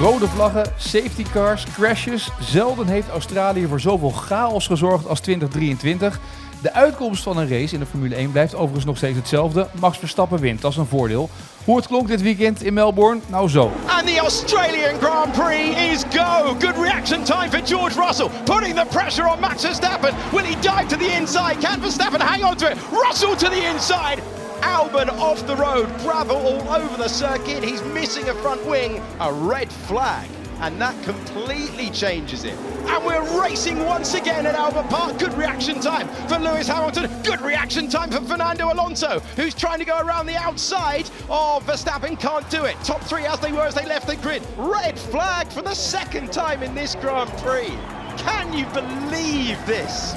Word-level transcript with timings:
Rode 0.00 0.28
vlaggen, 0.28 0.72
safety 0.76 1.24
cars, 1.32 1.66
crashes. 1.74 2.30
Zelden 2.40 2.86
heeft 2.86 3.08
Australië 3.08 3.66
voor 3.66 3.80
zoveel 3.80 4.10
chaos 4.10 4.66
gezorgd 4.66 5.08
als 5.08 5.20
2023. 5.20 6.20
De 6.62 6.72
uitkomst 6.72 7.22
van 7.22 7.36
een 7.36 7.48
race 7.48 7.74
in 7.74 7.80
de 7.80 7.86
Formule 7.86 8.14
1 8.14 8.32
blijft 8.32 8.54
overigens 8.54 8.84
nog 8.84 8.96
steeds 8.96 9.16
hetzelfde. 9.16 9.68
Max 9.80 9.98
Verstappen 9.98 10.38
wint, 10.38 10.60
dat 10.60 10.70
is 10.70 10.76
een 10.76 10.86
voordeel. 10.86 11.30
Hoe 11.64 11.76
het 11.76 11.86
klonk 11.86 12.08
dit 12.08 12.22
weekend 12.22 12.62
in 12.62 12.74
Melbourne? 12.74 13.20
Nou 13.26 13.48
zo. 13.48 13.72
And 13.86 14.06
the 14.06 14.18
Australian 14.18 15.00
Grand 15.00 15.32
Prix 15.32 15.78
is 15.92 16.04
go. 16.10 16.56
Good 16.58 16.76
reaction 16.76 17.24
time 17.24 17.50
for 17.50 17.60
George 17.64 18.00
Russell, 18.00 18.28
putting 18.44 18.74
the 18.74 18.86
pressure 18.90 19.30
on 19.30 19.40
Max 19.40 19.64
Verstappen. 19.64 20.14
Will 20.32 20.44
he 20.44 20.54
dive 20.60 20.86
to 20.86 20.96
the 20.96 21.16
inside? 21.20 21.56
Can 21.60 21.80
Verstappen 21.80 22.20
hang 22.20 22.44
on 22.44 22.56
to 22.56 22.70
it? 22.70 22.76
Russell 22.90 23.36
to 23.36 23.48
the 23.48 23.70
inside. 23.72 24.22
Albon 24.66 25.08
off 25.20 25.46
the 25.46 25.54
road, 25.54 25.86
gravel 26.00 26.36
all 26.36 26.68
over 26.70 26.96
the 26.96 27.08
circuit. 27.08 27.62
He's 27.62 27.82
missing 27.84 28.28
a 28.28 28.34
front 28.34 28.66
wing, 28.66 29.00
a 29.20 29.32
red 29.32 29.70
flag. 29.70 30.28
And 30.58 30.80
that 30.80 31.00
completely 31.04 31.88
changes 31.90 32.44
it. 32.44 32.54
And 32.88 33.04
we're 33.04 33.40
racing 33.40 33.78
once 33.84 34.14
again 34.14 34.44
at 34.44 34.56
Albert 34.56 34.88
Park. 34.88 35.18
Good 35.20 35.34
reaction 35.34 35.80
time 35.80 36.08
for 36.26 36.38
Lewis 36.38 36.66
Hamilton. 36.66 37.08
Good 37.22 37.42
reaction 37.42 37.88
time 37.88 38.10
for 38.10 38.20
Fernando 38.22 38.72
Alonso, 38.72 39.20
who's 39.36 39.54
trying 39.54 39.78
to 39.78 39.84
go 39.84 40.00
around 40.00 40.26
the 40.26 40.36
outside 40.36 41.08
of 41.28 41.64
Verstappen. 41.64 42.18
Can't 42.18 42.48
do 42.50 42.64
it. 42.64 42.76
Top 42.82 43.02
three 43.02 43.24
as 43.24 43.38
they 43.38 43.52
were 43.52 43.66
as 43.66 43.74
they 43.74 43.86
left 43.86 44.08
the 44.08 44.16
grid. 44.16 44.42
Red 44.56 44.98
flag 44.98 45.46
for 45.48 45.62
the 45.62 45.74
second 45.74 46.32
time 46.32 46.64
in 46.64 46.74
this 46.74 46.96
Grand 46.96 47.30
Prix. 47.38 47.72
Can 48.16 48.52
you 48.52 48.66
believe 48.66 49.64
this? 49.64 50.16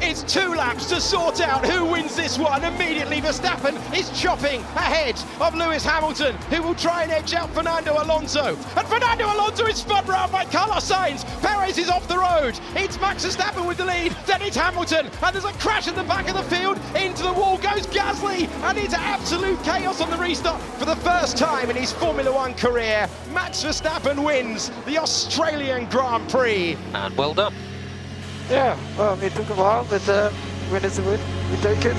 It's 0.00 0.22
two 0.22 0.54
laps 0.54 0.86
to 0.90 1.00
sort 1.00 1.40
out 1.40 1.66
who 1.66 1.84
wins 1.84 2.14
this 2.16 2.38
one. 2.38 2.62
Immediately, 2.64 3.20
Verstappen 3.20 3.74
is 3.96 4.10
chopping 4.18 4.60
ahead 4.74 5.18
of 5.40 5.54
Lewis 5.54 5.84
Hamilton, 5.84 6.36
who 6.50 6.62
will 6.62 6.74
try 6.74 7.02
and 7.02 7.12
edge 7.12 7.34
out 7.34 7.50
Fernando 7.50 7.92
Alonso. 8.02 8.56
And 8.76 8.88
Fernando 8.88 9.24
Alonso 9.24 9.66
is 9.66 9.76
spun 9.76 10.06
round 10.06 10.32
by 10.32 10.44
Carlos 10.44 10.90
Sainz. 10.90 11.24
Perez 11.40 11.78
is 11.78 11.88
off 11.88 12.06
the 12.08 12.18
road. 12.18 12.58
It's 12.74 13.00
Max 13.00 13.24
Verstappen 13.24 13.66
with 13.66 13.78
the 13.78 13.84
lead. 13.84 14.14
Then 14.26 14.42
it's 14.42 14.56
Hamilton. 14.56 15.10
And 15.22 15.34
there's 15.34 15.44
a 15.44 15.52
crash 15.54 15.88
at 15.88 15.96
the 15.96 16.04
back 16.04 16.28
of 16.28 16.34
the 16.34 16.54
field. 16.54 16.78
Into 16.94 17.22
the 17.22 17.32
wall 17.32 17.58
goes 17.58 17.86
Gasly. 17.86 18.48
And 18.62 18.78
it's 18.78 18.94
absolute 18.94 19.62
chaos 19.62 20.00
on 20.00 20.10
the 20.10 20.16
restart. 20.16 20.60
For 20.78 20.84
the 20.84 20.96
first 20.96 21.36
time 21.36 21.70
in 21.70 21.76
his 21.76 21.92
Formula 21.92 22.32
One 22.32 22.54
career, 22.54 23.08
Max 23.32 23.64
Verstappen 23.64 24.24
wins 24.24 24.70
the 24.84 24.98
Australian 24.98 25.86
Grand 25.86 26.28
Prix. 26.28 26.76
And 26.94 27.16
well 27.16 27.34
done. 27.34 27.54
Yeah, 28.48 28.76
well, 28.96 29.26
it 29.26 29.34
took 29.34 29.50
a 29.50 29.54
while, 29.54 29.84
but 29.88 30.08
uh, 30.08 30.28
when 30.70 30.84
it's 30.84 30.98
a 30.98 31.02
win, 31.02 31.18
we 31.50 31.58
take 31.60 31.88
it. 31.88 31.96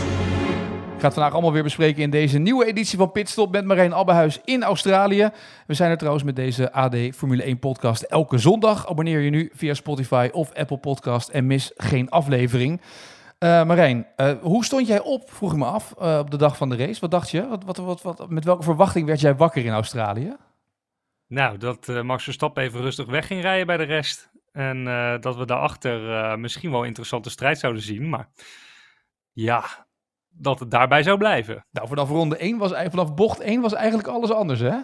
Ik 0.94 1.03
ga 1.03 1.06
het 1.06 1.14
vandaag 1.14 1.34
allemaal 1.34 1.52
weer 1.52 1.64
bespreken 1.64 2.02
in 2.02 2.09
deze 2.09 2.38
nieuwe 2.38 2.66
editie 2.66 2.98
van 2.98 3.12
Pitstop 3.12 3.52
met 3.52 3.66
Marijn 3.66 3.94
Abbehuis 3.94 4.42
in 4.45 4.64
Australië. 4.64 5.30
We 5.68 5.73
zijn 5.73 5.92
er 5.92 5.98
trouwens 5.98 6.23
met 6.23 6.36
deze 6.36 6.72
AD 6.72 6.95
Formule 7.16 7.44
1 7.44 7.59
podcast 7.59 8.02
elke 8.02 8.38
zondag. 8.38 8.88
Abonneer 8.90 9.20
je 9.20 9.30
nu 9.30 9.52
via 9.53 9.73
Spotify 9.73 10.30
of 10.31 10.53
Apple 10.53 10.78
Podcast 10.78 11.30
en 11.30 11.48
mis 11.48 11.72
geen 11.75 12.09
aflevering. 12.09 12.81
Uh, 13.40 13.64
Marijn, 13.64 14.08
uh, 14.18 14.31
hoe 14.42 14.66
stond 14.66 14.88
jij 14.88 15.02
op, 15.02 15.31
vroeg 15.31 15.52
ik 15.52 15.58
me 15.58 15.66
af, 15.66 15.94
uh, 16.02 16.18
op 16.20 16.31
de 16.31 16.38
dag 16.38 16.58
van 16.58 16.70
de 16.70 16.75
race? 16.75 17.00
Wat 17.00 17.12
dacht 17.12 17.30
je? 17.30 17.48
Wat, 17.48 17.64
wat, 17.64 17.78
wat, 17.78 18.02
wat, 18.02 18.30
met 18.30 18.44
welke 18.44 18.64
verwachting 18.64 19.06
werd 19.06 19.20
jij 19.20 19.36
wakker 19.36 19.66
in 19.66 19.73
Australië? 19.73 20.36
Nou, 21.28 21.58
dat 21.58 22.03
Max 22.03 22.23
Verstappen 22.23 22.64
even 22.64 22.81
rustig 22.81 23.06
weg 23.06 23.28
ging 23.28 23.42
rijden 23.42 23.68
bij 23.68 23.78
de 23.78 23.84
rest. 23.84 24.30
En 24.58 24.88
uh, 24.88 25.19
dat 25.19 25.36
we 25.36 25.45
daarachter 25.45 26.09
uh, 26.09 26.36
misschien 26.36 26.72
wel 26.72 26.80
een 26.81 26.88
interessante 26.88 27.30
strijd 27.30 27.59
zouden 27.59 27.81
zien. 27.81 28.09
Maar 28.09 28.30
ja, 29.31 29.88
dat 30.27 30.59
het 30.59 30.72
daarbij 30.72 31.03
zou 31.03 31.17
blijven. 31.17 31.66
Nou, 31.72 31.88
vanaf 31.88 32.09
ronde 32.09 32.38
1 32.38 32.58
was 32.58 32.72
vanaf 32.72 33.13
bocht 33.13 33.39
1 33.39 33.61
was 33.61 33.73
eigenlijk 33.73 34.08
alles 34.08 34.31
anders, 34.31 34.59
hè? 34.59 34.78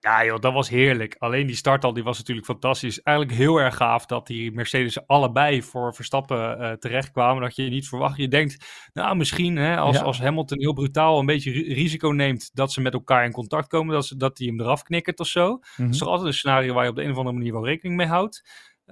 Ja, 0.00 0.24
joh, 0.24 0.40
dat 0.40 0.52
was 0.52 0.68
heerlijk. 0.68 1.16
Alleen 1.18 1.46
die 1.46 1.56
start 1.56 1.84
al, 1.84 1.92
die 1.92 2.02
was 2.02 2.18
natuurlijk 2.18 2.46
fantastisch. 2.46 3.02
Eigenlijk 3.02 3.38
heel 3.38 3.56
erg 3.56 3.76
gaaf 3.76 4.06
dat 4.06 4.26
die 4.26 4.52
Mercedes 4.52 5.06
allebei 5.06 5.62
voor 5.62 5.94
Verstappen 5.94 6.60
uh, 6.60 6.72
terechtkwamen. 6.72 7.42
Dat 7.42 7.56
je 7.56 7.62
niet 7.62 7.88
verwacht. 7.88 8.16
Je 8.16 8.28
denkt, 8.28 8.66
nou, 8.92 9.16
misschien 9.16 9.56
hè, 9.56 9.76
als, 9.76 9.96
ja. 9.96 10.02
als 10.02 10.20
Hamilton 10.20 10.60
heel 10.60 10.72
brutaal 10.72 11.18
een 11.18 11.26
beetje 11.26 11.50
risico 11.52 12.08
neemt 12.08 12.50
dat 12.52 12.72
ze 12.72 12.80
met 12.80 12.92
elkaar 12.92 13.24
in 13.24 13.32
contact 13.32 13.68
komen, 13.68 13.94
dat, 13.94 14.06
ze, 14.06 14.16
dat 14.16 14.38
hij 14.38 14.46
hem 14.46 14.60
eraf 14.60 14.82
knikkert 14.82 15.20
of 15.20 15.26
zo. 15.26 15.48
Mm 15.50 15.60
-hmm. 15.60 15.84
Dat 15.84 15.94
is 15.94 16.00
toch 16.00 16.08
altijd 16.08 16.28
een 16.28 16.34
scenario 16.34 16.74
waar 16.74 16.84
je 16.84 16.90
op 16.90 16.96
de 16.96 17.02
een 17.02 17.10
of 17.10 17.16
andere 17.16 17.36
manier 17.36 17.52
wel 17.52 17.66
rekening 17.66 17.96
mee 17.96 18.06
houdt. 18.06 18.42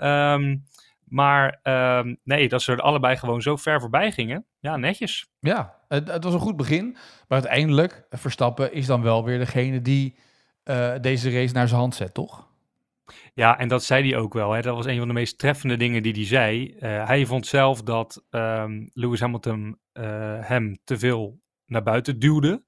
Um, 0.02 0.64
maar 1.04 1.60
um, 1.62 2.18
nee, 2.24 2.48
dat 2.48 2.62
ze 2.62 2.72
er 2.72 2.80
allebei 2.80 3.16
gewoon 3.16 3.42
zo 3.42 3.56
ver 3.56 3.80
voorbij 3.80 4.12
gingen. 4.12 4.46
Ja, 4.58 4.76
netjes. 4.76 5.30
Ja, 5.40 5.74
het, 5.88 6.08
het 6.08 6.24
was 6.24 6.34
een 6.34 6.40
goed 6.40 6.56
begin. 6.56 6.92
Maar 7.28 7.38
uiteindelijk, 7.38 8.06
Verstappen 8.10 8.72
is 8.72 8.86
dan 8.86 9.02
wel 9.02 9.24
weer 9.24 9.38
degene 9.38 9.80
die 9.80 10.18
uh, 10.64 10.94
deze 11.00 11.30
race 11.30 11.54
naar 11.54 11.68
zijn 11.68 11.80
hand 11.80 11.94
zet, 11.94 12.14
toch? 12.14 12.48
Ja, 13.34 13.58
en 13.58 13.68
dat 13.68 13.84
zei 13.84 14.10
hij 14.10 14.18
ook 14.18 14.34
wel. 14.34 14.52
Hè. 14.52 14.62
Dat 14.62 14.76
was 14.76 14.86
een 14.86 14.98
van 14.98 15.08
de 15.08 15.14
meest 15.14 15.38
treffende 15.38 15.76
dingen 15.76 16.02
die 16.02 16.12
hij 16.12 16.24
zei. 16.24 16.74
Uh, 16.80 17.06
hij 17.06 17.26
vond 17.26 17.46
zelf 17.46 17.82
dat 17.82 18.24
um, 18.30 18.90
Lewis 18.92 19.20
Hamilton 19.20 19.78
uh, 19.92 20.04
hem 20.40 20.78
te 20.84 20.98
veel 20.98 21.40
naar 21.66 21.82
buiten 21.82 22.18
duwde. 22.18 22.64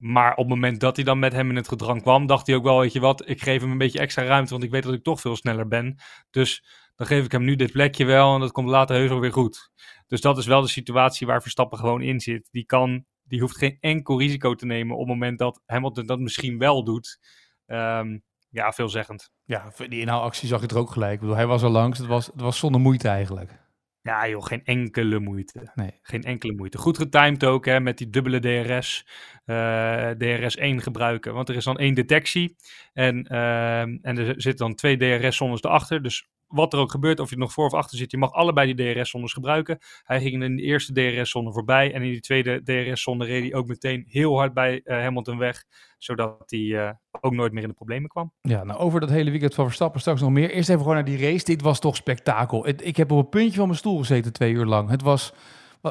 Maar 0.00 0.30
op 0.30 0.36
het 0.36 0.48
moment 0.48 0.80
dat 0.80 0.96
hij 0.96 1.04
dan 1.04 1.18
met 1.18 1.32
hem 1.32 1.50
in 1.50 1.56
het 1.56 1.68
gedrang 1.68 2.02
kwam, 2.02 2.26
dacht 2.26 2.46
hij 2.46 2.56
ook 2.56 2.62
wel, 2.62 2.80
weet 2.80 2.92
je 2.92 3.00
wat, 3.00 3.28
ik 3.28 3.42
geef 3.42 3.60
hem 3.60 3.70
een 3.70 3.78
beetje 3.78 3.98
extra 3.98 4.22
ruimte, 4.22 4.50
want 4.50 4.62
ik 4.62 4.70
weet 4.70 4.82
dat 4.82 4.92
ik 4.92 5.02
toch 5.02 5.20
veel 5.20 5.36
sneller 5.36 5.68
ben. 5.68 5.96
Dus 6.30 6.64
dan 6.96 7.06
geef 7.06 7.24
ik 7.24 7.32
hem 7.32 7.44
nu 7.44 7.56
dit 7.56 7.72
plekje 7.72 8.04
wel 8.04 8.34
en 8.34 8.40
dat 8.40 8.52
komt 8.52 8.68
later 8.68 8.96
heus 8.96 9.08
wel 9.08 9.20
weer 9.20 9.32
goed. 9.32 9.70
Dus 10.06 10.20
dat 10.20 10.38
is 10.38 10.46
wel 10.46 10.60
de 10.60 10.68
situatie 10.68 11.26
waar 11.26 11.42
Verstappen 11.42 11.78
gewoon 11.78 12.02
in 12.02 12.20
zit. 12.20 12.48
Die 12.50 12.64
kan, 12.64 13.04
die 13.22 13.40
hoeft 13.40 13.56
geen 13.56 13.76
enkel 13.80 14.18
risico 14.18 14.54
te 14.54 14.66
nemen 14.66 14.94
op 14.94 15.00
het 15.00 15.08
moment 15.08 15.38
dat 15.38 15.62
Hamilton 15.66 16.06
dat 16.06 16.18
misschien 16.18 16.58
wel 16.58 16.84
doet. 16.84 17.18
Um, 17.66 18.22
ja, 18.50 18.72
veelzeggend. 18.72 19.30
Ja, 19.44 19.72
die 19.88 20.00
inhaalactie 20.00 20.48
zag 20.48 20.60
je 20.60 20.66
er 20.66 20.78
ook 20.78 20.90
gelijk. 20.90 21.12
Ik 21.12 21.20
bedoel, 21.20 21.36
hij 21.36 21.46
was 21.46 21.62
er 21.62 21.68
langs, 21.68 21.98
het 21.98 22.06
was, 22.06 22.26
het 22.26 22.40
was 22.40 22.58
zonder 22.58 22.80
moeite 22.80 23.08
eigenlijk. 23.08 23.58
Ja 24.02 24.28
joh, 24.28 24.44
geen 24.44 24.64
enkele 24.64 25.18
moeite. 25.18 25.70
Nee. 25.74 25.98
Geen 26.02 26.22
enkele 26.22 26.52
moeite. 26.54 26.78
Goed 26.78 26.98
getimed 26.98 27.44
ook 27.44 27.64
hè, 27.64 27.80
met 27.80 27.98
die 27.98 28.10
dubbele 28.10 28.38
DRS. 28.38 29.06
Uh, 29.46 30.10
DRS1 30.10 30.82
gebruiken. 30.82 31.34
Want 31.34 31.48
er 31.48 31.56
is 31.56 31.64
dan 31.64 31.78
één 31.78 31.94
detectie. 31.94 32.56
En, 32.92 33.26
uh, 33.32 33.80
en 33.80 34.02
er 34.02 34.26
zitten 34.26 34.66
dan 34.66 34.74
twee 34.74 34.96
DRS-zones 34.96 35.62
erachter. 35.62 36.02
Dus 36.02 36.28
wat 36.50 36.72
er 36.72 36.78
ook 36.78 36.90
gebeurt, 36.90 37.20
of 37.20 37.30
je 37.30 37.36
nog 37.36 37.52
voor 37.52 37.64
of 37.64 37.74
achter 37.74 37.98
zit, 37.98 38.10
je 38.10 38.18
mag 38.18 38.32
allebei 38.32 38.74
die 38.74 38.94
DRS-zones 38.94 39.32
gebruiken. 39.32 39.78
Hij 40.02 40.20
ging 40.20 40.42
in 40.42 40.56
de 40.56 40.62
eerste 40.62 40.92
DRS-zone 40.92 41.52
voorbij. 41.52 41.94
En 41.94 42.02
in 42.02 42.10
die 42.10 42.20
tweede 42.20 42.62
DRS-zone 42.62 43.24
reed 43.24 43.42
hij 43.42 43.54
ook 43.54 43.66
meteen 43.66 44.04
heel 44.08 44.36
hard 44.36 44.54
bij 44.54 44.80
uh, 44.84 45.00
Hamilton 45.00 45.38
weg. 45.38 45.64
Zodat 45.98 46.42
hij 46.46 46.60
uh, 46.60 46.90
ook 47.20 47.32
nooit 47.32 47.52
meer 47.52 47.62
in 47.62 47.68
de 47.68 47.74
problemen 47.74 48.08
kwam. 48.08 48.32
Ja, 48.40 48.64
nou 48.64 48.78
over 48.78 49.00
dat 49.00 49.10
hele 49.10 49.30
weekend 49.30 49.54
van 49.54 49.64
Verstappen 49.64 50.00
straks 50.00 50.20
nog 50.20 50.30
meer. 50.30 50.50
Eerst 50.50 50.68
even 50.68 50.80
gewoon 50.80 50.96
naar 50.96 51.04
die 51.04 51.20
race. 51.20 51.44
Dit 51.44 51.62
was 51.62 51.80
toch 51.80 51.96
spektakel. 51.96 52.64
Het, 52.64 52.86
ik 52.86 52.96
heb 52.96 53.10
op 53.10 53.18
een 53.18 53.28
puntje 53.28 53.56
van 53.56 53.66
mijn 53.66 53.78
stoel 53.78 53.98
gezeten 53.98 54.32
twee 54.32 54.52
uur 54.52 54.66
lang. 54.66 54.90
Het 54.90 55.02
was, 55.02 55.32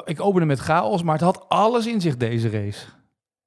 ik 0.06 0.22
opende 0.22 0.46
met 0.46 0.60
chaos, 0.60 1.04
maar 1.04 1.14
het 1.14 1.24
had 1.24 1.50
alles 1.50 1.88
in 1.88 2.02
zich 2.02 2.18
deze 2.18 2.50
race. 2.50 2.86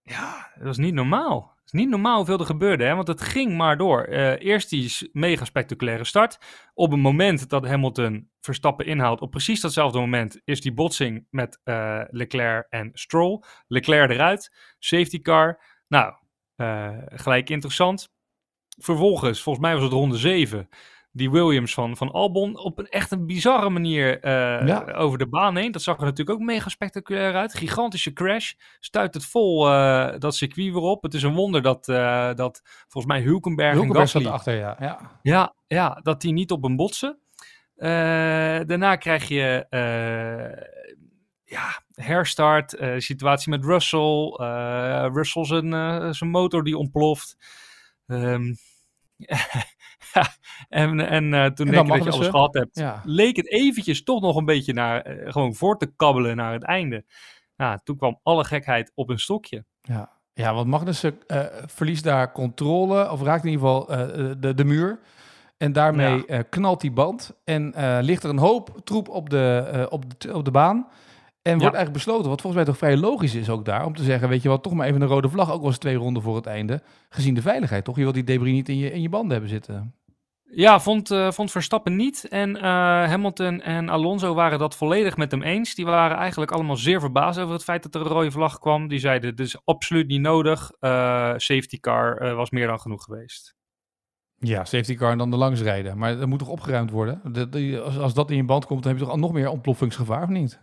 Ja, 0.03 0.51
dat 0.55 0.65
was 0.65 0.79
niet 0.79 0.95
normaal. 0.95 1.52
Niet 1.73 1.89
normaal 1.89 2.17
hoeveel 2.17 2.39
er 2.39 2.47
gebeurde, 2.47 2.85
hè? 2.85 2.95
want 2.95 3.09
het 3.09 3.21
ging 3.21 3.57
maar 3.57 3.77
door. 3.77 4.09
Uh, 4.09 4.41
eerst 4.41 4.71
die 4.71 5.11
mega 5.13 5.45
spectaculaire 5.45 6.05
start. 6.05 6.39
Op 6.75 6.91
het 6.91 7.01
moment 7.01 7.49
dat 7.49 7.67
Hamilton 7.67 8.31
Verstappen 8.41 8.87
inhaalt, 8.87 9.21
op 9.21 9.31
precies 9.31 9.61
datzelfde 9.61 9.99
moment, 9.99 10.41
is 10.45 10.61
die 10.61 10.73
botsing 10.73 11.27
met 11.31 11.61
uh, 11.65 12.03
Leclerc 12.07 12.67
en 12.69 12.91
Stroll. 12.93 13.43
Leclerc 13.67 14.11
eruit, 14.11 14.53
safety 14.79 15.21
car. 15.21 15.63
Nou, 15.89 16.15
uh, 16.57 16.99
gelijk 17.07 17.51
interessant. 17.51 18.09
Vervolgens, 18.79 19.43
volgens 19.43 19.65
mij 19.65 19.75
was 19.75 19.83
het 19.83 19.93
ronde 19.93 20.17
7, 20.17 20.69
die 21.13 21.31
Williams 21.31 21.75
van, 21.75 21.97
van 21.97 22.11
Albon 22.11 22.59
op 22.59 22.79
een 22.79 22.89
echt 22.89 23.11
een 23.11 23.27
bizarre 23.27 23.71
manier 23.71 24.25
uh, 24.25 24.67
ja. 24.67 24.93
over 24.93 25.19
de 25.19 25.29
baan 25.29 25.57
heen. 25.57 25.73
Dat 25.73 25.83
zag 25.83 25.99
er 25.99 26.05
natuurlijk 26.05 26.41
ook 26.41 26.47
mega 26.47 26.69
spectaculair 26.69 27.35
uit. 27.35 27.55
Gigantische 27.55 28.13
crash. 28.13 28.53
Stuit 28.81 29.15
het 29.15 29.25
vol 29.25 29.69
uh, 29.69 30.19
dat 30.19 30.37
circuit 30.37 30.73
weer 30.73 30.83
op. 30.83 31.03
Het 31.03 31.15
is 31.15 31.23
een 31.23 31.35
wonder 31.35 31.63
dat, 31.63 31.89
uh, 31.89 32.35
dat 32.35 32.61
volgens 32.65 33.13
mij 33.13 33.23
Hulkenberg, 33.23 33.73
Hulkenberg 33.73 34.15
en 34.15 34.21
Gasly... 34.21 34.35
achter, 34.35 34.57
ja. 34.57 34.77
Ja, 34.81 35.19
ja, 35.23 35.55
ja 35.67 36.01
dat 36.03 36.21
die 36.21 36.33
niet 36.33 36.51
op 36.51 36.65
een 36.65 36.77
botsen. 36.77 37.19
daarna 37.77 38.97
krijg 38.97 39.29
je 39.29 39.67
ja, 41.45 41.83
herstart, 41.95 42.77
situatie 42.97 43.51
met 43.51 43.65
Russell. 43.65 44.37
Russell 45.13 45.45
zijn, 45.45 46.15
zijn 46.15 46.31
motor 46.31 46.65
die 46.65 46.79
ontploft. 46.79 47.37
Um, 48.07 48.57
en, 50.69 51.01
en 51.01 51.25
uh, 51.25 51.47
toen 51.47 51.67
en 51.67 51.73
denk 51.73 51.87
je 51.87 51.93
dat 51.93 52.05
je 52.05 52.11
alles 52.11 52.29
gehad 52.29 52.55
hebt, 52.55 52.79
Ja. 52.79 53.03
leek 53.05 53.37
het 53.37 53.49
eventjes 53.49 54.03
toch 54.03 54.21
nog 54.21 54.37
een 54.37 54.45
beetje 54.45 54.73
naar, 54.73 55.17
uh, 55.17 55.33
gewoon 55.33 55.55
voor 55.55 55.79
te 55.79 55.93
kabbelen 55.97 56.37
naar 56.37 56.53
het 56.53 56.65
einde. 56.65 57.05
Toen 57.85 57.97
kwam 57.97 58.19
alle 58.23 58.45
gekheid 58.45 58.93
op 58.95 59.09
een 59.09 59.19
stokje. 59.19 59.65
Ja, 59.81 60.11
ja 60.35 60.55
want 60.55 60.67
Magnussen 60.67 61.19
uh, 61.27 61.45
verliest 61.67 62.05
daar 62.05 62.33
controle, 62.33 63.11
of 63.11 63.23
raakt 63.23 63.45
in 63.45 63.51
ieder 63.51 63.67
geval 63.67 63.87
de, 64.41 64.55
de 64.55 64.65
muur. 64.65 65.01
En 65.57 65.73
daarmee 65.73 66.23
ja. 66.27 66.43
knalt 66.43 66.81
die 66.81 66.93
band 66.93 67.41
en 67.45 67.75
ligt 68.01 68.23
er 68.25 68.31
een 68.31 68.39
hoop 68.39 68.81
troep 68.85 69.09
op 69.09 69.31
de, 69.31 69.87
op 69.91 70.21
de, 70.21 70.35
op 70.35 70.45
de 70.45 70.51
baan. 70.51 70.89
En 71.43 71.59
wordt 71.59 71.75
eigenlijk 71.75 71.93
besloten, 71.93 72.29
wat 72.29 72.41
volgens 72.41 72.65
mij 72.65 72.73
toch 72.73 72.79
vrij 72.79 72.97
logisch 72.97 73.35
is 73.35 73.51
ook 73.51 73.65
daar, 73.65 73.85
om 73.85 73.95
te 73.95 74.03
zeggen, 74.03 74.29
weet 74.29 74.43
je 74.43 74.49
wat, 74.49 74.63
toch 74.63 74.73
maar 74.73 74.87
even 74.87 75.03
een 75.03 75.09
rode 75.09 75.29
vlag, 75.29 75.53
ook 75.53 75.63
was 75.63 75.79
twee 75.79 75.97
ronden 75.97 76.23
voor 76.23 76.37
het 76.37 76.47
einde, 76.47 76.83
gezien 77.09 77.35
de 77.35 77.43
veiligheid, 77.43 77.85
toch? 77.85 77.97
Je 77.97 78.03
wilt 78.03 78.15
die 78.15 78.25
debris 78.25 78.53
niet 78.53 78.69
in 78.69 78.77
je, 78.77 78.93
in 78.93 79.03
je 79.03 79.09
banden 79.09 79.31
hebben 79.31 79.51
zitten. 79.51 79.95
Ja, 80.55 80.81
vond, 80.81 81.11
uh, 81.11 81.31
vond 81.31 81.51
Verstappen 81.51 81.97
niet. 81.97 82.29
En 82.29 82.57
uh, 82.57 82.63
Hamilton 82.63 83.61
en 83.61 83.89
Alonso 83.89 84.35
waren 84.35 84.59
dat 84.59 84.77
volledig 84.77 85.17
met 85.17 85.31
hem 85.31 85.43
eens. 85.43 85.75
Die 85.75 85.85
waren 85.85 86.17
eigenlijk 86.17 86.51
allemaal 86.51 86.77
zeer 86.77 87.01
verbaasd 87.01 87.39
over 87.39 87.53
het 87.53 87.65
feit 87.65 87.83
dat 87.83 87.95
er 87.95 88.01
een 88.01 88.07
rode 88.07 88.31
vlag 88.31 88.59
kwam. 88.59 88.89
Die 88.89 88.99
zeiden, 88.99 89.31
het 89.31 89.41
is 89.41 89.61
absoluut 89.65 90.09
niet 90.09 90.21
nodig. 90.21 90.71
Uh, 90.81 90.91
safety 91.37 91.81
car 91.81 92.35
was 92.35 92.51
meer 92.51 92.67
dan 92.67 92.81
genoeg 92.81 93.05
geweest. 93.05 93.55
Ja, 94.37 94.65
safety 94.65 94.95
car 94.95 95.11
en 95.11 95.19
dan 95.19 95.31
de 95.31 95.37
langs 95.37 95.61
rijden. 95.61 95.99
Maar 95.99 96.19
dat 96.19 96.29
moet 96.29 96.39
toch 96.39 96.49
opgeruimd 96.49 96.91
worden? 96.91 97.21
De, 97.33 97.49
de, 97.49 97.81
als, 97.85 97.99
als 97.99 98.15
dat 98.15 98.31
in 98.31 98.37
je 98.37 98.45
band 98.45 98.67
komt, 98.67 98.83
dan 98.83 98.93
heb 98.93 99.01
je 99.01 99.07
toch 99.07 99.17
nog 99.17 99.33
meer 99.33 99.49
ontploffingsgevaar, 99.49 100.23
of 100.23 100.29
niet? 100.29 100.61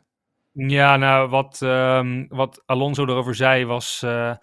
Ja, 0.67 0.97
nou, 0.97 1.29
wat, 1.29 1.59
um, 1.63 2.27
wat 2.27 2.63
Alonso 2.65 3.05
erover 3.05 3.35
zei 3.35 3.65
was... 3.65 4.01
Uh, 4.05 4.33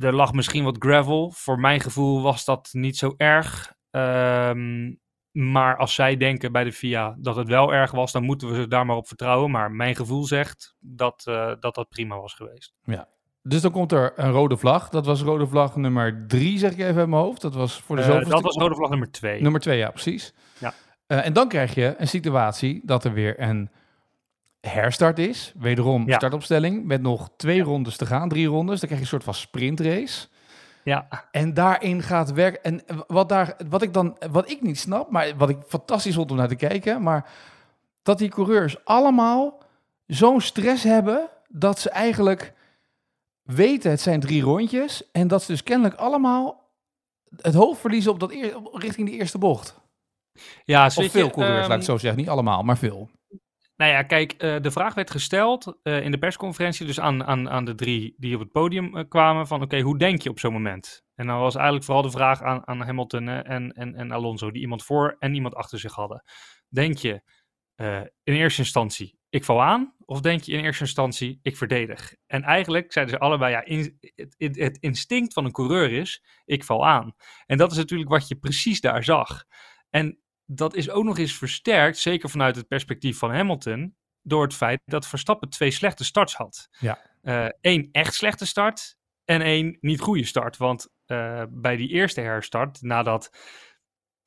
er 0.00 0.14
lag 0.14 0.32
misschien 0.32 0.64
wat 0.64 0.76
gravel. 0.78 1.30
Voor 1.30 1.60
mijn 1.60 1.80
gevoel 1.80 2.22
was 2.22 2.44
dat 2.44 2.68
niet 2.72 2.96
zo 2.96 3.14
erg. 3.16 3.74
Um, 3.90 5.00
maar 5.32 5.76
als 5.76 5.94
zij 5.94 6.16
denken 6.16 6.52
bij 6.52 6.64
de 6.64 6.72
FIA 6.72 7.16
dat 7.18 7.36
het 7.36 7.48
wel 7.48 7.74
erg 7.74 7.90
was, 7.90 8.12
dan 8.12 8.22
moeten 8.22 8.48
we 8.48 8.54
ze 8.54 8.68
daar 8.68 8.86
maar 8.86 8.96
op 8.96 9.06
vertrouwen. 9.06 9.50
Maar 9.50 9.70
mijn 9.70 9.96
gevoel 9.96 10.24
zegt 10.24 10.76
dat 10.78 11.24
uh, 11.28 11.52
dat, 11.60 11.74
dat 11.74 11.88
prima 11.88 12.20
was 12.20 12.34
geweest. 12.34 12.74
Ja, 12.84 13.08
dus 13.42 13.60
dan 13.60 13.70
komt 13.70 13.92
er 13.92 14.12
een 14.16 14.30
rode 14.30 14.56
vlag. 14.56 14.88
Dat 14.88 15.06
was 15.06 15.22
rode 15.22 15.46
vlag 15.46 15.76
nummer 15.76 16.24
drie, 16.26 16.58
zeg 16.58 16.72
ik 16.72 16.78
even 16.78 16.96
uit 16.96 17.08
mijn 17.08 17.22
hoofd. 17.22 17.40
Dat 17.40 17.54
was 17.54 17.80
voor 17.80 17.96
de 17.96 18.02
uh, 18.02 18.28
Dat 18.28 18.42
was 18.42 18.56
rode 18.56 18.74
vlag 18.74 18.90
nummer 18.90 19.10
twee. 19.10 19.42
Nummer 19.42 19.60
twee, 19.60 19.78
ja, 19.78 19.90
precies. 19.90 20.34
Ja. 20.58 20.74
En 21.06 21.32
dan 21.32 21.48
krijg 21.48 21.74
je 21.74 21.94
een 21.98 22.08
situatie 22.08 22.80
dat 22.84 23.04
er 23.04 23.12
weer 23.12 23.40
een 23.40 23.70
herstart 24.68 25.18
is. 25.18 25.52
Wederom 25.58 26.06
Ja. 26.08 26.16
startopstelling 26.16 26.84
met 26.84 27.02
nog 27.02 27.30
twee 27.36 27.62
rondes 27.62 27.96
te 27.96 28.06
gaan, 28.06 28.28
drie 28.28 28.46
rondes. 28.46 28.80
Dan 28.80 28.88
krijg 28.88 28.94
je 28.94 29.00
een 29.00 29.06
soort 29.20 29.24
van 29.24 29.34
sprintrace. 29.34 30.26
Ja, 30.84 31.08
En 31.30 31.54
daarin 31.54 32.02
gaat 32.02 32.32
werk. 32.32 32.54
En 32.54 32.82
wat, 33.06 33.28
daar, 33.28 33.56
wat, 33.68 33.82
ik 33.82 33.92
dan, 33.92 34.16
wat 34.30 34.50
ik 34.50 34.62
niet 34.62 34.78
snap, 34.78 35.10
maar 35.10 35.36
wat 35.36 35.48
ik 35.48 35.58
fantastisch 35.68 36.14
vond 36.14 36.30
om 36.30 36.36
naar 36.36 36.48
te 36.48 36.56
kijken, 36.56 37.02
maar 37.02 37.28
dat 38.02 38.18
die 38.18 38.28
coureurs 38.28 38.84
allemaal 38.84 39.62
zo'n 40.06 40.40
stress 40.40 40.82
hebben 40.82 41.28
dat 41.48 41.78
ze 41.78 41.90
eigenlijk 41.90 42.52
weten 43.42 43.90
het 43.90 44.00
zijn 44.00 44.20
drie 44.20 44.42
rondjes 44.42 45.10
en 45.12 45.28
dat 45.28 45.42
ze 45.42 45.50
dus 45.52 45.62
kennelijk 45.62 45.94
allemaal 46.00 46.70
het 47.36 47.54
hoofd 47.54 47.80
verliezen 47.80 48.12
op 48.12 48.20
dat 48.20 48.32
eer, 48.32 48.56
richting 48.72 49.08
die 49.08 49.18
eerste 49.18 49.38
bocht. 49.38 49.74
ja 50.64 50.86
Of 50.86 50.92
veel 50.92 51.26
je, 51.26 51.30
coureurs, 51.30 51.58
ehm, 51.60 51.68
laat 51.68 51.70
ik 51.70 51.76
het 51.76 51.84
zo 51.84 51.96
zeggen. 51.98 52.20
Niet 52.20 52.28
allemaal, 52.28 52.62
maar 52.62 52.78
veel. 52.78 53.08
Nou 53.76 53.90
ja, 53.90 54.02
kijk, 54.02 54.32
eh, 54.32 54.56
de 54.60 54.70
vraag 54.70 54.94
werd 54.94 55.10
gesteld 55.10 55.78
eh, 55.82 56.02
in 56.02 56.10
de 56.10 56.18
persconferentie, 56.18 56.86
dus 56.86 57.00
aan, 57.00 57.24
aan, 57.24 57.50
aan 57.50 57.64
de 57.64 57.74
drie 57.74 58.14
die 58.18 58.34
op 58.34 58.40
het 58.40 58.52
podium 58.52 58.96
eh, 58.96 59.04
kwamen, 59.08 59.46
van 59.46 59.62
oké, 59.62 59.80
hoe 59.80 59.98
denk 59.98 60.22
je 60.22 60.30
op 60.30 60.38
zo'n 60.38 60.52
moment? 60.52 61.04
En 61.14 61.26
dan 61.26 61.38
was 61.38 61.54
eigenlijk 61.54 61.84
vooral 61.84 62.02
de 62.02 62.10
vraag 62.10 62.42
aan, 62.42 62.66
aan 62.66 62.80
Hamilton 62.80 63.28
en, 63.28 63.72
en, 63.72 63.94
en 63.94 64.12
Alonso, 64.12 64.50
die 64.50 64.62
iemand 64.62 64.84
voor 64.84 65.16
en 65.18 65.34
iemand 65.34 65.54
achter 65.54 65.78
zich 65.78 65.94
hadden. 65.94 66.22
Denk 66.68 66.96
je 66.98 67.22
in 68.22 68.34
eerste 68.34 68.60
instantie, 68.60 69.18
ik 69.28 69.44
val 69.44 69.62
aan? 69.62 69.94
Of 70.04 70.20
denk 70.20 70.42
je 70.42 70.52
in 70.52 70.64
eerste 70.64 70.82
instantie, 70.82 71.38
ik 71.42 71.56
verdedig? 71.56 72.14
En 72.26 72.42
eigenlijk 72.42 72.92
zeiden 72.92 73.14
ze 73.14 73.20
allebei, 73.20 73.52
ja, 73.52 73.64
in, 73.64 73.98
het, 74.14 74.34
het, 74.38 74.56
het 74.56 74.78
instinct 74.80 75.32
van 75.32 75.44
een 75.44 75.52
coureur 75.52 75.92
is, 75.92 76.24
ik 76.44 76.64
val 76.64 76.86
aan. 76.86 77.14
En 77.46 77.58
dat 77.58 77.70
is 77.70 77.76
natuurlijk 77.76 78.10
wat 78.10 78.28
je 78.28 78.36
precies 78.36 78.80
daar 78.80 79.04
zag. 79.04 79.44
En 79.90 80.18
dat 80.46 80.74
is 80.74 80.90
ook 80.90 81.04
nog 81.04 81.18
eens 81.18 81.34
versterkt, 81.34 81.98
zeker 81.98 82.30
vanuit 82.30 82.56
het 82.56 82.68
perspectief 82.68 83.18
van 83.18 83.34
Hamilton, 83.34 83.96
door 84.22 84.42
het 84.42 84.54
feit 84.54 84.80
dat 84.84 85.06
Verstappen 85.06 85.48
twee 85.48 85.70
slechte 85.70 86.04
starts 86.04 86.34
had. 86.34 86.68
Ja. 86.78 86.98
Eén 87.60 87.88
echt 87.92 88.14
slechte 88.14 88.46
start 88.46 88.96
en 89.24 89.40
één 89.40 89.76
niet 89.80 90.00
goede 90.00 90.24
start. 90.24 90.56
Want 90.56 90.88
eh, 91.06 91.42
bij 91.48 91.76
die 91.76 91.88
eerste 91.88 92.20
herstart, 92.20 92.82
na 92.82 93.02
dat 93.02 93.30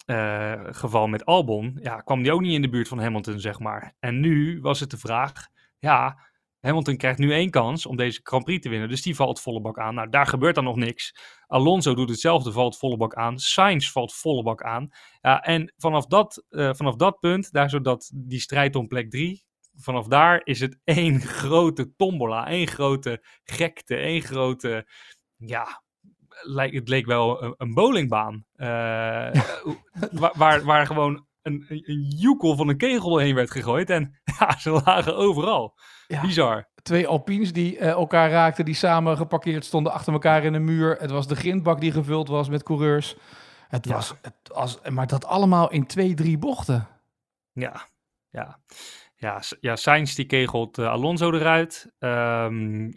eh, 0.06 0.64
geval 0.72 1.08
met 1.08 1.26
Albon, 1.26 1.78
ja, 1.82 2.02
kwam 2.02 2.24
die 2.24 2.32
ook 2.32 2.42
niet 2.42 2.54
in 2.54 2.62
de 2.62 2.70
buurt 2.70 2.88
van 2.88 3.00
Hamilton, 3.00 3.40
zeg 3.40 3.60
maar. 3.60 3.96
En 4.00 4.20
nu 4.20 4.62
was 4.62 4.80
het 4.80 4.90
de 4.90 4.98
vraag, 4.98 5.48
ja, 5.80 6.20
Hamilton 6.60 6.98
krijgt 6.98 7.20
nu 7.20 7.34
één 7.34 7.50
kans 7.50 7.86
om 7.86 7.96
deze 7.96 8.20
Grand 8.24 8.44
Prix 8.44 8.62
te 8.62 8.70
winnen. 8.70 8.90
Dus 8.90 9.02
die 9.02 9.16
valt 9.16 9.42
volle 9.42 9.62
bak 9.62 9.80
aan. 9.80 9.96
Nou, 9.96 10.10
daar 10.10 10.28
gebeurt 10.28 10.56
dan 10.56 10.64
nog 10.64 10.76
niks. 10.76 11.16
Alonso 11.48 11.94
doet 11.94 12.10
hetzelfde, 12.10 12.52
valt 12.52 12.78
volle 12.78 12.98
bak 12.98 13.14
aan. 13.14 13.40
Sainz 13.40 13.92
valt 13.92 14.14
volle 14.14 14.44
bak 14.44 14.64
aan. 14.64 14.90
Ja, 15.22 15.42
en 15.42 15.74
vanaf 15.78 16.06
dat, 16.06 16.46
eh, 16.50 16.74
vanaf 16.74 16.96
dat 16.96 17.20
punt, 17.20 17.52
daar 17.52 17.70
zodat 17.70 18.12
die 18.14 18.40
strijd 18.40 18.76
om 18.76 18.88
plek 18.88 19.10
3, 19.10 19.44
vanaf 19.76 20.08
daar 20.08 20.42
is 20.44 20.60
het 20.60 20.80
één 21.00 21.22
grote 21.22 21.96
tombola, 21.96 22.48
één 22.48 22.68
grote 22.68 23.26
gekte, 23.44 23.96
één 23.96 24.22
grote, 24.22 24.88
ja, 25.36 25.84
het 26.56 26.90
leek 26.90 27.06
wel 27.06 27.56
een, 27.58 27.74
bowlingbaan. 27.74 28.46
eh, 28.56 28.68
waar, 30.12 30.34
waar, 30.36 30.64
waar 30.64 30.86
gewoon 30.86 31.28
een, 31.42 31.66
een, 31.70 32.04
joekel 32.18 32.56
van 32.56 32.68
een 32.68 32.78
kegel 32.78 33.18
heen 33.18 33.36
werd 33.36 33.52
gegooid 33.52 33.90
en 33.90 34.20
ja, 34.40 34.58
ze 34.60 34.82
lagen 34.86 35.16
overal. 35.16 35.78
Ja. 36.08 36.22
Bizar. 36.22 36.70
Twee 36.82 37.08
Alpines 37.08 37.54
die 37.54 37.78
eh, 37.78 37.90
elkaar 37.90 38.30
raakten, 38.30 38.66
die 38.66 38.74
samen 38.74 39.18
geparkeerd 39.18 39.66
stonden 39.66 39.92
achter 39.94 40.14
elkaar 40.14 40.44
in 40.44 40.54
een 40.54 40.64
muur. 40.64 40.98
Het 41.00 41.12
was 41.12 41.28
de 41.28 41.36
grindbak 41.36 41.80
die 41.80 41.92
gevuld 41.92 42.28
was 42.28 42.50
met 42.50 42.64
coureurs. 42.64 43.16
Het 43.68 43.86
Ja. 43.86 43.94
was, 43.94 44.14
het 44.22 44.36
was, 44.54 44.80
maar 44.90 45.08
dat 45.08 45.26
allemaal 45.26 45.72
in 45.72 45.86
twee, 45.86 46.14
drie 46.14 46.38
bochten. 46.38 46.88
Ja, 47.52 47.88
ja. 48.30 48.60
Ja, 49.16 49.42
ja 49.60 49.76
Sainz 49.76 50.16
die 50.16 50.26
kegelt 50.26 50.78
eh, 50.78 50.88
Alonso 50.90 51.32
eruit. 51.32 51.92
Ehm, 52.00 52.92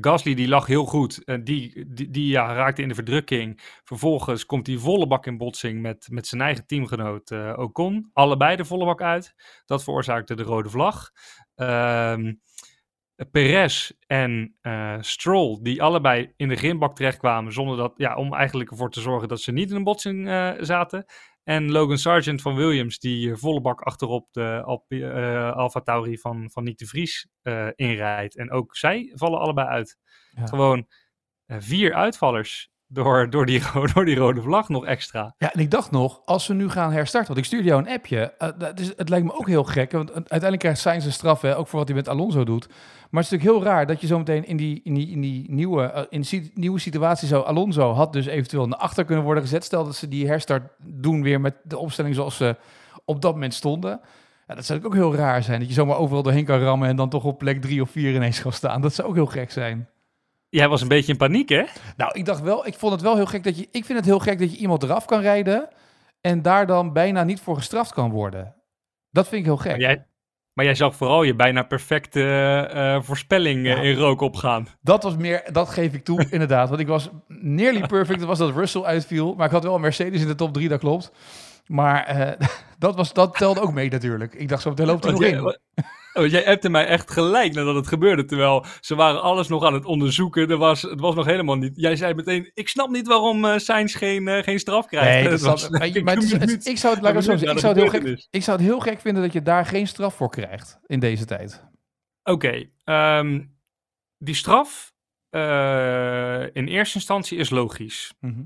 Gasly 0.00 0.34
die 0.34 0.48
lag 0.48 0.66
heel 0.66 0.84
goed. 0.84 1.24
En 1.24 1.44
die, 1.44 1.86
die, 1.88 2.10
die 2.10 2.28
ja, 2.28 2.54
raakte 2.54 2.82
in 2.82 2.88
de 2.88 2.94
verdrukking. 2.94 3.60
Vervolgens 3.84 4.46
komt 4.46 4.66
hij 4.66 4.76
volle 4.76 5.06
bak 5.06 5.26
in 5.26 5.36
botsing 5.36 5.80
met, 5.80 6.06
met 6.10 6.26
zijn 6.26 6.40
eigen 6.40 6.66
teamgenoot 6.66 7.30
eh, 7.30 7.52
Ocon. 7.56 8.10
Allebei 8.12 8.56
de 8.56 8.64
volle 8.64 8.84
bak 8.84 9.02
uit. 9.02 9.34
Dat 9.66 9.84
veroorzaakte 9.84 10.34
de 10.34 10.42
rode 10.42 10.70
vlag. 10.70 11.10
Ehm 11.54 12.32
Perez 13.30 13.90
en 14.06 14.56
eh, 14.60 14.96
Stroll, 15.00 15.58
die 15.62 15.82
allebei 15.82 16.32
in 16.36 16.48
de 16.48 16.56
grindbak 16.56 16.94
terechtkwamen, 16.96 17.52
zonder 17.52 17.76
dat, 17.76 17.92
ja, 17.96 18.14
om 18.16 18.34
eigenlijk 18.34 18.70
ervoor 18.70 18.90
te 18.90 19.00
zorgen 19.00 19.28
dat 19.28 19.40
ze 19.40 19.52
niet 19.52 19.70
in 19.70 19.76
een 19.76 19.84
botsing 19.84 20.28
eh, 20.28 20.52
zaten. 20.60 21.04
En 21.42 21.70
Logan 21.70 21.98
Sargent 21.98 22.42
van 22.42 22.54
Williams, 22.54 22.98
die 22.98 23.30
eh, 23.30 23.36
volle 23.36 23.60
bak 23.60 23.80
achterop 23.80 24.32
de 24.32 24.62
Alp 24.64 24.92
Alfa 25.56 25.80
Tauri 25.80 26.18
van, 26.18 26.50
van 26.50 26.64
Nick 26.64 26.78
de 26.78 26.86
Vries 26.86 27.28
inrijdt. 27.74 28.36
En 28.36 28.50
ook 28.50 28.76
zij 28.76 29.12
vallen 29.14 29.40
allebei 29.40 29.68
uit. 29.68 29.98
Ja. 30.30 30.46
Gewoon 30.46 30.86
vier 31.46 31.94
uitvallers 31.94 32.70
door, 32.86 33.30
door, 33.30 33.46
die, 33.46 33.62
door 33.94 34.04
die 34.04 34.16
rode 34.16 34.42
vlag 34.42 34.68
nog 34.68 34.84
extra. 34.84 35.34
Ja, 35.38 35.52
en 35.52 35.60
ik 35.60 35.70
dacht 35.70 35.90
nog, 35.90 36.20
als 36.24 36.46
we 36.46 36.54
nu 36.54 36.70
gaan 36.70 36.92
herstarten, 36.92 37.28
want 37.28 37.38
ik 37.38 37.44
stuurde 37.46 37.68
jou 37.68 37.82
een 37.82 37.92
appje. 37.92 38.34
eh, 38.38 38.48
dat 38.58 38.80
is, 38.80 38.92
het 38.96 39.08
lijkt 39.08 39.26
me 39.26 39.32
ook 39.38 39.48
heel 39.48 39.64
gek, 39.64 39.92
want 39.92 40.12
uiteindelijk 40.14 40.60
krijgt 40.60 40.80
Sainz 40.80 41.04
een 41.04 41.12
straf, 41.12 41.44
ook 41.44 41.68
voor 41.68 41.78
wat 41.78 41.88
hij 41.88 41.96
met 41.96 42.08
Alonso 42.08 42.44
doet. 42.44 42.68
Maar 43.10 43.22
het 43.22 43.32
is 43.32 43.38
natuurlijk 43.38 43.64
heel 43.66 43.72
raar 43.72 43.86
dat 43.86 44.00
je 44.00 44.06
zometeen 44.06 44.46
in 44.46 44.56
die, 44.56 44.80
in 44.84 44.94
die, 44.94 45.10
in 45.10 45.20
die 45.20 45.44
nieuwe, 45.50 45.82
eh, 45.82 46.02
in 46.08 46.50
nieuwe 46.54 46.78
situatie 46.78 47.28
zo... 47.28 47.40
Alonso 47.40 47.92
had 47.92 48.12
dus 48.12 48.26
eventueel 48.26 48.66
naar 48.66 48.78
achter 48.78 49.04
kunnen 49.04 49.24
worden 49.24 49.42
gezet. 49.42 49.64
Stel 49.64 49.84
dat 49.84 49.96
ze 49.96 50.08
die 50.08 50.26
herstart 50.26 50.72
doen 50.78 51.22
weer 51.22 51.40
met 51.40 51.54
de 51.62 51.78
opstelling 51.78 52.14
zoals 52.14 52.36
ze 52.36 52.56
op 53.04 53.22
dat 53.22 53.32
moment 53.32 53.54
stonden. 53.54 54.00
Ja, 54.46 54.54
dat 54.54 54.64
zou 54.64 54.84
ook 54.84 54.94
heel 54.94 55.14
raar 55.14 55.42
zijn, 55.42 55.58
dat 55.58 55.68
je 55.68 55.74
zomaar 55.74 55.96
overal 55.96 56.22
doorheen 56.22 56.44
kan 56.44 56.58
rammen... 56.58 56.88
en 56.88 56.96
dan 56.96 57.08
toch 57.08 57.24
op 57.24 57.38
plek 57.38 57.60
drie 57.60 57.82
of 57.82 57.90
vier 57.90 58.14
ineens 58.14 58.42
kan 58.42 58.52
staan. 58.52 58.80
Dat 58.80 58.94
zou 58.94 59.08
ook 59.08 59.14
heel 59.14 59.26
gek 59.26 59.50
zijn. 59.50 59.88
Jij 60.54 60.68
was 60.68 60.82
een 60.82 60.88
beetje 60.88 61.12
in 61.12 61.18
paniek, 61.18 61.48
hè? 61.48 61.62
Nou, 61.96 62.10
ik 62.12 62.24
dacht 62.24 62.40
wel, 62.40 62.66
ik 62.66 62.74
vond 62.74 62.92
het 62.92 63.02
wel 63.02 63.14
heel 63.16 63.26
gek 63.26 63.44
dat 63.44 63.58
je, 63.58 63.68
ik 63.70 63.84
vind 63.84 63.98
het 63.98 64.06
heel 64.06 64.18
gek 64.18 64.38
dat 64.38 64.52
je 64.52 64.58
iemand 64.58 64.82
eraf 64.82 65.04
kan 65.04 65.20
rijden 65.20 65.68
en 66.20 66.42
daar 66.42 66.66
dan 66.66 66.92
bijna 66.92 67.24
niet 67.24 67.40
voor 67.40 67.56
gestraft 67.56 67.92
kan 67.92 68.10
worden. 68.10 68.54
Dat 69.10 69.28
vind 69.28 69.40
ik 69.40 69.46
heel 69.46 69.56
gek. 69.56 69.70
Maar 69.70 69.80
jij, 69.80 70.06
maar 70.52 70.64
jij 70.64 70.74
zag 70.74 70.96
vooral 70.96 71.22
je 71.22 71.34
bijna 71.34 71.62
perfecte 71.62 72.22
eh, 72.72 73.02
voorspelling 73.02 73.66
eh, 73.66 73.72
Ja. 73.76 73.80
in 73.82 73.96
rook 73.96 74.20
opgaan. 74.20 74.68
Dat 74.80 75.02
was 75.02 75.16
meer, 75.16 75.48
dat 75.52 75.68
geef 75.68 75.92
ik 75.92 76.04
toe, 76.04 76.26
inderdaad. 76.30 76.68
Want 76.68 76.80
ik 76.80 76.86
was 76.86 77.08
nearly 77.28 77.86
perfect. 77.86 78.18
Dat 78.18 78.28
was 78.28 78.38
dat 78.38 78.54
Russell 78.54 78.82
uitviel. 78.82 79.34
Maar 79.34 79.46
ik 79.46 79.52
had 79.52 79.64
wel 79.64 79.74
een 79.74 79.80
Mercedes 79.80 80.20
in 80.20 80.26
de 80.26 80.34
top 80.34 80.52
3, 80.52 80.68
dat 80.68 80.80
klopt. 80.80 81.12
Maar 81.66 82.36
dat, 82.78 82.96
was, 82.96 83.12
dat 83.12 83.36
telde 83.36 83.60
ook 83.60 83.72
mee 83.72 83.90
natuurlijk. 83.90 84.34
Ik 84.34 84.48
dacht 84.48 84.62
zo, 84.62 84.70
meteen 84.70 84.86
loopt 84.86 85.04
hij 85.04 85.12
nog 85.12 85.24
in. 85.24 85.58
Wa- 86.14 86.20
want 86.20 86.32
jij 86.32 86.46
appte 86.46 86.68
mij 86.68 86.86
echt 86.86 87.10
gelijk 87.10 87.52
nadat 87.54 87.74
het 87.74 87.86
gebeurde. 87.86 88.24
Terwijl 88.24 88.66
ze 88.80 88.94
waren 88.94 89.22
alles 89.22 89.48
nog 89.48 89.64
aan 89.64 89.74
het 89.74 89.84
onderzoeken. 89.84 90.50
Er 90.50 90.56
was, 90.56 90.82
het 90.82 91.00
was 91.00 91.14
nog 91.14 91.26
helemaal 91.26 91.56
niet. 91.56 91.72
Jij 91.76 91.96
zei 91.96 92.14
meteen: 92.14 92.50
Ik 92.54 92.68
snap 92.68 92.90
niet 92.90 93.06
waarom 93.06 93.58
Sainz 93.58 93.96
geen, 93.98 94.28
eh, 94.28 94.42
geen 94.42 94.58
straf 94.58 94.86
krijgt. 94.86 95.08
Nee, 95.08 95.28
dat 95.38 95.40
was 95.40 95.68
maar, 95.68 96.02
maar 96.02 96.16
het 96.16 96.66
ik 96.74 96.78
zou 96.78 96.94
het, 96.94 97.02
laat 97.02 97.14
ik 97.14 97.22
zo 97.22 97.36
zou 97.36 97.56
het 97.56 97.76
heel 97.76 97.88
gek, 97.88 98.26
ik 98.30 98.42
zou 98.42 98.56
het 98.56 98.66
heel 98.66 98.80
gek 98.80 99.00
vinden 99.00 99.22
dat 99.22 99.32
je 99.32 99.42
daar 99.42 99.66
geen 99.66 99.86
straf 99.86 100.14
voor 100.14 100.30
krijgt 100.30 100.78
in 100.86 101.00
deze 101.00 101.24
tijd. 101.24 101.64
Oké, 102.22 102.68
ehm, 102.84 103.42
die 104.18 104.34
straf 104.34 104.92
eh, 105.30 106.44
in 106.52 106.66
eerste 106.66 106.94
instantie 106.94 107.38
is 107.38 107.50
logisch. 107.50 108.14
Mhm. 108.20 108.42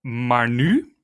Maar 0.00 0.50
nu 0.50 0.97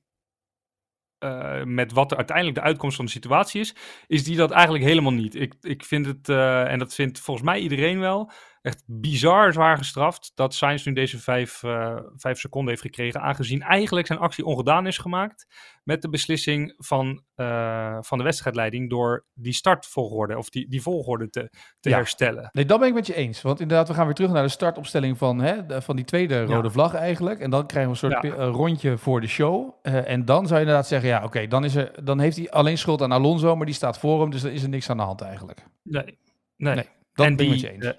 eh, 1.25 1.63
met 1.63 1.91
wat 1.91 2.11
er 2.11 2.17
uiteindelijk 2.17 2.57
de 2.57 2.63
uitkomst 2.63 2.95
van 2.95 3.05
de 3.05 3.11
situatie 3.11 3.61
is, 3.61 3.75
is 4.07 4.23
die 4.23 4.35
dat 4.35 4.51
eigenlijk 4.51 4.83
helemaal 4.83 5.13
niet. 5.13 5.35
Ik, 5.35 5.53
ik 5.61 5.83
vind 5.83 6.05
het, 6.05 6.29
eh, 6.29 6.71
en 6.71 6.79
dat 6.79 6.93
vindt 6.93 7.19
volgens 7.19 7.45
mij 7.45 7.59
iedereen 7.59 7.99
wel, 7.99 8.31
echt 8.65 8.83
bizar 8.85 9.53
zwaar 9.53 9.77
gestraft 9.77 10.31
dat 10.35 10.53
Sainz 10.53 10.85
nu 10.85 10.93
deze 10.93 11.19
vijf, 11.19 11.63
uh, 11.63 11.99
vijf 12.15 12.39
seconden 12.39 12.69
heeft 12.69 12.81
gekregen, 12.81 13.21
aangezien 13.21 13.61
eigenlijk 13.61 14.07
zijn 14.07 14.19
actie 14.19 14.45
ongedaan 14.45 14.87
is 14.87 14.97
gemaakt 14.97 15.47
met 15.83 16.01
de 16.01 16.09
beslissing 16.09 16.73
van, 16.77 17.23
uh, 17.35 17.97
van 18.01 18.17
de 18.17 18.23
wedstrijdleiding 18.23 18.89
door 18.89 19.25
die 19.33 19.53
startvolgorde 19.53 20.37
of 20.37 20.49
die, 20.49 20.69
die 20.69 20.81
volgorde 20.81 21.29
te, 21.29 21.49
te 21.79 21.89
ja. 21.89 21.95
herstellen. 21.95 22.49
Nee, 22.51 22.65
dat 22.65 22.79
ben 22.79 22.87
ik 22.87 22.93
met 22.93 23.07
je 23.07 23.15
eens. 23.15 23.41
Want 23.41 23.59
inderdaad, 23.59 23.87
we 23.87 23.93
gaan 23.93 24.05
weer 24.05 24.13
terug 24.13 24.31
naar 24.31 24.43
de 24.43 24.49
startopstelling 24.49 25.17
van, 25.17 25.39
hè, 25.39 25.81
van 25.81 25.95
die 25.95 26.05
tweede 26.05 26.43
rode 26.43 26.67
ja. 26.67 26.73
vlag 26.73 26.93
eigenlijk. 26.93 27.39
En 27.39 27.49
dan 27.49 27.67
krijgen 27.67 27.91
we 27.91 28.05
een 28.05 28.11
soort 28.11 28.23
ja. 28.23 28.45
rondje 28.45 28.97
voor 28.97 29.21
de 29.21 29.27
show. 29.27 29.73
Uh, 29.83 30.09
en 30.09 30.25
dan 30.25 30.47
zou 30.47 30.53
je 30.59 30.65
inderdaad 30.65 30.87
zeggen, 30.87 31.09
ja 31.09 31.17
oké, 31.17 31.25
okay, 31.25 31.47
dan, 31.47 31.63
is 31.63 31.75
er, 31.75 32.03
dan 32.03 32.19
heeft 32.19 32.37
hij 32.37 32.49
alleen 32.49 32.77
schuld 32.77 33.01
aan 33.01 33.11
Alonso, 33.11 33.55
maar 33.55 33.65
die 33.65 33.75
staat 33.75 33.99
voor 33.99 34.21
hem, 34.21 34.29
dus 34.29 34.41
dan 34.41 34.51
is 34.51 34.63
er 34.63 34.69
niks 34.69 34.89
aan 34.89 34.97
de 34.97 35.03
hand 35.03 35.21
eigenlijk. 35.21 35.65
Nee, 35.83 36.17
nee. 36.57 36.75
nee 36.75 36.89
dat 37.15 37.25
en 37.25 37.35
ben 37.35 37.45
ik 37.45 37.51
met 37.51 37.59
je 37.59 37.71
eens. 37.71 37.93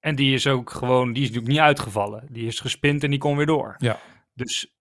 En 0.00 0.14
die 0.14 0.34
is 0.34 0.46
ook 0.46 0.70
gewoon, 0.70 1.12
die 1.12 1.22
is 1.22 1.28
natuurlijk 1.28 1.52
niet 1.52 1.62
uitgevallen. 1.62 2.26
Die 2.30 2.46
is 2.46 2.60
gespind 2.60 3.04
en 3.04 3.10
die 3.10 3.18
kon 3.18 3.36
weer 3.36 3.46
door. 3.46 3.74
Ja. 3.78 3.98
Dus 4.34 4.74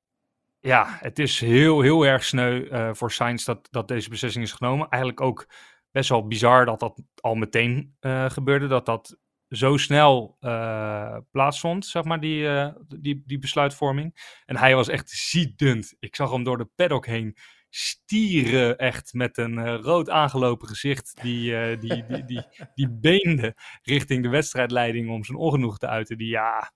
ja, 0.59 0.97
het 0.99 1.19
is 1.19 1.39
heel, 1.39 1.81
heel 1.81 2.05
erg 2.05 2.23
sneu 2.23 2.59
uh, 2.59 2.89
voor 2.93 3.11
Sainz 3.11 3.45
dat, 3.45 3.67
dat 3.71 3.87
deze 3.87 4.09
beslissing 4.09 4.43
is 4.43 4.51
genomen. 4.51 4.89
Eigenlijk 4.89 5.21
ook 5.21 5.47
best 5.91 6.09
wel 6.09 6.27
bizar 6.27 6.65
dat 6.65 6.79
dat 6.79 7.01
al 7.15 7.35
meteen 7.35 7.95
uh, 8.01 8.29
gebeurde. 8.29 8.67
Dat 8.67 8.85
dat 8.85 9.17
zo 9.47 9.77
snel 9.77 10.37
uh, 10.39 11.17
plaatsvond, 11.31 11.85
zeg 11.85 12.03
maar, 12.03 12.19
die, 12.19 12.71
die, 12.87 13.23
die 13.25 13.39
besluitvorming. 13.39 14.41
En 14.45 14.57
hij 14.57 14.75
was 14.75 14.87
echt 14.87 15.09
ziedend. 15.09 15.95
Ik 15.99 16.15
zag 16.15 16.31
hem 16.31 16.43
door 16.43 16.57
de 16.57 16.69
paddock 16.75 17.05
heen 17.05 17.35
stieren 17.69 18.77
echt 18.77 19.13
met 19.13 19.37
een 19.37 19.57
uh, 19.57 19.75
rood 19.81 20.09
aangelopen 20.09 20.67
gezicht. 20.67 21.13
Die, 21.21 21.51
uh, 21.51 21.79
die, 21.79 22.05
die, 22.07 22.25
die, 22.25 22.45
die, 22.75 22.89
beende 22.89 23.55
richting 23.83 24.23
de 24.23 24.29
wedstrijdleiding 24.29 25.09
om 25.09 25.23
zijn 25.23 25.37
ongenoeg 25.37 25.77
te 25.77 25.87
uiten. 25.87 26.17
Die, 26.17 26.27
ja, 26.27 26.71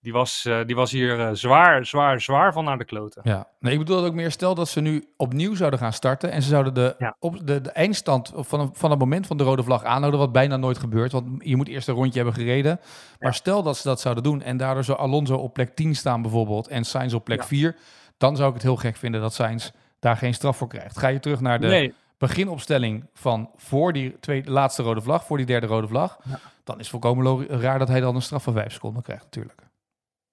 die, 0.00 0.12
was, 0.12 0.44
uh, 0.48 0.60
die 0.66 0.76
was 0.76 0.90
hier 0.90 1.36
zwaar, 1.36 1.86
zwaar, 1.86 2.20
zwaar 2.20 2.52
van 2.52 2.64
naar 2.64 2.78
de 2.78 2.84
kloten. 2.84 3.22
Ja, 3.24 3.48
nee, 3.60 3.72
ik 3.72 3.78
bedoel 3.78 3.96
dat 3.96 4.06
ook 4.06 4.14
meer 4.14 4.30
stel 4.30 4.54
dat 4.54 4.68
ze 4.68 4.80
nu 4.80 5.04
opnieuw 5.16 5.54
zouden 5.54 5.78
gaan 5.78 5.92
starten. 5.92 6.30
En 6.30 6.42
ze 6.42 6.48
zouden 6.48 6.74
de, 6.74 6.94
ja. 6.98 7.16
op 7.18 7.46
de, 7.46 7.60
de 7.60 7.70
eindstand 7.70 8.32
van, 8.34 8.70
van 8.74 8.90
het 8.90 8.98
moment 8.98 9.26
van 9.26 9.36
de 9.36 9.44
rode 9.44 9.62
vlag 9.62 9.84
aanhouden. 9.84 10.20
Wat 10.20 10.32
bijna 10.32 10.56
nooit 10.56 10.78
gebeurt. 10.78 11.12
Want 11.12 11.26
je 11.38 11.56
moet 11.56 11.68
eerst 11.68 11.88
een 11.88 11.94
rondje 11.94 12.16
hebben 12.16 12.34
gereden. 12.34 12.80
Maar 13.18 13.30
ja. 13.30 13.36
stel 13.36 13.62
dat 13.62 13.76
ze 13.76 13.88
dat 13.88 14.00
zouden 14.00 14.22
doen. 14.22 14.42
En 14.42 14.56
daardoor 14.56 14.84
zou 14.84 14.98
Alonso 14.98 15.34
op 15.34 15.52
plek 15.52 15.74
10 15.74 15.96
staan 15.96 16.22
bijvoorbeeld. 16.22 16.68
En 16.68 16.84
Sainz 16.84 17.14
op 17.14 17.24
plek 17.24 17.44
4. 17.44 17.76
Dan 18.16 18.36
zou 18.36 18.48
ik 18.48 18.54
het 18.54 18.62
heel 18.62 18.76
gek 18.76 18.96
vinden 18.96 19.20
dat 19.20 19.34
Sainz 19.34 19.70
daar 20.00 20.16
geen 20.16 20.34
straf 20.34 20.56
voor 20.56 20.68
krijgt. 20.68 20.98
Ga 20.98 21.08
je 21.08 21.20
terug 21.20 21.40
naar 21.40 21.60
de 21.60 21.66
nee. 21.66 21.94
beginopstelling 22.18 23.06
van 23.14 23.50
voor 23.56 23.92
die 23.92 24.18
tweede, 24.20 24.50
laatste 24.50 24.82
rode 24.82 25.00
vlag, 25.00 25.24
voor 25.24 25.36
die 25.36 25.46
derde 25.46 25.66
rode 25.66 25.86
vlag, 25.88 26.18
ja. 26.24 26.38
dan 26.64 26.74
is 26.74 26.80
het 26.80 26.90
volkomen 26.90 27.46
raar 27.46 27.78
dat 27.78 27.88
hij 27.88 28.00
dan 28.00 28.14
een 28.14 28.22
straf 28.22 28.42
van 28.42 28.52
vijf 28.52 28.72
seconden 28.72 29.02
krijgt 29.02 29.24
natuurlijk. 29.24 29.62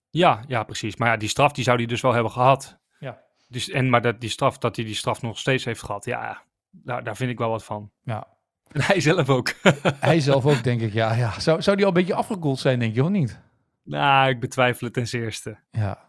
Ja, 0.09 0.41
ja, 0.47 0.63
precies. 0.63 0.95
Maar 0.95 1.09
ja, 1.09 1.17
die 1.17 1.29
straf 1.29 1.51
die 1.51 1.63
zou 1.63 1.77
hij 1.77 1.85
dus 1.85 2.01
wel 2.01 2.13
hebben 2.13 2.31
gehad. 2.31 2.77
Ja. 2.99 3.21
Dus, 3.47 3.69
en, 3.69 3.89
maar 3.89 4.01
dat, 4.01 4.21
die 4.21 4.29
straf, 4.29 4.57
dat 4.57 4.75
hij 4.75 4.85
die 4.85 4.95
straf 4.95 5.21
nog 5.21 5.39
steeds 5.39 5.65
heeft 5.65 5.83
gehad, 5.83 6.05
ja, 6.05 6.41
daar, 6.69 7.03
daar 7.03 7.15
vind 7.15 7.31
ik 7.31 7.37
wel 7.37 7.49
wat 7.49 7.63
van. 7.63 7.91
Ja. 8.03 8.27
En 8.71 8.81
hij 8.91 8.99
zelf 8.99 9.29
ook. 9.29 9.53
hij 9.99 10.19
zelf 10.19 10.45
ook, 10.45 10.63
denk 10.63 10.81
ik, 10.81 10.93
ja. 10.93 11.13
ja. 11.13 11.39
Zou, 11.39 11.61
zou 11.61 11.75
die 11.75 11.85
al 11.85 11.91
een 11.91 11.97
beetje 11.97 12.15
afgekoeld 12.15 12.59
zijn, 12.59 12.79
denk 12.79 12.95
je, 12.95 13.03
of 13.03 13.09
niet? 13.09 13.39
Nou, 13.83 14.29
ik 14.29 14.39
betwijfel 14.39 14.85
het 14.85 14.95
ten 14.95 15.07
zeerste. 15.07 15.57
Ja. 15.71 16.06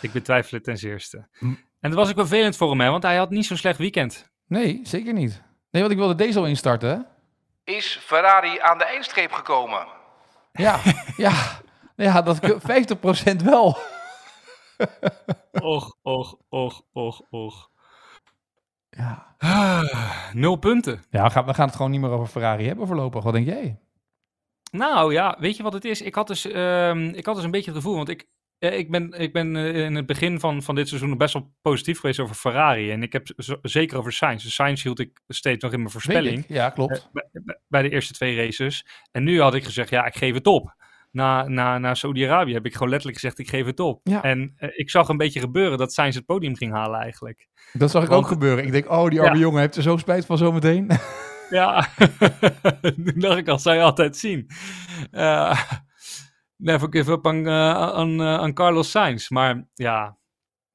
Ik 0.00 0.12
betwijfel 0.12 0.56
het 0.56 0.64
ten 0.64 0.78
zeerste. 0.78 1.28
En 1.80 1.90
dat 1.90 1.94
was 1.94 2.08
ook 2.08 2.14
vervelend 2.14 2.56
voor 2.56 2.70
hem, 2.70 2.80
hè, 2.80 2.90
want 2.90 3.02
hij 3.02 3.16
had 3.16 3.30
niet 3.30 3.46
zo'n 3.46 3.56
slecht 3.56 3.78
weekend. 3.78 4.30
Nee, 4.46 4.80
zeker 4.82 5.12
niet. 5.12 5.42
Nee, 5.70 5.82
want 5.82 5.94
ik 5.94 5.98
wilde 5.98 6.14
deze 6.14 6.38
al 6.38 6.46
instarten. 6.46 7.06
Is 7.64 7.98
Ferrari 8.02 8.58
aan 8.58 8.78
de 8.78 8.84
eindstreep 8.84 9.32
gekomen? 9.32 9.86
Ja, 10.52 10.80
ja. 11.16 11.60
Ja, 11.96 12.22
dat 12.22 12.40
50% 12.40 13.44
wel. 13.44 13.76
och, 15.52 15.96
och, 16.02 16.36
och, 16.48 16.82
och, 16.92 17.22
och. 17.30 17.68
Ja. 18.90 19.36
nul 20.32 20.56
punten. 20.56 21.04
Ja, 21.10 21.22
we 21.24 21.30
gaan, 21.30 21.46
we 21.46 21.54
gaan 21.54 21.66
het 21.66 21.76
gewoon 21.76 21.90
niet 21.90 22.00
meer 22.00 22.10
over 22.10 22.26
Ferrari 22.26 22.66
hebben 22.66 22.86
voorlopig. 22.86 23.22
Wat 23.22 23.32
denk 23.32 23.46
jij? 23.46 23.78
Nou 24.70 25.12
ja, 25.12 25.36
weet 25.38 25.56
je 25.56 25.62
wat 25.62 25.72
het 25.72 25.84
is? 25.84 26.00
Ik 26.02 26.14
had 26.14 26.26
dus, 26.26 26.44
um, 26.44 27.08
ik 27.08 27.26
had 27.26 27.34
dus 27.34 27.44
een 27.44 27.50
beetje 27.50 27.70
het 27.70 27.80
gevoel, 27.80 27.96
want 27.96 28.08
ik, 28.08 28.26
ja, 28.60 28.68
ik 28.68 28.90
ben, 28.90 29.12
ik 29.12 29.32
ben 29.32 29.56
in 29.56 29.94
het 29.94 30.06
begin 30.06 30.40
van, 30.40 30.62
van 30.62 30.74
dit 30.74 30.88
seizoen 30.88 31.16
best 31.16 31.32
wel 31.32 31.52
positief 31.62 32.00
geweest 32.00 32.20
over 32.20 32.34
Ferrari. 32.34 32.90
En 32.90 33.02
ik 33.02 33.12
heb 33.12 33.26
zeker 33.62 33.98
over 33.98 34.12
Sainz. 34.12 34.44
De 34.44 34.50
Sainz 34.50 34.82
hield 34.82 34.98
ik 34.98 35.20
steeds 35.28 35.62
nog 35.62 35.72
in 35.72 35.78
mijn 35.78 35.90
voorspelling. 35.90 36.44
Ja, 36.48 36.70
klopt. 36.70 36.92
Uh, 36.92 37.22
bij, 37.32 37.58
bij, 37.68 37.82
de 37.82 37.90
eerste 37.90 38.12
twee 38.12 38.36
races. 38.36 38.86
En 39.12 39.24
nu 39.24 39.40
had 39.40 39.54
ik 39.54 39.64
gezegd, 39.64 39.90
ja, 39.90 40.06
ik 40.06 40.16
geef 40.16 40.34
het 40.34 40.46
op. 40.46 40.74
Na, 41.10 41.48
na, 41.48 41.78
na 41.78 41.94
Saudi-Arabië 41.94 42.52
heb 42.52 42.66
ik 42.66 42.72
gewoon 42.72 42.88
letterlijk 42.88 43.18
gezegd, 43.20 43.38
ik 43.38 43.48
geef 43.48 43.66
het 43.66 43.80
op. 43.80 44.00
Ja. 44.02 44.22
En 44.22 44.54
uh, 44.58 44.70
ik 44.72 44.90
zag 44.90 45.08
een 45.08 45.16
beetje 45.16 45.40
gebeuren 45.40 45.78
dat 45.78 45.92
Sainz 45.92 46.16
het 46.16 46.26
podium 46.26 46.56
ging 46.56 46.72
halen 46.72 47.00
eigenlijk. 47.00 47.48
Dat 47.72 47.90
zag 47.90 48.02
ik 48.02 48.08
Want, 48.08 48.22
ook 48.22 48.28
gebeuren. 48.28 48.64
Ik 48.64 48.72
denk, 48.72 48.90
oh, 48.90 49.08
die 49.08 49.20
arme 49.20 49.34
ja. 49.34 49.40
jongen 49.40 49.60
heeft 49.60 49.76
er 49.76 49.82
zo 49.82 49.96
spijt 49.96 50.26
van 50.26 50.38
zometeen. 50.38 50.90
ja, 51.50 51.88
toen 53.04 53.14
dacht 53.14 53.38
ik 53.38 53.48
al, 53.48 53.58
zou 53.58 53.76
je 53.76 53.82
altijd 53.82 54.16
zien. 54.16 54.50
Uh, 55.12 55.60
never 56.60 56.88
give 56.90 57.12
up 57.12 57.26
aan, 57.26 57.48
aan, 57.48 58.20
uh, 58.20 58.34
aan 58.34 58.54
Carlos 58.54 58.90
Sainz. 58.90 59.28
Maar 59.28 59.68
ja, 59.74 60.18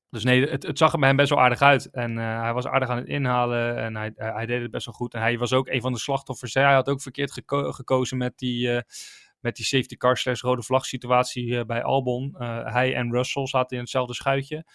dus 0.10 0.24
nee, 0.24 0.48
het, 0.48 0.64
het 0.64 0.78
zag 0.78 0.94
er 0.94 1.00
bij 1.00 1.08
hem 1.08 1.18
best 1.18 1.30
wel 1.30 1.40
aardig 1.42 1.62
uit. 1.62 1.90
En 1.92 2.18
uh, 2.18 2.42
hij 2.42 2.54
was 2.54 2.68
aardig 2.68 2.90
aan 2.90 2.98
het 2.98 3.08
inhalen 3.08 3.78
en 3.78 3.96
hij, 3.96 4.12
hij 4.16 4.46
deed 4.46 4.62
het 4.62 4.72
best 4.72 4.86
wel 4.86 4.96
goed. 4.96 5.14
En 5.14 5.22
hij 5.22 5.38
was 5.38 5.54
ook 5.54 5.68
een 5.68 5.82
van 5.82 5.94
de 5.94 6.00
slachtoffers. 6.00 6.54
Hij 6.54 6.74
had 6.74 6.90
ook 6.90 7.02
verkeerd 7.02 7.32
geko 7.32 7.72
gekozen 7.72 8.18
met 8.18 8.38
die, 8.38 8.70
met 9.40 9.56
die 9.56 9.66
safety 9.66 9.96
car 9.98 10.18
slash 10.18 10.42
rode 10.42 10.64
vlag 10.64 10.86
situatie 10.86 11.66
bij 11.66 11.84
Albon. 11.84 12.36
hij 12.64 12.96
en 12.96 13.12
Russell 13.12 13.48
zaten 13.48 13.76
in 13.76 13.84
hetzelfde 13.84 14.14
schuitje. 14.14 14.66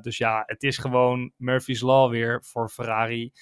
dus 0.00 0.18
ja, 0.18 0.42
het 0.46 0.62
is 0.62 0.78
gewoon 0.78 1.32
Murphy's 1.36 1.80
Law 1.80 2.10
weer 2.10 2.44
voor 2.44 2.68
Ferrari. 2.68 3.32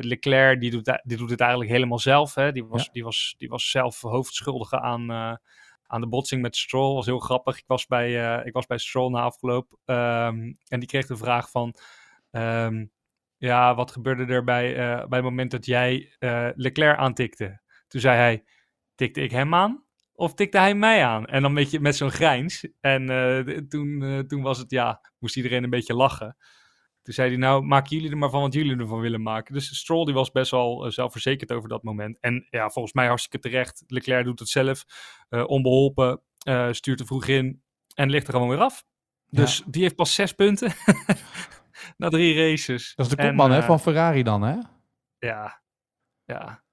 Leclerc 0.00 0.60
die 0.60 0.70
doet, 0.70 1.00
die 1.02 1.16
doet 1.16 1.30
het 1.30 1.40
eigenlijk 1.40 1.70
helemaal 1.70 1.98
zelf. 1.98 2.34
Hè? 2.34 2.52
Die, 2.52 2.64
was, 2.64 2.84
ja. 2.84 2.92
die, 2.92 3.04
was, 3.04 3.34
die 3.38 3.48
was 3.48 3.70
zelf 3.70 4.00
hoofdschuldige 4.00 4.80
aan 4.80 5.38
aan 5.86 6.00
de 6.00 6.06
botsing 6.06 6.42
met 6.42 6.56
Stroll. 6.56 6.94
was 6.94 7.06
heel 7.06 7.18
grappig. 7.18 7.58
Ik 7.58 7.66
was 7.66 7.86
bij, 7.86 8.38
uh, 8.38 8.46
ik 8.46 8.52
was 8.52 8.66
bij 8.66 8.78
Stroll 8.78 9.10
na 9.10 9.20
afgeloop. 9.20 9.78
Um, 9.84 10.58
en 10.68 10.80
die 10.80 10.86
kreeg 10.86 11.06
de 11.06 11.16
vraag 11.16 11.50
van... 11.50 11.74
Um, 12.30 12.90
ja, 13.36 13.74
wat 13.74 13.90
gebeurde 13.90 14.32
er 14.32 14.44
bij, 14.44 14.70
uh, 14.70 15.06
bij 15.06 15.18
het 15.18 15.22
moment 15.22 15.50
dat 15.50 15.66
jij 15.66 16.16
uh, 16.18 16.48
Leclerc 16.54 16.98
aantikte? 16.98 17.60
Toen 17.88 18.00
zei 18.00 18.16
hij, 18.16 18.44
tikte 18.94 19.20
ik 19.20 19.30
hem 19.30 19.54
aan? 19.54 19.84
Of 20.12 20.34
tikte 20.34 20.58
hij 20.58 20.74
mij 20.74 21.04
aan? 21.04 21.26
En 21.26 21.42
dan 21.42 21.50
een 21.50 21.56
beetje 21.56 21.80
met 21.80 21.96
zo'n 21.96 22.10
grijns. 22.10 22.68
En 22.80 23.06
toen, 23.68 24.24
toen 24.26 24.42
was 24.42 24.58
het, 24.58 24.70
ja, 24.70 25.00
moest 25.18 25.36
iedereen 25.36 25.64
een 25.64 25.70
beetje 25.70 25.94
lachen. 25.94 26.36
Toen 27.06 27.14
zei 27.14 27.28
hij, 27.28 27.38
nou, 27.38 27.62
maken 27.62 27.96
jullie 27.96 28.10
er 28.10 28.16
maar 28.16 28.30
van 28.30 28.40
wat 28.40 28.52
jullie 28.52 28.76
ervan 28.76 29.00
willen 29.00 29.22
maken. 29.22 29.54
Dus 29.54 29.78
Stroll 29.78 30.04
die 30.04 30.14
was 30.14 30.30
best 30.30 30.50
wel 30.50 30.86
uh, 30.86 30.92
zelfverzekerd 30.92 31.52
over 31.52 31.68
dat 31.68 31.82
moment. 31.82 32.18
En 32.20 32.46
ja, 32.50 32.70
volgens 32.70 32.94
mij 32.94 33.06
hartstikke 33.06 33.48
terecht. 33.48 33.84
Leclerc 33.86 34.24
doet 34.24 34.38
het 34.38 34.48
zelf. 34.48 34.84
Uh, 35.30 35.48
onbeholpen. 35.48 36.22
Uh, 36.48 36.72
stuurt 36.72 37.00
er 37.00 37.06
vroeg 37.06 37.26
in. 37.26 37.62
En 37.94 38.10
ligt 38.10 38.26
er 38.26 38.32
gewoon 38.32 38.48
weer 38.48 38.58
af. 38.58 38.84
Dus 39.30 39.58
ja. 39.58 39.64
die 39.68 39.82
heeft 39.82 39.94
pas 39.94 40.14
zes 40.14 40.32
punten. 40.32 40.72
Na 41.96 42.08
drie 42.08 42.50
races. 42.50 42.92
Dat 42.96 43.06
is 43.06 43.16
de 43.16 43.22
kopman 43.22 43.50
en, 43.50 43.56
hè, 43.56 43.62
van 43.62 43.80
Ferrari 43.80 44.22
dan, 44.22 44.42
hè? 44.42 44.58
Ja. 45.18 45.62
Ja. 46.24 46.64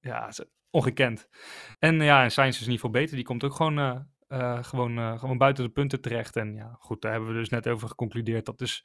Ja, 0.00 0.30
ongekend. 0.70 1.28
En 1.78 2.00
ja, 2.00 2.22
en 2.22 2.30
Sainz 2.30 2.54
is 2.54 2.60
ieder 2.60 2.74
geval 2.74 2.90
beter. 2.90 3.16
Die 3.16 3.24
komt 3.24 3.44
ook 3.44 3.54
gewoon... 3.54 4.06
gewoon, 4.64 5.18
gewoon 5.18 5.38
buiten 5.38 5.64
de 5.64 5.70
punten 5.70 6.00
terecht. 6.00 6.36
En 6.36 6.54
ja, 6.54 6.76
goed, 6.78 7.02
daar 7.02 7.12
hebben 7.12 7.30
we 7.30 7.36
dus 7.38 7.48
net 7.48 7.68
over 7.68 7.88
geconcludeerd. 7.88 8.46
Dat 8.46 8.60
is 8.60 8.84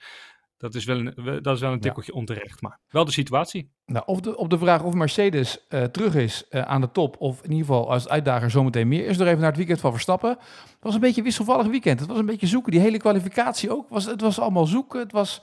dat 0.63 0.75
is 0.75 0.85
wel 0.85 0.97
een, 0.97 1.41
dat 1.41 1.55
is 1.55 1.61
wel 1.61 1.71
een 1.71 1.79
tikkeltje 1.79 2.11
ja. 2.11 2.19
onterecht, 2.19 2.61
maar 2.61 2.79
wel 2.87 3.05
de 3.05 3.11
situatie. 3.11 3.71
Nou, 3.85 4.05
of 4.05 4.19
de, 4.19 4.37
op 4.37 4.49
de 4.49 4.57
vraag 4.57 4.83
of 4.83 4.93
Mercedes 4.93 5.65
uh, 5.69 5.83
terug 5.83 6.15
is 6.15 6.43
uh, 6.49 6.61
aan 6.61 6.81
de 6.81 6.91
top, 6.91 7.15
of 7.19 7.43
in 7.43 7.51
ieder 7.51 7.65
geval 7.65 7.91
als 7.91 8.09
uitdager 8.09 8.51
zometeen 8.51 8.87
meer, 8.87 9.05
is 9.05 9.19
er 9.19 9.27
even 9.27 9.39
naar 9.39 9.47
het 9.47 9.57
weekend 9.57 9.79
van 9.79 9.91
Verstappen. 9.91 10.29
Het 10.29 10.77
was 10.79 10.93
een 10.93 10.99
beetje 10.99 11.17
een 11.17 11.23
wisselvallig 11.23 11.67
weekend. 11.67 11.99
Het 11.99 12.09
was 12.09 12.17
een 12.17 12.25
beetje 12.25 12.47
zoeken. 12.47 12.71
Die 12.71 12.81
hele 12.81 12.97
kwalificatie 12.97 13.71
ook. 13.71 13.89
Was, 13.89 14.05
het 14.05 14.21
was 14.21 14.39
allemaal 14.39 14.65
zoeken. 14.65 14.99
Het 14.99 15.11
was, 15.11 15.41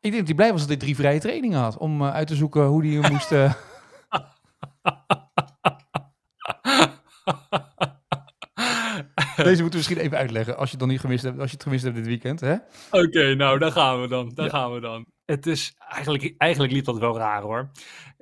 ik 0.00 0.10
denk 0.10 0.16
dat 0.16 0.26
hij 0.26 0.34
blij 0.34 0.50
was 0.50 0.60
dat 0.60 0.68
hij 0.68 0.78
drie 0.78 0.96
vrije 0.96 1.20
trainingen 1.20 1.58
had 1.58 1.76
om 1.76 2.02
uh, 2.02 2.12
uit 2.12 2.26
te 2.26 2.34
zoeken 2.34 2.64
hoe 2.64 2.86
hij 2.86 3.10
moest... 3.10 3.30
Deze 9.48 9.62
moeten 9.62 9.80
we 9.80 9.86
misschien 9.86 10.06
even 10.06 10.18
uitleggen 10.18 10.56
als 10.56 10.64
je 10.64 10.70
het 10.70 10.80
dan 10.80 10.88
niet 10.88 11.00
gemist 11.00 11.24
hebt, 11.24 11.38
als 11.38 11.50
je 11.50 11.54
het 11.54 11.62
gemist 11.62 11.84
hebt 11.84 11.96
dit 11.96 12.06
weekend. 12.06 12.42
Oké, 12.42 12.62
okay, 12.90 13.32
nou, 13.32 13.58
daar 13.58 13.72
gaan 13.72 14.00
we 14.00 14.08
dan. 14.08 14.30
Daar 14.34 14.44
ja. 14.44 14.50
gaan 14.50 14.72
we 14.72 14.80
dan. 14.80 15.06
Het 15.24 15.46
is 15.46 15.74
eigenlijk, 15.78 16.34
eigenlijk 16.36 16.72
liep 16.72 16.84
dat 16.84 16.98
wel 16.98 17.16
raar 17.16 17.42
hoor. 17.42 17.70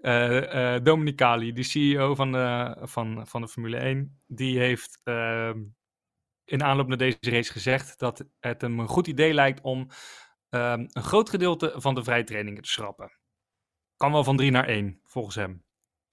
Uh, 0.03 0.75
uh, 0.75 0.83
Dominicali, 0.83 1.53
de 1.53 1.63
CEO 1.63 2.15
van 2.15 2.33
de, 2.33 2.77
van, 2.81 3.27
van 3.27 3.41
de 3.41 3.49
Formule 3.49 3.77
1, 3.77 4.21
die 4.27 4.59
heeft 4.59 5.01
uh, 5.05 5.51
in 6.45 6.63
aanloop 6.63 6.89
naar 6.89 6.97
deze 6.97 7.19
race 7.21 7.53
gezegd 7.53 7.99
dat 7.99 8.25
het 8.41 8.61
hem 8.61 8.79
een 8.79 8.89
goed 8.89 9.07
idee 9.07 9.35
lijkt 9.35 9.61
om 9.61 9.89
ehm, 10.49 10.87
een 10.89 11.03
groot 11.03 11.31
gedeelte 11.31 11.73
van 11.77 11.95
de 11.95 12.05
vrije 12.05 12.25
trainingen 12.25 12.63
te 12.63 12.71
schrappen. 12.71 13.19
Kan 13.97 14.13
wel 14.13 14.25
van 14.25 14.37
3 14.37 14.51
naar 14.51 14.67
1, 14.67 15.01
volgens 15.05 15.35
hem. 15.35 15.65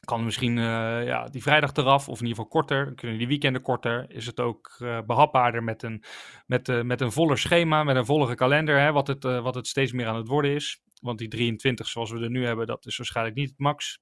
Kan 0.05 0.23
misschien 0.23 0.57
uh, 0.57 1.05
ja, 1.05 1.27
die 1.27 1.41
vrijdag 1.41 1.73
eraf, 1.73 2.09
of 2.09 2.19
in 2.19 2.27
ieder 2.27 2.43
geval 2.43 2.61
korter. 2.61 2.93
Kunnen 2.95 3.17
die 3.17 3.27
weekenden 3.27 3.61
korter. 3.61 4.05
Is 4.07 4.25
het 4.25 4.39
ook 4.39 4.77
uh, 4.79 4.99
behapbaarder 5.05 5.63
met 5.63 5.83
een, 5.83 6.03
met, 6.45 6.67
uh, 6.69 6.81
met 6.81 7.01
een 7.01 7.11
voller 7.11 7.37
schema, 7.37 7.83
met 7.83 7.95
een 7.95 8.05
vollere 8.05 8.35
kalender, 8.35 8.79
hè, 8.79 8.91
wat, 8.91 9.07
het, 9.07 9.23
wat 9.23 9.55
het 9.55 9.67
steeds 9.67 9.91
meer 9.91 10.07
aan 10.07 10.15
het 10.15 10.27
worden 10.27 10.51
is. 10.51 10.81
Want 11.01 11.17
die 11.17 11.27
23 11.27 11.87
zoals 11.87 12.11
we 12.11 12.19
er 12.19 12.29
nu 12.29 12.45
hebben, 12.45 12.67
dat 12.67 12.85
is 12.85 12.97
waarschijnlijk 12.97 13.35
niet 13.35 13.49
het 13.49 13.59
max. 13.59 13.99